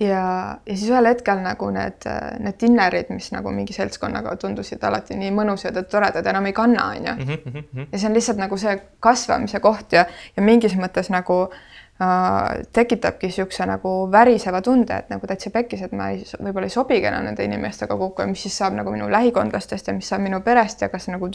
ja, 0.00 0.58
ja 0.66 0.76
siis 0.76 0.90
ühel 0.90 1.10
hetkel 1.10 1.40
nagu 1.42 1.70
need, 1.74 2.06
need 2.42 2.58
dinnerid, 2.60 3.10
mis 3.14 3.30
nagu 3.34 3.52
mingi 3.54 3.74
seltskonnaga 3.76 4.36
tundusid 4.40 4.84
alati 4.86 5.18
nii 5.18 5.32
mõnusad 5.34 5.76
ja 5.78 5.84
toredad, 5.88 6.26
enam 6.30 6.46
ei 6.46 6.54
kanna, 6.56 6.90
onju. 6.94 7.16
Mhm, 7.24 7.88
ja 7.92 7.98
see 7.98 8.10
on 8.10 8.14
lihtsalt 8.18 8.38
nagu 8.40 8.60
see 8.60 8.76
kasvamise 9.04 9.60
koht 9.64 9.98
ja, 9.98 10.06
ja 10.36 10.44
mingis 10.44 10.76
mõttes 10.78 11.10
nagu 11.10 11.40
äh, 11.48 12.62
tekitabki 12.78 13.32
niisuguse 13.32 13.66
nagu 13.66 13.94
väriseva 14.12 14.62
tunde, 14.62 15.00
et 15.02 15.10
nagu 15.10 15.26
täitsa 15.26 15.50
pekkis, 15.54 15.82
et 15.88 15.96
ma 15.98 16.12
ei, 16.14 16.22
võib-olla 16.38 16.70
ei 16.70 16.76
sobigi 16.76 17.10
enam 17.10 17.26
nende 17.26 17.48
inimestega 17.48 17.98
kokku 17.98 18.22
ja 18.22 18.30
mis 18.30 18.46
siis 18.46 18.60
saab 18.62 18.78
nagu 18.78 18.94
minu 18.94 19.10
lähikondlastest 19.10 19.90
ja 19.90 19.96
mis 19.96 20.08
saab 20.10 20.22
minu 20.22 20.40
perest 20.46 20.86
ja 20.86 20.92
kas 20.92 21.10
nagu 21.10 21.30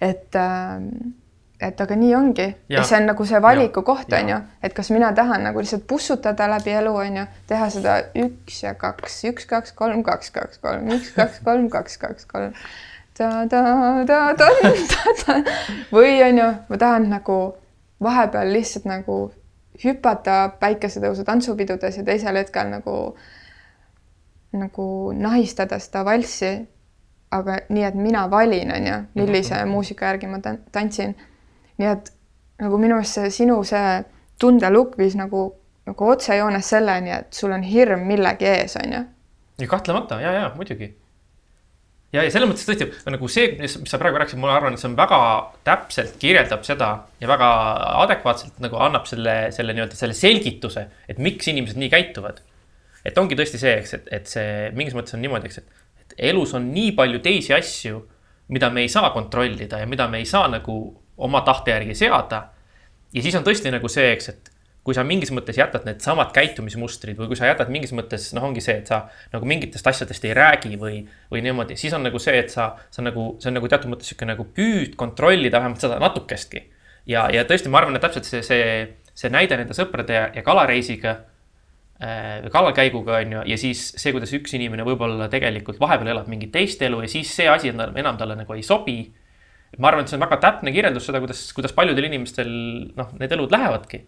et 0.00 0.40
äh, 0.40 0.80
et 1.60 1.80
aga 1.80 1.96
nii 1.96 2.14
ongi 2.14 2.42
ja, 2.68 2.78
Ja. 2.78 2.82
see 2.84 2.96
on 2.98 3.06
nagu 3.06 3.24
see 3.24 3.38
valiku 3.42 3.82
koht 3.82 4.10
Ja. 4.12 4.18
on 4.20 4.28
ju, 4.28 4.36
et 4.62 4.74
kas 4.74 4.90
mina 4.90 5.12
tahan 5.12 5.42
nagu 5.44 5.58
lihtsalt 5.58 5.86
pussutada 5.88 6.48
läbi 6.50 6.70
elu 6.70 6.94
on 6.96 7.16
ju, 7.16 7.24
teha 7.46 7.70
seda 7.70 7.94
üks 8.14 8.62
ja 8.62 8.74
kaks, 8.74 9.22
üks, 9.24 9.46
kaks, 9.46 9.72
kolm, 9.72 10.02
kaks, 10.04 10.30
kaks, 10.30 10.58
kolm, 10.58 10.88
üks, 10.88 11.10
kaks, 11.16 11.40
kolm, 11.44 11.68
kaks, 11.70 11.96
kaks, 11.98 12.24
kolm. 12.26 12.52
või 15.92 16.20
on 16.28 16.38
ju, 16.38 16.48
ma 16.68 16.76
tahan 16.80 17.08
nagu 17.10 17.38
vahepeal 18.02 18.50
lihtsalt 18.52 18.84
nagu 18.88 19.18
hüpata 19.84 20.36
päikesetõusu 20.60 21.24
tantsupidudes 21.24 21.96
ja 22.00 22.04
teisel 22.04 22.36
hetkel 22.40 22.70
nagu 22.72 22.96
nagu 24.56 25.12
nahistada 25.12 25.78
seda 25.78 26.04
valssi. 26.04 26.54
aga 27.30 27.56
nii, 27.68 27.82
et 27.84 27.94
mina 27.98 28.28
valin, 28.30 28.70
on 28.72 28.84
ju, 28.86 28.96
millise 29.18 29.64
muusika 29.66 30.06
järgi 30.06 30.26
ma 30.30 30.38
tan- 30.40 30.60
tantsin 30.72 31.16
nii 31.80 31.88
et 31.90 32.12
nagu 32.62 32.78
minu 32.80 32.96
meelest 32.96 33.18
see 33.18 33.32
sinu 33.42 33.58
see 33.68 33.96
tundelukk 34.40 34.96
viis 35.00 35.16
nagu, 35.18 35.48
nagu 35.88 36.12
otsejoones 36.12 36.70
selleni, 36.74 37.12
et 37.20 37.36
sul 37.36 37.54
on 37.56 37.64
hirm 37.64 38.06
millegi 38.08 38.48
ees, 38.50 38.76
on 38.80 38.94
ju. 38.98 39.02
ja 39.62 39.68
kahtlemata 39.68 40.20
ja, 40.20 40.32
ja 40.36 40.48
muidugi. 40.56 40.90
ja, 42.12 42.22
ja 42.22 42.32
selles 42.32 42.50
mõttes 42.50 42.66
tõesti 42.68 42.88
nagu 43.12 43.30
see, 43.32 43.54
mis 43.60 43.78
sa 43.90 44.00
praegu 44.00 44.20
rääkisid, 44.20 44.40
ma 44.40 44.52
arvan, 44.56 44.76
et 44.76 44.82
see 44.82 44.90
on 44.90 44.98
väga 44.98 45.20
täpselt 45.68 46.18
kirjeldab 46.22 46.66
seda 46.68 46.90
ja 47.20 47.30
väga 47.30 47.52
adekvaatselt 48.04 48.60
nagu 48.64 48.80
annab 48.88 49.08
selle, 49.08 49.38
selle 49.56 49.76
nii-öelda 49.76 49.98
selle 49.98 50.16
selgituse, 50.16 50.88
et 51.08 51.22
miks 51.22 51.48
inimesed 51.52 51.80
nii 51.80 51.92
käituvad. 51.92 52.44
et 53.06 53.18
ongi 53.18 53.38
tõesti 53.38 53.60
see, 53.62 53.78
eks, 53.80 53.96
et, 54.00 54.12
et 54.12 54.28
see 54.28 54.68
mingis 54.76 54.96
mõttes 54.96 55.14
on 55.16 55.24
niimoodi, 55.24 55.48
eks, 55.48 55.62
et, 55.62 55.88
et 56.04 56.20
elus 56.32 56.52
on 56.58 56.72
nii 56.72 56.92
palju 56.98 57.20
teisi 57.24 57.54
asju, 57.54 58.04
mida 58.52 58.70
me 58.70 58.84
ei 58.84 58.88
saa 58.90 59.10
kontrollida 59.14 59.80
ja 59.80 59.86
mida 59.90 60.08
me 60.10 60.18
ei 60.22 60.26
saa 60.28 60.48
nagu 60.50 60.76
oma 61.16 61.40
tahte 61.46 61.70
järgi 61.70 61.94
seada. 61.94 62.48
ja 63.14 63.22
siis 63.22 63.34
on 63.34 63.44
tõesti 63.44 63.70
nagu 63.72 63.88
see, 63.88 64.12
eks, 64.12 64.28
et 64.28 64.50
kui 64.86 64.94
sa 64.94 65.02
mingis 65.02 65.32
mõttes 65.34 65.56
jätad 65.58 65.82
needsamad 65.86 66.30
käitumismustrid 66.34 67.18
või 67.18 67.32
kui 67.32 67.38
sa 67.38 67.48
jätad 67.48 67.70
mingis 67.74 67.90
mõttes, 67.96 68.28
noh, 68.36 68.44
ongi 68.46 68.62
see, 68.62 68.76
et 68.82 68.90
sa 68.90 69.00
nagu 69.32 69.48
mingitest 69.48 69.86
asjadest 69.90 70.24
ei 70.28 70.34
räägi 70.36 70.78
või, 70.78 71.00
või 71.32 71.42
niimoodi, 71.42 71.74
siis 71.80 71.94
on 71.96 72.06
nagu 72.06 72.20
see, 72.22 72.36
et 72.38 72.52
sa, 72.54 72.68
sa 72.94 73.02
nagu, 73.02 73.32
see 73.42 73.50
on 73.50 73.58
nagu 73.58 73.70
teatud 73.72 73.90
mõttes 73.90 74.12
sihuke 74.12 74.28
nagu 74.28 74.46
püüd 74.54 74.94
kontrollida 75.00 75.58
vähemalt 75.58 75.82
seda 75.82 75.98
natukestki. 76.02 76.62
ja, 77.10 77.26
ja 77.34 77.42
tõesti, 77.48 77.72
ma 77.72 77.82
arvan, 77.82 77.98
et 77.98 78.06
täpselt 78.06 78.30
see, 78.30 78.44
see, 78.46 78.68
see 79.14 79.32
näide 79.34 79.58
nende 79.58 79.74
sõprade 79.74 80.14
ja, 80.14 80.28
ja 80.38 80.46
kalareisiga 80.46 81.16
äh,, 81.98 82.46
kalakäiguga 82.54 83.18
on 83.24 83.36
ju, 83.38 83.44
ja 83.50 83.58
siis 83.58 83.88
see, 83.98 84.14
kuidas 84.14 84.38
üks 84.38 84.54
inimene 84.54 84.86
võib-olla 84.86 85.26
tegelikult 85.32 85.82
vahepeal 85.82 86.14
elab 86.14 86.30
mingit 86.30 86.54
teist 86.54 86.82
elu 86.86 87.02
ja 87.02 87.10
siis 87.10 87.34
see 87.34 87.50
asi 87.50 87.74
enam 87.74 88.22
talle 88.22 88.38
nagu 88.38 88.54
ei 88.54 88.62
sobi. 88.62 89.00
Ma 89.78 89.90
arvan, 89.90 90.04
et 90.04 90.12
see 90.12 90.18
on 90.18 90.24
väga 90.24 90.38
täpne 90.42 90.72
kirjeldus 90.72 91.08
seda, 91.08 91.20
kuidas, 91.22 91.40
kuidas 91.56 91.74
paljudel 91.76 92.08
inimestel 92.08 92.50
noh, 92.96 93.12
need 93.20 93.32
elud 93.36 93.52
lähevadki 93.52 94.02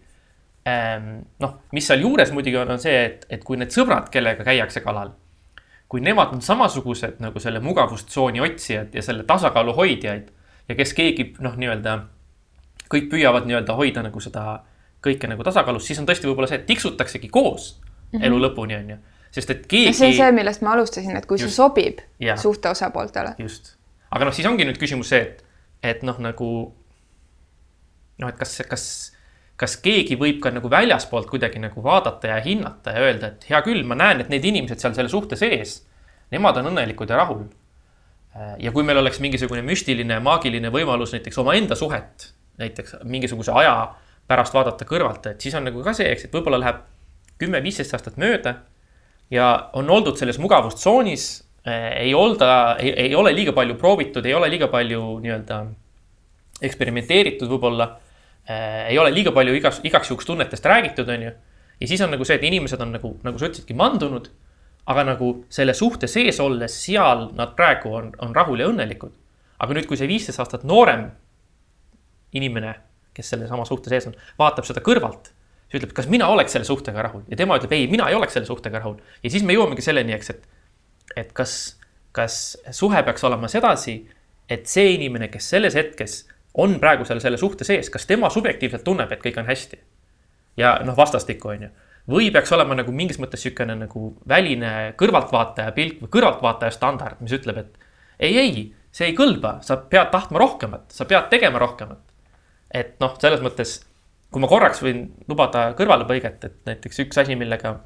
ähm,. 0.69 1.09
noh, 1.39 1.57
mis 1.75 1.87
seal 1.87 2.05
juures 2.05 2.31
muidugi 2.35 2.57
on, 2.61 2.75
on 2.75 2.81
see, 2.81 2.95
et, 3.05 3.25
et 3.29 3.43
kui 3.43 3.59
need 3.59 3.73
sõbrad, 3.75 4.09
kellega 4.13 4.45
käiakse 4.47 4.83
kalal, 4.85 5.13
kui 5.89 6.01
nemad 6.05 6.33
on 6.35 6.41
samasugused 6.45 7.19
nagu 7.23 7.41
selle 7.43 7.61
mugavustsooni 7.65 8.41
otsijad 8.45 8.95
ja 8.95 9.03
selle 9.05 9.25
tasakaalu 9.29 9.75
hoidjaid 9.77 10.31
ja 10.69 10.77
kes 10.77 10.93
keegi 10.97 11.33
noh, 11.43 11.57
nii-öelda 11.59 11.99
kõik 12.89 13.09
püüavad 13.11 13.47
nii-öelda 13.49 13.75
hoida 13.77 14.03
nagu 14.05 14.21
seda 14.23 14.61
kõike 15.05 15.29
nagu 15.31 15.45
tasakaalus, 15.47 15.85
siis 15.87 15.99
on 16.01 16.07
tõesti 16.09 16.27
võib-olla 16.27 16.49
see, 16.49 16.59
et 16.59 16.67
tiksutaksegi 16.67 17.29
koos 17.31 17.71
mm 17.79 18.19
-hmm. 18.19 18.25
elu 18.27 18.39
lõpuni, 18.45 18.79
on 18.79 18.89
ju. 18.89 18.97
sest 19.31 19.49
et 19.49 19.67
keegi. 19.67 19.93
see 19.93 20.07
on 20.07 20.13
see, 20.13 20.31
millest 20.31 20.61
ma 20.61 20.73
alustasin, 20.73 21.17
et 21.17 21.25
kui 21.25 21.37
Just. 21.39 21.49
see 21.49 21.55
sobib 21.55 22.01
Jah. 22.19 22.37
suhte 22.37 22.69
osapooltele. 22.69 23.35
just, 23.37 23.75
aga 24.11 24.25
noh, 24.25 24.33
siis 24.33 24.47
ongi 24.47 24.65
nüüd 24.65 24.77
küsimus 24.77 25.09
see, 25.09 25.21
et, 25.21 25.43
et 25.83 26.03
noh, 26.03 26.17
nagu 26.21 26.49
noh, 28.19 28.29
et 28.29 28.39
kas, 28.39 28.57
kas, 28.69 28.85
kas 29.59 29.77
keegi 29.83 30.17
võib 30.19 30.41
ka 30.43 30.51
nagu 30.53 30.71
väljaspoolt 30.71 31.29
kuidagi 31.31 31.61
nagu 31.63 31.83
vaadata 31.83 32.33
ja 32.33 32.39
hinnata 32.43 32.95
ja 32.95 33.05
öelda, 33.07 33.31
et 33.33 33.47
hea 33.49 33.61
küll, 33.65 33.85
ma 33.87 33.97
näen, 33.99 34.23
et 34.23 34.31
need 34.33 34.45
inimesed 34.51 34.81
seal 34.81 34.95
selle 34.97 35.11
suhte 35.11 35.39
sees, 35.39 35.79
nemad 36.33 36.59
on 36.59 36.71
õnnelikud 36.73 37.09
ja 37.09 37.21
rahul. 37.21 37.47
ja 38.61 38.71
kui 38.71 38.83
meil 38.85 38.99
oleks 39.01 39.19
mingisugune 39.19 39.63
müstiline, 39.65 40.19
maagiline 40.23 40.69
võimalus 40.71 41.15
näiteks 41.15 41.39
omaenda 41.41 41.75
suhet, 41.75 42.29
näiteks 42.61 42.99
mingisuguse 43.03 43.51
aja 43.51 43.95
pärast 44.29 44.53
vaadata 44.53 44.85
kõrvalt, 44.85 45.25
et 45.31 45.41
siis 45.41 45.55
on 45.57 45.65
nagu 45.65 45.81
ka 45.83 45.95
see, 45.97 46.11
eks, 46.13 46.27
et 46.27 46.35
võib-olla 46.35 46.59
läheb 46.61 46.83
kümme-viisteist 47.41 47.95
aastat 47.97 48.19
mööda 48.21 48.59
ja 49.33 49.69
on 49.73 49.89
oldud 49.89 50.19
selles 50.19 50.37
mugavustsoonis 50.39 51.25
ei 51.65 52.13
olda, 52.15 52.77
ei 52.79 53.15
ole 53.15 53.33
liiga 53.35 53.53
palju 53.53 53.75
proovitud, 53.75 54.25
ei 54.25 54.33
ole 54.33 54.49
liiga 54.49 54.69
palju 54.71 55.01
nii-öelda 55.23 55.59
eksperimenteeritud 56.61 57.49
võib-olla 57.51 57.89
äh,. 58.49 58.89
ei 58.91 58.99
ole 58.99 59.11
liiga 59.13 59.33
palju 59.35 59.55
igas, 59.57 59.81
igaks 59.83 60.11
juhuks 60.11 60.27
tunnetest 60.27 60.65
räägitud, 60.65 61.09
on 61.09 61.25
ju. 61.27 61.31
ja 61.79 61.87
siis 61.87 62.01
on 62.01 62.13
nagu 62.15 62.25
see, 62.25 62.39
et 62.39 62.45
inimesed 62.47 62.81
on 62.81 62.93
nagu, 62.95 63.15
nagu 63.23 63.39
sa 63.39 63.49
ütlesidki, 63.49 63.75
mandunud. 63.77 64.29
aga 64.89 65.03
nagu 65.11 65.33
selle 65.53 65.75
suhte 65.77 66.07
sees 66.07 66.39
olles, 66.39 66.75
seal 66.85 67.27
nad 67.37 67.55
praegu 67.57 67.91
on, 67.93 68.13
on 68.23 68.35
rahul 68.35 68.59
ja 68.59 68.69
õnnelikud. 68.71 69.11
aga 69.59 69.75
nüüd, 69.75 69.89
kui 69.89 69.99
see 69.99 70.07
viisteist 70.07 70.39
aastat 70.39 70.63
noorem 70.63 71.09
inimene, 72.33 72.75
kes 73.13 73.33
sellesama 73.33 73.65
suhte 73.65 73.91
sees 73.91 74.07
on, 74.07 74.15
vaatab 74.39 74.67
seda 74.67 74.83
kõrvalt, 74.85 75.31
siis 75.67 75.81
ütleb, 75.81 75.93
kas 75.97 76.07
mina 76.07 76.29
oleks 76.31 76.55
selle 76.55 76.67
suhtega 76.67 77.03
rahul 77.03 77.25
ja 77.27 77.37
tema 77.39 77.57
ütleb, 77.59 77.73
ei, 77.75 77.87
mina 77.91 78.07
ei 78.09 78.15
oleks 78.15 78.37
selle 78.37 78.47
suhtega 78.47 78.79
rahul. 78.79 78.99
ja 79.23 79.29
siis 79.29 79.43
me 79.43 79.55
jõuamegi 79.57 79.85
selleni, 79.85 80.15
eks, 80.15 80.35
et, 80.35 80.47
et 81.15 81.31
kas, 81.33 81.79
kas 82.11 82.57
suhe 82.71 83.03
peaks 83.03 83.23
olema 83.23 83.47
sedasi, 83.47 84.01
et 84.49 84.67
see 84.67 84.95
inimene, 84.95 85.29
kes 85.29 85.49
selles 85.55 85.77
hetkes 85.77 86.23
on 86.59 86.79
praegu 86.81 87.05
seal 87.05 87.21
selle 87.21 87.37
suhte 87.37 87.63
sees, 87.67 87.89
kas 87.89 88.07
tema 88.09 88.29
subjektiivselt 88.33 88.83
tunneb, 88.83 89.11
et 89.11 89.21
kõik 89.23 89.37
on 89.39 89.47
hästi. 89.49 89.79
ja 90.57 90.79
noh, 90.83 90.97
vastastikku 90.97 91.47
on 91.47 91.67
ju 91.67 91.69
või 92.09 92.31
peaks 92.33 92.51
olema 92.55 92.77
nagu 92.79 92.93
mingis 92.95 93.19
mõttes 93.21 93.43
niisugune 93.43 93.75
nagu 93.83 94.13
väline 94.27 94.93
kõrvaltvaataja 94.99 95.73
pilk 95.75 95.99
või 96.03 96.11
kõrvaltvaataja 96.15 96.73
standard, 96.73 97.19
mis 97.21 97.35
ütleb, 97.37 97.59
et 97.61 97.77
ei, 98.19 98.37
ei, 98.37 98.63
see 98.91 99.11
ei 99.11 99.17
kõlba, 99.17 99.59
sa 99.65 99.77
pead 99.91 100.09
tahtma 100.13 100.41
rohkemat, 100.41 100.89
sa 100.95 101.05
pead 101.09 101.29
tegema 101.29 101.61
rohkemat. 101.61 102.01
et 102.73 102.99
noh, 103.01 103.15
selles 103.21 103.41
mõttes, 103.41 103.79
kui 104.29 104.41
ma 104.41 104.49
korraks 104.49 104.81
võin 104.85 105.07
lubada 105.27 105.71
kõrvalepõiget, 105.77 106.43
et 106.45 106.57
näiteks 106.69 106.99
üks 107.05 107.17
asi, 107.17 107.35
millega 107.35 107.79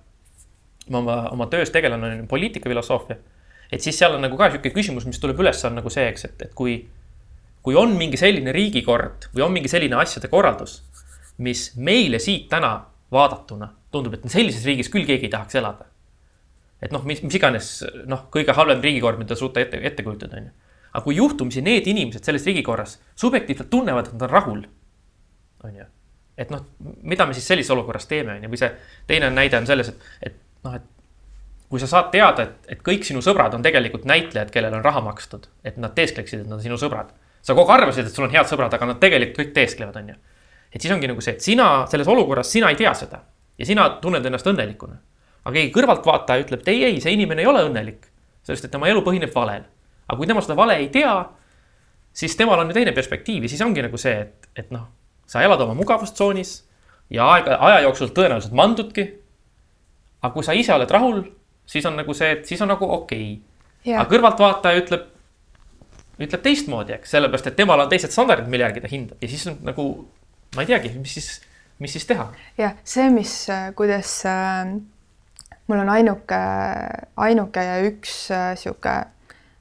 ma 0.90 1.00
oma, 1.00 1.18
oma 1.32 1.48
töös 1.52 1.72
tegelen, 1.72 2.04
on 2.04 2.28
poliitikafilosoofia. 2.28 3.16
et 3.72 3.82
siis 3.82 3.98
seal 3.98 4.16
on 4.16 4.22
nagu 4.22 4.38
ka 4.38 4.50
niisugune 4.50 4.74
küsimus, 4.74 5.06
mis 5.06 5.20
tuleb 5.20 5.40
üles, 5.40 5.64
on 5.66 5.80
nagu 5.80 5.90
see, 5.90 6.08
eks, 6.12 6.26
et, 6.26 6.42
et 6.48 6.54
kui, 6.54 6.76
kui 7.64 7.78
on 7.80 7.96
mingi 7.98 8.20
selline 8.20 8.52
riigikord 8.52 9.30
või 9.34 9.46
on 9.48 9.54
mingi 9.56 9.72
selline 9.72 9.98
asjade 9.98 10.30
korraldus, 10.30 10.82
mis 11.38 11.72
meile 11.76 12.20
siit 12.22 12.50
täna 12.52 12.76
vaadatuna 13.14 13.72
tundub, 13.94 14.18
et 14.18 14.30
sellises 14.32 14.66
riigis 14.68 14.92
küll 14.94 15.08
keegi 15.08 15.30
ei 15.30 15.34
tahaks 15.34 15.58
elada. 15.62 15.88
et 16.84 16.92
noh, 16.92 17.04
mis, 17.08 17.22
mis 17.24 17.36
iganes 17.38 17.68
noh, 18.10 18.26
kõige 18.34 18.52
halvem 18.58 18.82
riigikord, 18.84 19.20
mida 19.22 19.38
suuta 19.40 19.62
ette, 19.64 19.80
ette 19.88 20.04
kujutada, 20.04 20.42
on 20.42 20.50
ju. 20.50 20.72
aga 20.92 21.04
kui 21.06 21.16
juhtumisi 21.16 21.64
need 21.64 21.88
inimesed 21.88 22.26
selles 22.26 22.46
riigikorras 22.50 22.98
subjektiivselt 23.16 23.70
tunnevad, 23.72 24.10
et 24.10 24.18
nad 24.18 24.26
on 24.28 24.34
rahul, 24.34 24.64
on 25.64 25.78
ju. 25.80 25.86
et 26.38 26.52
noh, 26.52 26.66
mida 27.02 27.26
me 27.30 27.38
siis 27.38 27.48
sellises 27.48 27.72
olukorras 27.74 28.10
teeme, 28.10 28.36
on 28.36 28.44
ju, 28.44 28.52
või 28.52 28.62
see 28.62 28.72
teine 29.08 29.32
näide 29.34 29.62
on 29.62 29.70
selles, 29.70 29.94
et, 29.94 30.10
et 30.30 30.43
noh, 30.64 30.76
et 30.76 30.90
kui 31.70 31.82
sa 31.82 31.90
saad 31.90 32.12
teada, 32.14 32.46
et, 32.46 32.72
et 32.76 32.82
kõik 32.86 33.06
sinu 33.08 33.22
sõbrad 33.26 33.56
on 33.58 33.64
tegelikult 33.66 34.06
näitlejad, 34.10 34.52
kellele 34.54 34.78
on 34.78 34.86
raha 34.86 35.02
makstud, 35.02 35.48
et 35.66 35.80
nad 35.82 35.96
teeskleksid, 35.98 36.44
et 36.44 36.50
nad 36.50 36.60
on 36.60 36.64
sinu 36.64 36.78
sõbrad. 36.78 37.14
sa 37.44 37.54
kogu 37.54 37.72
aeg 37.72 37.82
arvasid, 37.82 38.08
et 38.08 38.16
sul 38.16 38.24
on 38.28 38.32
head 38.32 38.48
sõbrad, 38.48 38.74
aga 38.74 38.88
nad 38.88 39.00
tegelikult 39.02 39.40
kõik 39.42 39.54
teesklevad, 39.56 39.96
on 40.00 40.10
ju. 40.14 40.16
et 40.72 40.82
siis 40.82 40.94
ongi 40.94 41.10
nagu 41.10 41.22
see, 41.22 41.34
et 41.34 41.42
sina 41.42 41.86
selles 41.90 42.08
olukorras, 42.08 42.52
sina 42.52 42.70
ei 42.70 42.78
tea 42.80 42.94
seda 42.94 43.24
ja 43.58 43.66
sina 43.66 43.90
tunned 44.02 44.26
ennast 44.26 44.48
õnnelikuna. 44.48 44.98
aga 45.44 45.54
keegi 45.54 45.74
kõrvaltvaataja 45.76 46.46
ütleb, 46.46 46.62
et 46.62 46.68
ei, 46.72 46.84
ei, 46.84 47.02
see 47.02 47.14
inimene 47.14 47.42
ei 47.42 47.48
ole 47.48 47.64
õnnelik, 47.68 48.06
sest 48.44 48.66
et 48.66 48.72
tema 48.72 48.88
elu 48.88 49.02
põhineb 49.02 49.34
valel. 49.36 49.64
aga 50.08 50.18
kui 50.18 50.28
tema 50.28 50.42
seda 50.42 50.56
vale 50.56 50.78
ei 50.78 50.90
tea, 50.94 51.16
siis 52.14 52.36
temal 52.38 52.60
on 52.60 52.70
ju 52.70 52.78
teine 52.78 52.94
perspektiiv 52.94 53.44
ja 53.44 53.50
siis 53.50 53.62
ongi 53.66 53.82
nagu 53.82 53.98
see, 53.98 54.14
et, 54.28 54.50
et 54.56 54.72
noh, 54.72 54.88
sa 55.26 55.42
elad 55.42 55.62
oma 55.62 55.74
mugavustsoonis 55.78 56.54
ja 57.14 57.28
aega, 57.34 57.58
aja 57.60 57.84
jooksul 57.88 58.14
tõenäoliselt 58.14 58.56
mandudki. 58.58 59.08
Aga 60.24 60.34
kui 60.34 60.46
sa 60.48 60.56
ise 60.58 60.74
oled 60.74 60.92
rahul, 60.92 61.24
siis 61.68 61.86
on 61.86 62.00
nagu 62.00 62.16
see, 62.18 62.32
et 62.38 62.46
siis 62.48 62.62
on 62.64 62.72
nagu 62.72 62.88
okei. 62.98 63.34
Okay.. 63.84 63.96
aga 63.98 64.08
kõrvaltvaataja 64.10 64.80
ütleb, 64.80 65.08
ütleb 66.24 66.44
teistmoodi, 66.44 66.96
eks, 66.98 67.12
sellepärast 67.14 67.52
et 67.52 67.58
temal 67.60 67.84
on 67.84 67.90
teised 67.92 68.16
standardid, 68.16 68.48
mille 68.52 68.64
järgi 68.66 68.84
ta 68.84 68.92
hindab. 68.92 69.20
Ja 69.22 69.32
siis 69.32 69.48
on 69.52 69.60
nagu, 69.68 69.88
ma 70.56 70.64
ei 70.64 70.72
teagi, 70.72 70.94
mis 70.98 71.20
siis 71.20 71.34
mis 71.84 71.94
siis 71.94 72.06
teha? 72.08 72.28
jah, 72.58 72.78
see, 72.88 73.10
mis, 73.14 73.34
äh, 73.52 73.72
kuidas 73.76 74.12
äh, 74.30 74.74
mul 75.68 75.82
on 75.84 75.90
ainuke, 75.90 76.40
ainuke 77.18 77.66
ja 77.68 77.80
üks 77.88 78.16
äh, 78.32 78.54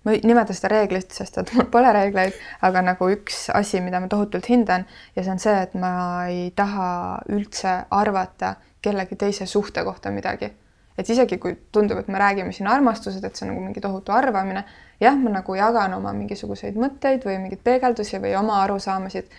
ma 0.04 0.12
ei 0.12 0.20
nimeta 0.24 0.54
seda 0.56 0.72
reeglit, 0.72 1.12
sest 1.14 1.38
et 1.38 1.52
mul 1.54 1.68
pole 1.70 1.92
reegleid, 1.94 2.34
aga 2.66 2.82
nagu 2.82 3.08
üks 3.14 3.46
asi, 3.54 3.80
mida 3.84 4.00
ma 4.02 4.08
tohutult 4.10 4.48
hindan 4.50 4.86
ja 5.16 5.22
see 5.22 5.32
on 5.34 5.42
see, 5.42 5.54
et 5.66 5.76
ma 5.78 5.92
ei 6.30 6.50
taha 6.56 6.88
üldse 7.30 7.76
arvata 7.90 8.56
kellegi 8.82 9.16
teise 9.16 9.46
suhte 9.46 9.84
kohta 9.84 10.10
midagi. 10.10 10.52
et 10.98 11.08
isegi 11.08 11.38
kui 11.40 11.54
tundub, 11.72 11.98
et 11.98 12.08
me 12.12 12.18
räägime 12.20 12.52
siin 12.52 12.66
armastused, 12.68 13.24
et 13.24 13.36
see 13.36 13.46
on 13.46 13.54
nagu 13.54 13.62
mingi 13.64 13.80
tohutu 13.80 14.12
arvamine, 14.12 14.64
jah, 15.00 15.16
ma 15.16 15.30
nagu 15.38 15.54
jagan 15.56 15.94
oma 15.96 16.12
mingisuguseid 16.12 16.76
mõtteid 16.76 17.24
või 17.24 17.38
mingeid 17.40 17.62
peegeldusi 17.64 18.20
või 18.20 18.34
oma 18.36 18.58
arusaamasid, 18.66 19.30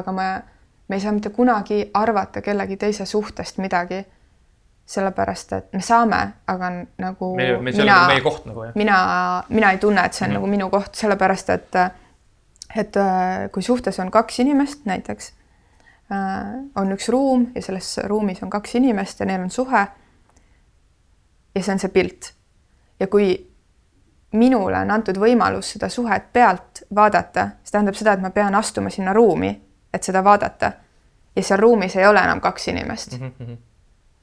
aga 0.00 0.14
ma 0.16 0.28
me 0.88 0.96
ei 0.96 1.00
saa 1.00 1.12
mitte 1.12 1.30
kunagi 1.30 1.90
arvata 1.94 2.40
kellegi 2.40 2.76
teise 2.76 3.06
suhtest 3.06 3.58
midagi. 3.58 4.04
Sellepärast, 4.86 5.52
et 5.56 5.72
me 5.72 5.80
saame, 5.80 6.18
aga 6.46 6.70
nagu 7.00 7.30
meie, 7.38 7.56
me, 7.56 7.72
mina, 7.72 8.02
meie 8.10 8.20
koht 8.24 8.44
nagu 8.44 8.66
jah. 8.66 8.74
mina, 8.76 8.98
mina 9.48 9.70
ei 9.72 9.80
tunne, 9.80 10.04
et 10.04 10.12
see 10.12 10.26
on 10.26 10.34
mm. 10.34 10.38
nagu 10.38 10.50
minu 10.50 10.68
koht, 10.72 10.92
sellepärast 11.00 11.54
et, 11.54 11.78
et 12.76 13.00
äh, 13.00 13.46
kui 13.52 13.64
suhtes 13.64 13.98
on 14.04 14.12
kaks 14.12 14.42
inimest 14.44 14.84
näiteks, 14.84 15.32
äh, 16.12 16.52
on 16.76 16.92
üks 16.92 17.08
ruum 17.12 17.48
ja 17.54 17.64
selles 17.64 17.96
ruumis 18.10 18.44
on 18.44 18.52
kaks 18.52 18.76
inimest 18.80 19.24
ja 19.24 19.30
neil 19.30 19.46
on 19.46 19.50
suhe. 19.50 19.86
ja 21.54 21.62
see 21.62 21.72
on 21.72 21.80
see 21.80 21.92
pilt. 21.94 22.34
ja 23.00 23.08
kui 23.08 23.32
minule 24.36 24.78
on 24.84 24.90
antud 24.90 25.16
võimalus 25.16 25.72
seda 25.76 25.88
suhet 25.88 26.32
pealt 26.32 26.84
vaadata, 26.94 27.54
see 27.62 27.72
tähendab 27.72 27.96
seda, 27.96 28.18
et 28.18 28.20
ma 28.20 28.34
pean 28.34 28.54
astuma 28.54 28.90
sinna 28.90 29.12
ruumi 29.16 29.54
et 29.94 30.02
seda 30.02 30.24
vaadata. 30.24 30.72
ja 31.36 31.42
seal 31.42 31.58
ruumis 31.58 31.96
ei 31.96 32.06
ole 32.06 32.20
enam 32.22 32.40
kaks 32.40 32.68
inimest 32.68 33.18
mm. 33.20 33.32
-hmm. 33.40 33.56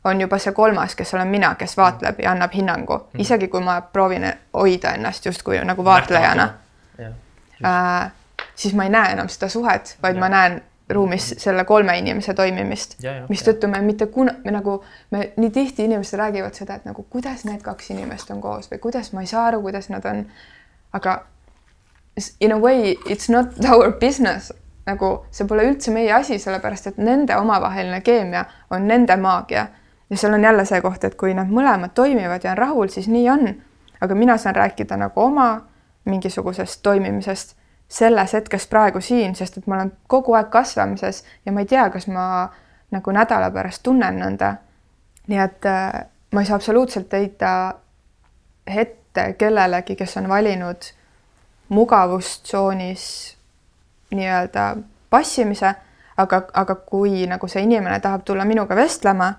On 0.04 0.22
juba 0.22 0.38
see 0.42 0.54
kolmas, 0.54 0.96
kes 0.96 1.14
olen 1.14 1.28
mina, 1.28 1.56
kes 1.56 1.78
vaatleb 1.78 2.20
ja 2.20 2.32
annab 2.32 2.54
hinnangu 2.54 2.98
mm, 2.98 3.04
-hmm. 3.04 3.22
isegi 3.22 3.48
kui 3.48 3.62
ma 3.62 3.82
proovin 3.82 4.34
hoida 4.54 4.94
ennast 4.94 5.26
justkui 5.26 5.60
nagu 5.64 5.86
vaatlejana. 5.86 6.50
Äh, 7.66 8.12
siis 8.56 8.74
ma 8.74 8.84
ei 8.84 8.90
näe 8.90 9.12
enam 9.12 9.30
seda 9.30 9.50
suhet, 9.50 9.98
vaid 10.04 10.16
ja. 10.16 10.20
ma 10.20 10.30
näen 10.30 10.62
ruumis 10.94 11.36
selle 11.38 11.64
kolme 11.66 11.98
inimese 11.98 12.34
toimimist, 12.34 12.98
mistõttu 13.30 13.68
me 13.68 13.82
mitte 13.82 14.06
kuna, 14.06 14.34
me 14.44 14.52
nagu, 14.52 14.84
me 15.12 15.32
nii 15.38 15.50
tihti 15.50 15.86
inimesed 15.86 16.20
räägivad 16.20 16.58
seda, 16.58 16.76
et 16.76 16.86
nagu 16.86 17.06
kuidas 17.10 17.46
need 17.46 17.62
kaks 17.62 17.92
inimest 17.92 18.32
on 18.32 18.42
koos 18.42 18.72
või 18.72 18.80
kuidas 18.80 19.14
ma 19.14 19.22
ei 19.22 19.28
saa 19.28 19.46
aru, 19.48 19.62
kuidas 19.62 19.90
nad 19.90 20.06
on. 20.06 20.26
aga 20.94 21.22
in 22.40 22.52
a 22.52 22.58
way 22.60 22.96
it's 23.06 23.30
not 23.30 23.48
our 23.72 23.92
business, 23.92 24.52
nagu 24.86 25.26
see 25.32 25.48
pole 25.48 25.66
üldse 25.70 25.94
meie 25.94 26.12
asi, 26.14 26.40
sellepärast 26.40 26.92
et 26.92 26.98
nende 26.98 27.36
omavaheline 27.38 28.02
keemia 28.02 28.46
on 28.70 28.88
nende 28.88 29.18
maagia. 29.18 29.68
Ja 30.12 30.18
seal 30.18 30.34
on 30.34 30.44
jälle 30.44 30.66
see 30.66 30.82
koht, 30.82 31.04
et 31.04 31.16
kui 31.16 31.34
nad 31.34 31.48
mõlemad 31.48 31.96
toimivad 31.96 32.44
ja 32.44 32.52
on 32.52 32.58
rahul, 32.58 32.88
siis 32.88 33.08
nii 33.08 33.30
on. 33.30 33.48
aga 34.02 34.16
mina 34.16 34.38
saan 34.38 34.56
rääkida 34.56 34.98
nagu 34.98 35.22
oma 35.22 35.62
mingisugusest 36.06 36.82
toimimisest 36.84 37.56
selles 37.88 38.34
hetkes 38.34 38.68
praegu 38.68 39.02
siin, 39.02 39.36
sest 39.36 39.58
et 39.58 39.68
ma 39.68 39.76
olen 39.76 39.92
kogu 40.08 40.34
aeg 40.34 40.50
kasvamises 40.50 41.24
ja 41.46 41.52
ma 41.52 41.60
ei 41.60 41.66
tea, 41.66 41.90
kas 41.90 42.08
ma 42.08 42.50
nagu 42.92 43.12
nädala 43.12 43.52
pärast 43.52 43.84
tunnen 43.84 44.20
nõnda. 44.20 44.56
nii 45.28 45.40
et 45.40 45.66
äh, 45.66 46.06
ma 46.32 46.42
ei 46.42 46.46
saa 46.46 46.56
absoluutselt 46.56 47.14
heita 47.14 47.76
ette 48.68 49.34
kellelegi, 49.38 49.96
kes 49.96 50.18
on 50.18 50.30
valinud 50.30 50.92
mugavustsoonis 51.70 53.38
nii-öelda 54.12 54.76
passimise, 55.10 55.74
aga, 56.18 56.42
aga 56.54 56.76
kui 56.76 57.28
nagu 57.28 57.48
see 57.48 57.64
inimene 57.64 58.00
tahab 58.00 58.24
tulla 58.26 58.46
minuga 58.46 58.76
vestlema, 58.76 59.34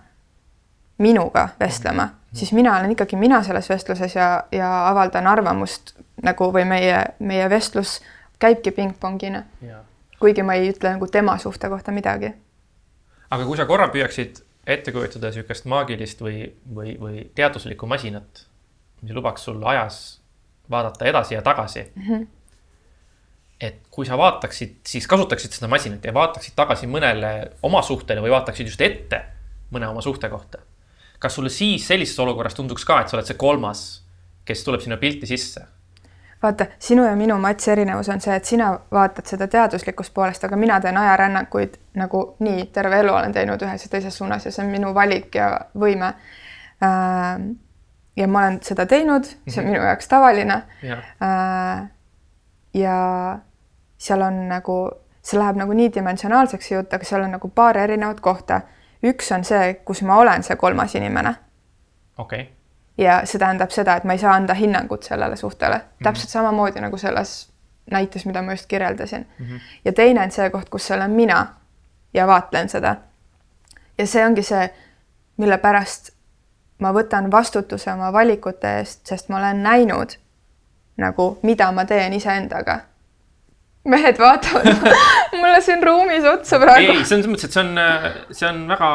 minuga 0.99 1.49
vestlema, 1.61 2.05
mhm. 2.05 2.37
siis 2.37 2.53
mina 2.53 2.77
olen 2.79 2.91
ikkagi 2.91 3.17
mina 3.17 3.43
selles 3.43 3.69
vestluses 3.69 4.15
ja, 4.15 4.45
ja 4.53 4.89
avaldan 4.89 5.27
arvamust 5.27 5.95
nagu 6.23 6.53
või 6.53 6.65
meie, 6.69 7.05
meie 7.19 7.51
vestlus 7.51 8.01
käibki 8.39 8.71
pingpongina. 8.71 9.45
kuigi 10.19 10.43
ma 10.43 10.55
ei 10.55 10.71
ütle 10.71 10.93
nagu 10.95 11.07
tema 11.07 11.39
suhte 11.39 11.69
kohta 11.69 11.93
midagi. 11.93 12.33
aga 13.31 13.45
kui 13.45 13.57
sa 13.57 13.67
korra 13.67 13.89
püüaksid 13.89 14.43
ette 14.67 14.93
kujutada 14.93 15.31
niisugust 15.31 15.65
maagilist 15.65 16.21
või, 16.21 16.53
või, 16.75 16.97
või 17.01 17.31
teaduslikku 17.35 17.87
masinat, 17.87 18.47
mis 19.03 19.15
lubaks 19.15 19.45
sul 19.45 19.63
ajas 19.67 20.21
vaadata 20.71 21.05
edasi 21.05 21.35
ja 21.35 21.43
tagasi 21.43 21.91
mm. 21.95 22.03
-hmm 22.09 22.27
et 23.63 23.77
kui 23.95 24.07
sa 24.07 24.19
vaataksid, 24.19 24.81
siis 24.87 25.07
kasutaksid 25.07 25.55
seda 25.55 25.69
masinat 25.71 26.05
ja 26.05 26.15
vaataksid 26.15 26.57
tagasi 26.59 26.89
mõnele 26.91 27.29
oma 27.63 27.83
suhtele 27.87 28.23
või 28.25 28.33
vaataksid 28.35 28.67
just 28.67 28.81
ette 28.83 29.21
mõne 29.71 29.87
oma 29.89 30.03
suhte 30.03 30.29
kohta. 30.29 30.59
Kas 31.23 31.39
sulle 31.39 31.53
siis 31.55 31.87
sellises 31.87 32.19
olukorras 32.19 32.59
tunduks 32.59 32.85
ka, 32.89 33.01
et 33.01 33.13
sa 33.13 33.17
oled 33.17 33.29
see 33.29 33.39
kolmas, 33.39 33.85
kes 34.49 34.65
tuleb 34.67 34.83
sinna 34.83 34.99
pilti 34.99 35.29
sisse? 35.31 35.63
vaata, 36.43 36.67
sinu 36.79 37.05
ja 37.05 37.17
minu, 37.17 37.39
Mats, 37.39 37.69
erinevus 37.69 38.09
on 38.09 38.21
see, 38.21 38.35
et 38.37 38.45
sina 38.45 38.73
vaatad 38.93 39.29
seda 39.31 39.47
teaduslikust 39.49 40.15
poolest, 40.15 40.45
aga 40.45 40.57
mina 40.59 40.81
teen 40.81 40.97
ajarännakuid 40.99 41.77
nagu 41.99 42.23
nii 42.43 42.67
terve 42.75 42.99
elu 42.99 43.13
olen 43.15 43.35
teinud 43.35 43.63
ühes 43.63 43.85
ja 43.87 43.91
teises 43.93 44.17
suunas 44.19 44.47
ja 44.47 44.53
see 44.53 44.65
on 44.65 44.73
minu 44.73 44.95
valik 44.95 45.35
ja 45.39 45.53
võime. 45.79 46.13
Äh, 46.83 47.45
ja 48.17 48.29
ma 48.29 48.45
olen 48.45 48.59
seda 48.67 48.87
teinud, 48.91 49.29
see 49.47 49.61
on 49.61 49.69
mhm. 49.69 49.73
minu 49.73 49.87
jaoks 49.87 50.11
tavaline. 50.11 50.63
ja, 50.83 50.99
äh, 51.29 51.87
ja 52.75 52.99
seal 53.99 54.27
on 54.27 54.47
nagu, 54.51 54.79
see 55.23 55.39
läheb 55.39 55.61
nagu 55.63 55.79
nii 55.79 55.93
dimensionaalseks 55.95 56.69
see 56.69 56.79
jutt, 56.79 56.93
aga 56.93 57.07
seal 57.07 57.23
on 57.23 57.37
nagu 57.39 57.49
paar 57.55 57.79
erinevat 57.79 58.21
kohta. 58.21 58.65
Üks 59.03 59.33
on 59.35 59.45
see, 59.45 59.75
kus 59.85 60.03
ma 60.03 60.17
olen 60.17 60.43
see 60.43 60.57
kolmas 60.57 60.95
inimene. 60.95 61.35
okei 62.19 62.41
okay. 62.41 62.53
ja 62.99 63.21
see 63.25 63.39
tähendab 63.39 63.71
seda, 63.71 63.97
et 63.97 64.05
ma 64.05 64.13
ei 64.13 64.19
saa 64.19 64.35
anda 64.35 64.55
hinnangut 64.55 65.03
sellele 65.03 65.37
suhtele 65.37 65.77
mm, 65.77 65.83
-hmm. 65.83 66.05
täpselt 66.05 66.29
samamoodi 66.29 66.81
nagu 66.81 66.97
selles 66.99 67.53
näites, 67.91 68.27
mida 68.27 68.43
ma 68.43 68.53
just 68.53 68.67
kirjeldasin 68.67 69.27
mm. 69.39 69.47
-hmm. 69.47 69.61
ja 69.85 69.93
teine 69.93 70.23
on 70.23 70.31
see 70.31 70.51
koht, 70.51 70.69
kus 70.69 70.91
on 70.91 71.11
mina 71.11 71.47
ja 72.15 72.27
vaatlen 72.27 72.69
seda. 72.69 72.97
ja 73.99 74.07
see 74.07 74.27
ongi 74.27 74.43
see, 74.43 74.75
mille 75.37 75.59
pärast 75.59 76.11
ma 76.79 76.93
võtan 76.93 77.31
vastutuse 77.31 77.93
oma 77.93 78.13
valikute 78.13 78.79
eest, 78.79 79.07
sest 79.07 79.29
ma 79.29 79.39
olen 79.39 79.63
näinud 79.63 80.17
nagu, 80.97 81.39
mida 81.43 81.73
ma 81.73 81.85
teen 81.85 82.13
iseendaga. 82.13 82.81
Mehed 83.89 84.21
vaatavad 84.21 84.85
mulle 85.41 85.61
siin 85.65 85.83
ruumis 85.83 86.27
otsa 86.29 86.61
praegu. 86.63 86.95
ei, 86.95 87.07
selles 87.09 87.29
mõttes, 87.31 87.49
et 87.49 87.57
see 87.57 87.65
on, 87.65 87.81
see 88.31 88.49
on 88.49 88.63
väga, 88.71 88.91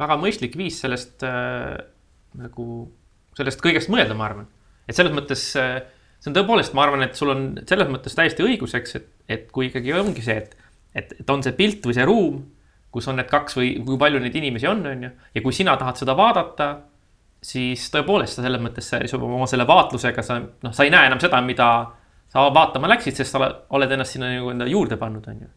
väga 0.00 0.18
mõistlik 0.22 0.56
viis 0.58 0.80
sellest 0.84 1.24
äh, 1.28 1.76
nagu, 2.38 2.66
sellest 3.38 3.62
kõigest 3.64 3.92
mõelda, 3.92 4.16
ma 4.18 4.28
arvan. 4.30 4.48
et 4.88 4.96
selles 4.96 5.14
mõttes 5.14 5.44
äh, 5.60 5.80
see 6.18 6.32
on 6.32 6.38
tõepoolest, 6.38 6.74
ma 6.76 6.86
arvan, 6.86 7.04
et 7.06 7.18
sul 7.18 7.32
on 7.34 7.48
selles 7.68 7.90
mõttes 7.92 8.16
täiesti 8.16 8.46
õigus, 8.46 8.74
eks, 8.78 8.96
et, 8.98 9.10
et 9.28 9.50
kui 9.54 9.68
ikkagi 9.68 9.94
ongi 9.96 10.24
see, 10.24 10.40
et, 10.40 10.70
et, 10.96 11.18
et 11.22 11.34
on 11.34 11.44
see 11.44 11.54
pilt 11.58 11.84
või 11.86 11.96
see 11.96 12.06
ruum, 12.08 12.42
kus 12.94 13.08
on 13.10 13.18
need 13.20 13.28
kaks 13.28 13.58
või 13.58 13.74
kui 13.84 13.98
palju 14.00 14.20
neid 14.22 14.36
inimesi 14.40 14.68
on, 14.70 14.86
on 14.88 15.08
ju, 15.08 15.10
ja 15.36 15.44
kui 15.44 15.54
sina 15.54 15.76
tahad 15.78 16.00
seda 16.00 16.16
vaadata 16.18 16.72
siis 17.44 17.84
tõepoolest 17.94 18.38
sa 18.38 18.42
selles 18.42 18.62
mõttes 18.62 18.88
oma 19.14 19.46
selle 19.46 19.66
vaatlusega 19.68 20.24
sa 20.26 20.40
noh, 20.40 20.72
sa 20.74 20.86
ei 20.86 20.90
näe 20.90 21.06
enam 21.06 21.20
seda, 21.22 21.40
mida 21.44 21.68
sa 22.32 22.48
vaatama 22.54 22.90
läksid, 22.92 23.16
sest 23.16 23.34
sa 23.34 23.50
oled 23.74 23.92
ennast 23.92 24.16
sinna 24.16 24.30
nagu 24.32 24.50
enda 24.52 24.66
juurde 24.68 24.98
pannud, 25.00 25.26
on 25.30 25.42
ju. 25.44 25.50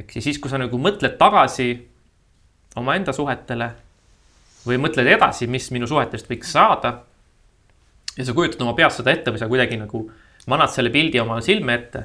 ehk 0.00 0.18
siis, 0.22 0.38
kui 0.38 0.50
sa 0.50 0.60
nagu 0.60 0.78
mõtled 0.78 1.16
tagasi 1.18 1.70
omaenda 2.78 3.12
suhetele 3.12 3.70
või 4.66 4.78
mõtled 4.78 5.08
edasi, 5.10 5.48
mis 5.50 5.70
minu 5.74 5.88
suhetest 5.90 6.28
võiks 6.30 6.52
saada. 6.52 7.00
ja 8.16 8.24
sa 8.24 8.34
kujutad 8.34 8.62
oma 8.62 8.74
peas 8.74 8.96
seda 8.96 9.12
ette 9.14 9.30
või 9.30 9.38
sa 9.38 9.48
kuidagi 9.48 9.78
nagu 9.80 10.10
manad 10.50 10.70
selle 10.72 10.90
pildi 10.90 11.20
oma 11.20 11.40
silme 11.40 11.74
ette. 11.74 12.04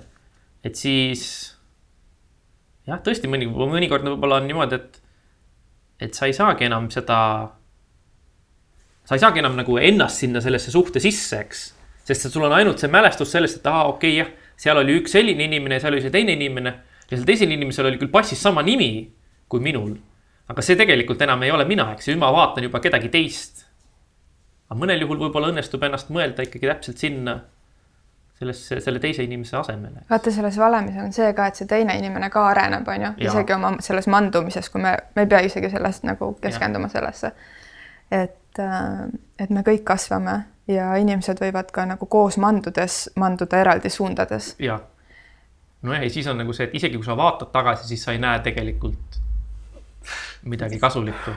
et 0.63 0.75
siis 0.75 1.55
jah, 2.87 3.01
tõesti 3.01 3.29
mõni, 3.29 3.47
mõnikord 3.49 4.05
võib-olla 4.05 4.41
on 4.41 4.47
niimoodi, 4.49 4.75
et, 4.75 4.99
et 6.07 6.13
sa 6.13 6.25
ei 6.25 6.33
saagi 6.33 6.65
enam 6.65 6.89
seda 6.93 7.19
sa 9.05 9.15
ei 9.15 9.21
saagi 9.21 9.41
enam 9.41 9.55
nagu 9.57 9.77
ennast 9.77 10.23
sinna 10.23 10.41
sellesse 10.41 10.73
suhte 10.73 11.01
sisse, 11.03 11.39
eks. 11.45 11.65
Sest 12.05 12.29
sul 12.29 12.45
on 12.45 12.53
ainult 12.53 12.81
see 12.81 12.91
mälestus 12.91 13.31
sellest, 13.33 13.61
et 13.61 13.69
aa, 13.69 13.85
okei 13.89 14.19
okay,, 14.19 14.23
jah, 14.23 14.51
seal 14.61 14.79
oli 14.81 14.99
üks 15.01 15.15
selline 15.17 15.47
inimene 15.47 15.79
ja 15.79 15.85
seal 15.85 15.97
oli 15.97 16.03
see 16.05 16.13
teine 16.13 16.35
inimene. 16.37 16.75
ja 17.09 17.17
sel 17.17 17.25
teisel 17.25 17.51
inimesel 17.51 17.89
oli 17.89 18.01
küll 18.01 18.13
passis 18.13 18.41
sama 18.41 18.63
nimi 18.65 18.91
kui 19.49 19.59
minul. 19.61 19.95
aga 20.49 20.61
see 20.61 20.77
tegelikult 20.77 21.21
enam 21.21 21.43
ei 21.43 21.51
ole 21.51 21.65
mina, 21.65 21.91
eks 21.93 22.09
ju, 22.09 22.17
ma 22.21 22.31
vaatan 22.33 22.69
juba 22.69 22.79
kedagi 22.83 23.09
teist. 23.13 23.65
aga 24.69 24.79
mõnel 24.79 25.01
juhul 25.01 25.25
võib-olla 25.25 25.51
õnnestub 25.53 25.83
ennast 25.83 26.13
mõelda 26.13 26.45
ikkagi 26.45 26.71
täpselt 26.71 27.01
sinna 27.01 27.39
sellesse, 28.35 28.79
selle 28.83 28.99
teise 28.99 29.23
inimese 29.25 29.57
asemele. 29.57 30.05
vaata, 30.09 30.31
selles 30.31 30.57
valemis 30.61 31.01
on 31.01 31.13
see 31.13 31.33
ka, 31.33 31.49
et 31.49 31.57
see 31.57 31.69
teine 31.69 31.97
inimene 31.97 32.29
ka 32.29 32.47
areneb, 32.53 32.87
on 32.87 33.09
ju, 33.09 33.13
isegi 33.29 33.57
oma 33.57 33.75
selles 33.81 34.07
mandumises, 34.11 34.69
kui 34.69 34.81
me, 34.83 34.97
me 35.15 35.25
ei 35.25 35.31
pea 35.31 35.45
isegi 35.49 35.73
sellest 35.73 36.05
nagu 36.05 36.35
keskenduma 36.41 36.91
ja. 36.91 36.97
sellesse. 36.99 37.35
et 38.11 38.41
et, 38.55 39.09
et 39.39 39.49
me 39.49 39.63
kõik 39.65 39.83
kasvame 39.87 40.43
ja 40.67 40.93
inimesed 41.01 41.39
võivad 41.41 41.71
ka 41.73 41.85
nagu 41.89 42.07
koos 42.09 42.37
mandudes 42.41 43.05
manduda 43.15 43.61
eraldi 43.61 43.89
suundades. 43.89 44.55
jah. 44.59 44.81
nojah, 45.81 46.03
ja 46.03 46.09
siis 46.09 46.27
on 46.27 46.39
nagu 46.41 46.53
see, 46.53 46.69
et 46.69 46.79
isegi 46.81 46.97
kui 46.97 47.05
sa 47.05 47.17
vaatad 47.17 47.51
tagasi, 47.53 47.87
siis 47.87 48.03
sa 48.03 48.15
ei 48.15 48.21
näe 48.21 48.39
tegelikult 48.45 49.19
midagi 50.45 50.79
kasulikku. 50.79 51.35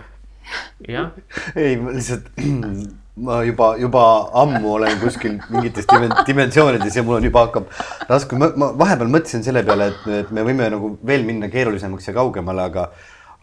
jah. 0.89 1.13
ei, 1.57 1.77
ma 1.77 1.93
lihtsalt, 1.93 2.31
ma 3.29 3.43
juba, 3.45 3.75
juba 3.77 4.05
ammu 4.43 4.75
olen 4.79 4.99
kuskil 5.03 5.39
mingites 5.51 5.89
dimensioonides 6.27 6.97
ja 6.97 7.05
mul 7.05 7.19
on 7.19 7.29
juba 7.29 7.47
hakkab 7.49 7.69
raske, 8.09 8.39
ma 8.39 8.73
vahepeal 8.79 9.13
mõtlesin 9.13 9.45
selle 9.45 9.65
peale, 9.67 9.93
et, 9.93 10.11
et 10.23 10.31
me 10.33 10.45
võime 10.47 10.71
nagu 10.73 10.95
veel 11.07 11.27
minna 11.29 11.51
keerulisemaks 11.53 12.09
ja 12.09 12.17
kaugemale, 12.17 12.69
aga 12.71 12.89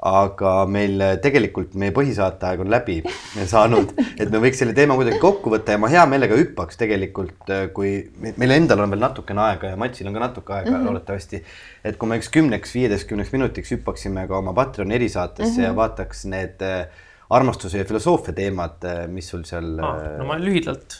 aga 0.03 0.51
meil 0.67 0.99
tegelikult 1.23 1.73
meie 1.79 1.93
põhisaateaeg 1.95 2.65
on 2.65 2.69
läbi 2.69 2.97
saanud, 3.53 3.93
et 4.19 4.29
me 4.31 4.41
võiks 4.43 4.59
selle 4.61 4.75
teema 4.75 4.97
kuidagi 4.99 5.21
kokku 5.21 5.53
võtta 5.53 5.75
ja 5.75 5.81
ma 5.81 5.89
hea 5.91 6.03
meelega 6.09 6.37
hüppaks 6.39 6.77
tegelikult, 6.81 7.47
kui 7.73 7.93
meil 8.35 8.55
endal 8.57 8.83
on 8.83 8.91
veel 8.91 9.05
natukene 9.05 9.41
aega 9.47 9.71
ja 9.71 9.79
Matsil 9.79 10.11
on 10.11 10.17
ka 10.17 10.25
natuke 10.27 10.53
aega 10.53 10.71
mm 10.71 10.75
-hmm. 10.75 10.85
loodetavasti. 10.89 11.43
et 11.83 11.97
kui 11.97 12.09
me 12.09 12.19
üks 12.19 12.29
kümneks, 12.29 12.75
viieteistkümneks 12.75 13.31
minutiks 13.31 13.71
hüppaksime 13.71 14.27
ka 14.27 14.37
oma 14.37 14.53
Patreoni 14.53 14.95
erisaatesse 14.95 15.51
mm 15.51 15.57
-hmm. 15.57 15.67
ja 15.69 15.75
vaataks 15.75 16.25
need 16.25 16.61
äh, 16.61 16.87
armastuse 17.29 17.77
ja 17.77 17.85
filosoofia 17.85 18.33
teemad, 18.37 18.83
äh, 18.85 19.07
mis 19.09 19.29
sul 19.29 19.43
seal 19.47 19.79
ah,. 19.81 19.97
no 20.19 20.27
ma 20.29 20.37
lühidalt. 20.37 20.99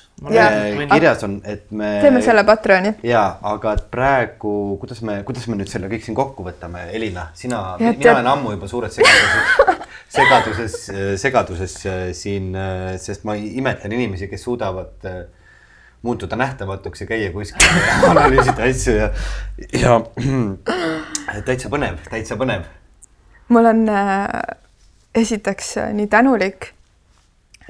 kirjas 0.89 1.23
on, 1.27 1.37
et 1.45 1.69
me. 1.71 1.99
teeme 2.01 2.21
selle 2.25 2.43
Patreoni. 2.47 2.95
ja, 3.05 3.23
aga 3.45 3.75
et 3.77 3.85
praegu, 3.91 4.55
kuidas 4.81 5.03
me, 5.05 5.19
kuidas 5.27 5.45
me 5.51 5.59
nüüd 5.59 5.69
selle 5.69 5.89
kõik 5.91 6.05
siin 6.07 6.17
kokku 6.17 6.45
võtame, 6.47 6.87
Elina, 6.97 7.27
sina, 7.37 7.61
mina 7.79 8.15
olen 8.15 8.31
ammu 8.33 8.55
juba 8.55 8.69
suured 8.71 8.95
segaduses, 8.95 9.79
segaduses, 10.17 10.81
segaduses 11.21 11.77
äh, 11.91 12.03
siin, 12.17 12.51
sest 13.01 13.27
ma 13.27 13.37
imetlen 13.37 13.93
inimesi, 13.99 14.29
kes 14.31 14.47
suudavad 14.49 15.09
muutuda 16.05 16.37
nähtamatuks 16.37 17.01
ja 17.01 17.09
käia 17.09 17.31
kuskil 17.33 17.69
ja 17.69 18.01
analüüsida 18.15 18.65
asju 18.65 18.97
ja, 18.97 19.13
ja 19.77 20.01
täitsa 21.47 21.69
põnev, 21.69 22.01
täitsa 22.09 22.37
põnev. 22.41 22.65
mul 23.53 23.75
on 23.75 23.89
äh 23.93 24.64
esiteks 25.15 25.77
äh, 25.77 25.93
nii 25.93 26.07
tänulik 26.07 26.65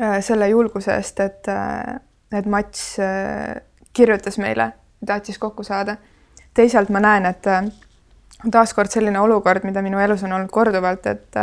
äh, 0.01 0.19
selle 0.21 0.47
julguse 0.49 0.95
eest, 0.95 1.19
et, 1.19 1.47
äh, 1.47 1.95
et 2.31 2.45
Mats 2.45 2.97
kirjutas 3.93 4.37
meile, 4.37 4.71
tahtis 5.05 5.39
kokku 5.39 5.63
saada. 5.63 5.97
teisalt 6.53 6.89
ma 6.89 6.99
näen, 7.03 7.25
et 7.25 7.47
taaskord 8.51 8.91
selline 8.91 9.19
olukord, 9.19 9.63
mida 9.67 9.81
minu 9.83 9.99
elus 9.99 10.23
on 10.23 10.31
olnud 10.31 10.51
korduvalt, 10.51 11.05
et, 11.05 11.37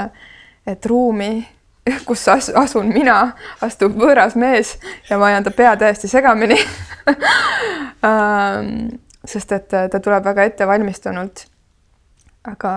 et 0.66 0.86
ruumi, 0.86 1.46
kus 2.08 2.28
as, 2.28 2.48
asun 2.56 2.88
mina, 2.92 3.32
astub 3.60 3.96
võõras 3.98 4.36
mees 4.36 4.78
ja 5.10 5.18
ma 5.18 5.28
ajan 5.28 5.44
ta 5.44 5.50
pea 5.50 5.76
täiesti 5.76 6.08
segamini 6.08 6.56
ähm, 8.08 8.72
sest 9.24 9.52
et 9.52 9.68
ta 9.68 10.00
tuleb 10.00 10.24
väga 10.24 10.48
ettevalmistunult. 10.48 11.46
aga 12.44 12.72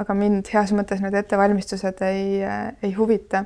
aga 0.00 0.16
mind 0.16 0.48
heas 0.52 0.72
mõttes 0.76 1.02
need 1.04 1.16
ettevalmistused 1.20 2.02
ei, 2.06 2.40
ei 2.82 2.92
huvita. 2.96 3.44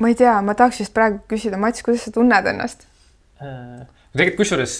ma 0.00 0.12
ei 0.12 0.16
tea, 0.18 0.36
ma 0.44 0.54
tahaks 0.58 0.82
vist 0.82 0.94
praegu 0.96 1.22
küsida, 1.30 1.58
Mats, 1.60 1.84
kuidas 1.86 2.06
sa 2.06 2.14
tunned 2.14 2.52
ennast 2.52 2.86
äh,? 3.40 3.82
tegelikult 4.12 4.44
kusjuures 4.44 4.78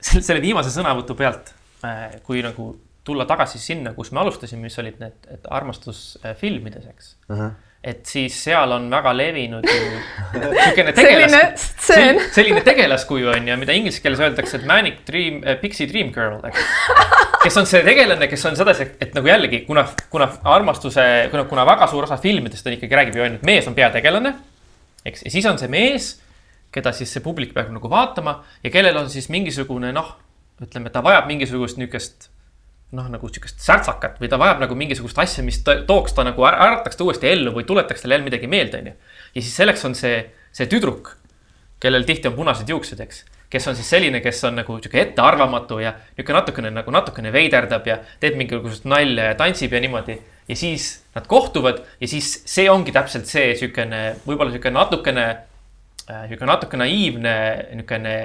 selle 0.00 0.40
viimase 0.42 0.72
sõnavõtu 0.74 1.16
pealt 1.18 1.54
äh,, 1.86 2.20
kui 2.26 2.44
nagu 2.44 2.72
tulla 3.04 3.24
tagasi 3.26 3.58
sinna, 3.58 3.94
kus 3.96 4.12
me 4.12 4.20
alustasime, 4.22 4.66
mis 4.68 4.78
olid 4.78 5.00
need 5.00 5.50
armastusfilmides, 5.50 6.86
eks 6.92 7.16
uh. 7.28 7.36
-huh 7.36 7.50
et 7.80 8.00
siis 8.04 8.34
seal 8.44 8.72
on 8.76 8.90
väga 8.92 9.12
levinud 9.16 9.64
ju 9.64 9.76
niisugune 10.42 10.92
tegelas, 10.92 11.62
selline, 11.80 12.26
selline 12.34 12.60
tegelaskuju 12.64 13.30
on 13.32 13.48
ju, 13.48 13.56
mida 13.62 13.76
inglise 13.76 14.02
keeles 14.04 14.20
öeldakse, 14.20 14.60
et 14.60 14.66
manic 14.68 15.00
dream 15.08 15.38
uh,, 15.40 15.54
pixie 15.62 15.88
dream 15.88 16.10
girl, 16.12 16.36
eks. 16.44 16.66
kes 17.46 17.56
on 17.56 17.68
see 17.70 17.80
tegelane, 17.86 18.28
kes 18.28 18.44
on 18.50 18.58
sedasi, 18.58 18.90
et 19.00 19.16
nagu 19.16 19.30
jällegi, 19.32 19.62
kuna, 19.68 19.86
kuna 20.12 20.28
armastuse, 20.52 21.06
kuna, 21.32 21.46
kuna 21.48 21.64
väga 21.68 21.88
suur 21.88 22.04
osa 22.04 22.20
filmidest 22.20 22.68
on 22.68 22.76
ikkagi 22.76 23.00
räägib 23.00 23.16
ju 23.16 23.24
ainult 23.24 23.46
mees 23.48 23.68
on 23.70 23.78
peategelane. 23.78 24.34
eks, 25.08 25.24
ja 25.24 25.32
siis 25.32 25.48
on 25.48 25.60
see 25.60 25.72
mees, 25.72 26.12
keda 26.74 26.92
siis 26.96 27.12
see 27.16 27.24
publik 27.24 27.56
peab 27.56 27.72
nagu 27.72 27.90
vaatama 27.90 28.42
ja 28.64 28.72
kellel 28.74 29.00
on 29.00 29.08
siis 29.10 29.30
mingisugune 29.32 29.94
noh, 29.96 30.12
ütleme, 30.60 30.92
ta 30.92 31.00
vajab 31.04 31.32
mingisugust 31.32 31.80
niisugust 31.80 32.28
noh, 32.96 33.06
nagu 33.10 33.28
sihukest 33.30 33.62
särtsakat 33.62 34.18
või 34.20 34.30
ta 34.30 34.38
vajab 34.40 34.62
nagu 34.64 34.76
mingisugust 34.78 35.18
asja, 35.22 35.44
mis 35.46 35.60
tooks 35.64 36.14
ta 36.16 36.24
nagu, 36.26 36.44
ärataks 36.46 36.98
ta 36.98 37.06
uuesti 37.06 37.28
ellu 37.30 37.52
või 37.54 37.66
tuletaks 37.68 38.02
talle 38.02 38.18
jälle 38.18 38.26
midagi 38.26 38.50
meelde, 38.50 38.80
onju. 38.82 38.94
ja 39.34 39.42
siis 39.42 39.52
selleks 39.56 39.84
on 39.86 39.94
see, 39.98 40.24
see 40.56 40.66
tüdruk, 40.70 41.12
kellel 41.82 42.06
tihti 42.08 42.30
on 42.30 42.34
punased 42.38 42.68
juuksed, 42.68 43.00
eks. 43.04 43.22
kes 43.50 43.70
on 43.70 43.78
siis 43.78 43.92
selline, 43.94 44.20
kes 44.24 44.42
on 44.48 44.58
nagu 44.58 44.78
sihuke 44.80 45.00
ettearvamatu 45.04 45.78
ja 45.82 45.94
nihuke 46.16 46.34
natukene 46.34 46.74
nagu 46.74 46.94
natukene 46.94 47.32
veiderdab 47.34 47.86
ja 47.86 48.00
teeb 48.22 48.38
mingisugust 48.40 48.88
nalja 48.90 49.30
ja 49.30 49.38
tantsib 49.38 49.72
ja 49.72 49.80
niimoodi. 49.80 50.18
ja 50.48 50.56
siis 50.56 50.90
nad 51.14 51.30
kohtuvad 51.30 51.84
ja 52.00 52.10
siis 52.10 52.42
see 52.46 52.66
ongi 52.70 52.92
täpselt 52.92 53.30
see 53.30 53.54
sihukene, 53.54 54.16
võib-olla 54.26 54.50
sihuke 54.50 54.74
natukene, 54.74 55.26
äh, 56.10 56.26
sihuke 56.26 56.46
natuke 56.46 56.80
naiivne, 56.80 57.36
niukene 57.78 58.16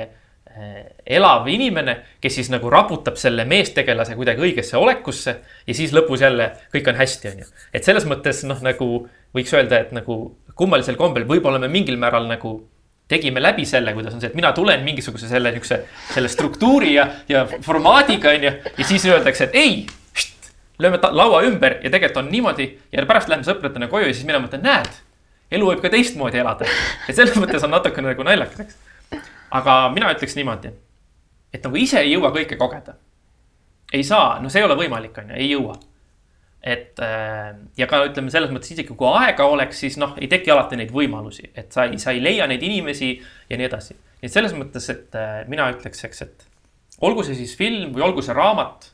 elav 1.05 1.47
inimene, 1.51 1.97
kes 2.23 2.37
siis 2.39 2.49
nagu 2.53 2.69
raputab 2.71 3.17
selle 3.19 3.43
meestegelase 3.49 4.15
kuidagi 4.15 4.43
õigesse 4.45 4.77
olekusse 4.79 5.33
ja 5.67 5.75
siis 5.75 5.91
lõpus 5.95 6.23
jälle 6.23 6.51
kõik 6.73 6.87
on 6.91 6.99
hästi, 6.99 7.31
on 7.33 7.41
ju. 7.43 7.49
et 7.75 7.83
selles 7.83 8.07
mõttes 8.07 8.39
noh, 8.47 8.61
nagu 8.63 8.87
võiks 9.35 9.51
öelda, 9.55 9.81
et 9.83 9.91
nagu 9.95 10.37
kummalisel 10.55 10.95
kombel 10.95 11.27
võib-olla 11.27 11.59
me 11.59 11.67
mingil 11.71 11.99
määral 11.99 12.29
nagu 12.29 12.55
tegime 13.11 13.43
läbi 13.43 13.65
selle, 13.67 13.93
kuidas 13.93 14.15
on 14.15 14.23
see, 14.23 14.31
et 14.31 14.37
mina 14.37 14.53
tulen 14.55 14.81
mingisuguse 14.85 15.27
selle 15.29 15.51
niisuguse, 15.53 15.81
selle 16.13 16.31
struktuuri 16.31 16.95
ja, 16.95 17.09
ja 17.29 17.43
formaadiga, 17.45 18.31
on 18.31 18.47
ju. 18.47 18.55
ja 18.77 18.87
siis 18.87 19.05
öeldakse, 19.11 19.49
et 19.49 19.59
ei, 19.59 19.83
lööme 20.79 20.99
laua 21.11 21.43
ümber 21.47 21.81
ja 21.83 21.91
tegelikult 21.91 22.23
on 22.23 22.31
niimoodi 22.31 22.71
ja 22.95 23.05
pärast 23.05 23.29
lähme 23.31 23.47
sõpradena 23.47 23.91
koju 23.91 24.07
ja 24.07 24.15
siis 24.15 24.25
mina 24.27 24.39
mõtlen, 24.43 24.63
näed, 24.63 24.89
elu 25.51 25.69
võib 25.69 25.83
ka 25.83 25.91
teistmoodi 25.93 26.39
elada. 26.41 26.71
et 27.09 27.15
selles 27.15 27.35
mõttes 27.37 27.63
on 27.67 27.75
natukene 27.75 28.15
nagu 28.15 28.25
naljakas, 28.25 28.65
eks 28.65 28.84
aga 29.51 29.89
mina 29.93 30.11
ütleks 30.13 30.37
niimoodi, 30.37 30.71
et 31.53 31.65
nagu 31.65 31.79
ise 31.79 32.01
ei 32.03 32.13
jõua 32.13 32.31
kõike 32.35 32.57
kogeda. 32.59 32.95
ei 33.93 34.03
saa, 34.03 34.39
no 34.41 34.49
see 34.49 34.59
ei 34.63 34.65
ole 34.65 34.75
võimalik, 34.79 35.17
on 35.21 35.29
ju, 35.29 35.35
ei 35.35 35.51
jõua. 35.51 35.75
et 36.65 36.99
äh, 36.99 37.53
ja 37.77 37.87
ka 37.87 38.01
ütleme 38.07 38.31
selles 38.33 38.49
mõttes 38.49 38.71
isegi 38.73 38.95
kui 38.97 39.11
aega 39.19 39.45
oleks, 39.45 39.79
siis 39.79 39.99
noh, 40.01 40.15
ei 40.17 40.27
teki 40.27 40.51
alati 40.51 40.79
neid 40.79 40.91
võimalusi, 40.91 41.51
et 41.53 41.71
sa 41.71 41.85
ei, 41.85 41.99
sa 42.01 42.11
ei 42.11 42.23
leia 42.23 42.47
neid 42.47 42.63
inimesi 42.63 43.13
ja 43.49 43.57
nii 43.57 43.69
edasi. 43.69 43.93
nii 43.93 44.29
et 44.29 44.33
selles 44.33 44.55
mõttes, 44.57 44.89
et 44.89 45.15
äh, 45.15 45.43
mina 45.47 45.69
ütleks, 45.73 46.03
eks, 46.09 46.21
et 46.25 46.47
olgu 47.05 47.23
see 47.23 47.37
siis 47.37 47.55
film 47.57 47.93
või 47.95 48.05
olgu 48.07 48.23
see 48.25 48.35
raamat 48.35 48.89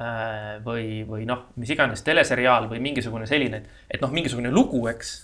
äh, 0.00 0.62
või, 0.64 1.02
või 1.08 1.26
noh, 1.28 1.48
mis 1.56 1.72
iganes 1.74 2.04
teleseriaal 2.06 2.68
või 2.70 2.80
mingisugune 2.84 3.26
selline, 3.26 3.64
et 3.90 4.02
noh, 4.04 4.12
mingisugune 4.14 4.52
lugu, 4.52 4.84
eks. 4.92 5.14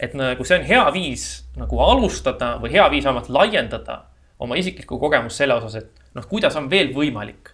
Et 0.00 0.14
nagu 0.16 0.44
see 0.44 0.58
on 0.58 0.66
hea 0.66 0.84
viis 0.94 1.24
nagu 1.60 1.80
alustada 1.84 2.54
või 2.62 2.72
hea 2.72 2.86
viis 2.90 3.04
vähemalt 3.04 3.28
laiendada 3.28 4.02
oma 4.40 4.56
isiklikku 4.56 4.98
kogemust 4.98 5.36
selle 5.36 5.54
osas, 5.60 5.74
et 5.82 6.14
noh, 6.16 6.26
kuidas 6.28 6.56
on 6.56 6.70
veel 6.72 6.94
võimalik 6.96 7.52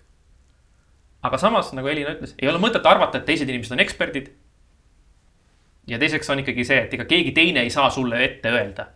aga 1.27 1.39
samas, 1.41 1.73
nagu 1.77 1.89
Elina 1.91 2.15
ütles, 2.17 2.35
ei 2.39 2.51
ole 2.51 2.61
mõtet 2.63 2.87
arvata, 2.87 3.21
et 3.21 3.29
teised 3.29 3.49
inimesed 3.49 3.75
on 3.77 3.83
eksperdid. 3.85 4.31
ja 5.87 5.99
teiseks 6.03 6.31
on 6.31 6.43
ikkagi 6.43 6.65
see, 6.67 6.79
et 6.87 6.95
ega 6.97 7.05
keegi 7.07 7.33
teine 7.35 7.63
ei 7.63 7.71
saa 7.71 7.91
sulle 7.95 8.19
ette 8.25 8.51
öelda, 8.51 8.89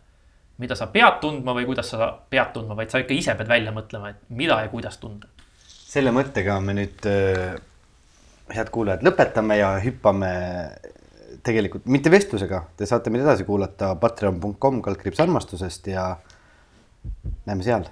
mida 0.58 0.74
sa 0.74 0.88
pead 0.90 1.20
tundma 1.22 1.54
või 1.54 1.68
kuidas 1.68 1.92
sa 1.94 2.10
pead 2.30 2.52
tundma, 2.54 2.76
vaid 2.76 2.90
sa 2.90 3.02
ikka 3.02 3.14
ise 3.14 3.34
pead 3.38 3.48
välja 3.48 3.74
mõtlema, 3.74 4.10
et 4.10 4.22
mida 4.28 4.58
ja 4.64 4.70
kuidas 4.72 4.98
tunda. 4.98 5.30
selle 5.90 6.10
mõttega 6.14 6.58
me 6.62 6.74
nüüd, 6.78 7.06
head 8.54 8.72
kuulajad, 8.74 9.06
lõpetame 9.06 9.58
ja 9.58 9.76
hüppame 9.84 10.32
tegelikult 11.46 11.86
mitte 11.86 12.10
vestlusega, 12.12 12.64
te 12.76 12.88
saate 12.88 13.12
meid 13.12 13.24
edasi 13.24 13.46
kuulata 13.48 13.94
patreon.com 14.00 14.82
kaldkriips 14.84 15.22
armastusest 15.24 15.90
ja 15.92 16.10
näeme 17.46 17.64
seal 17.64 17.88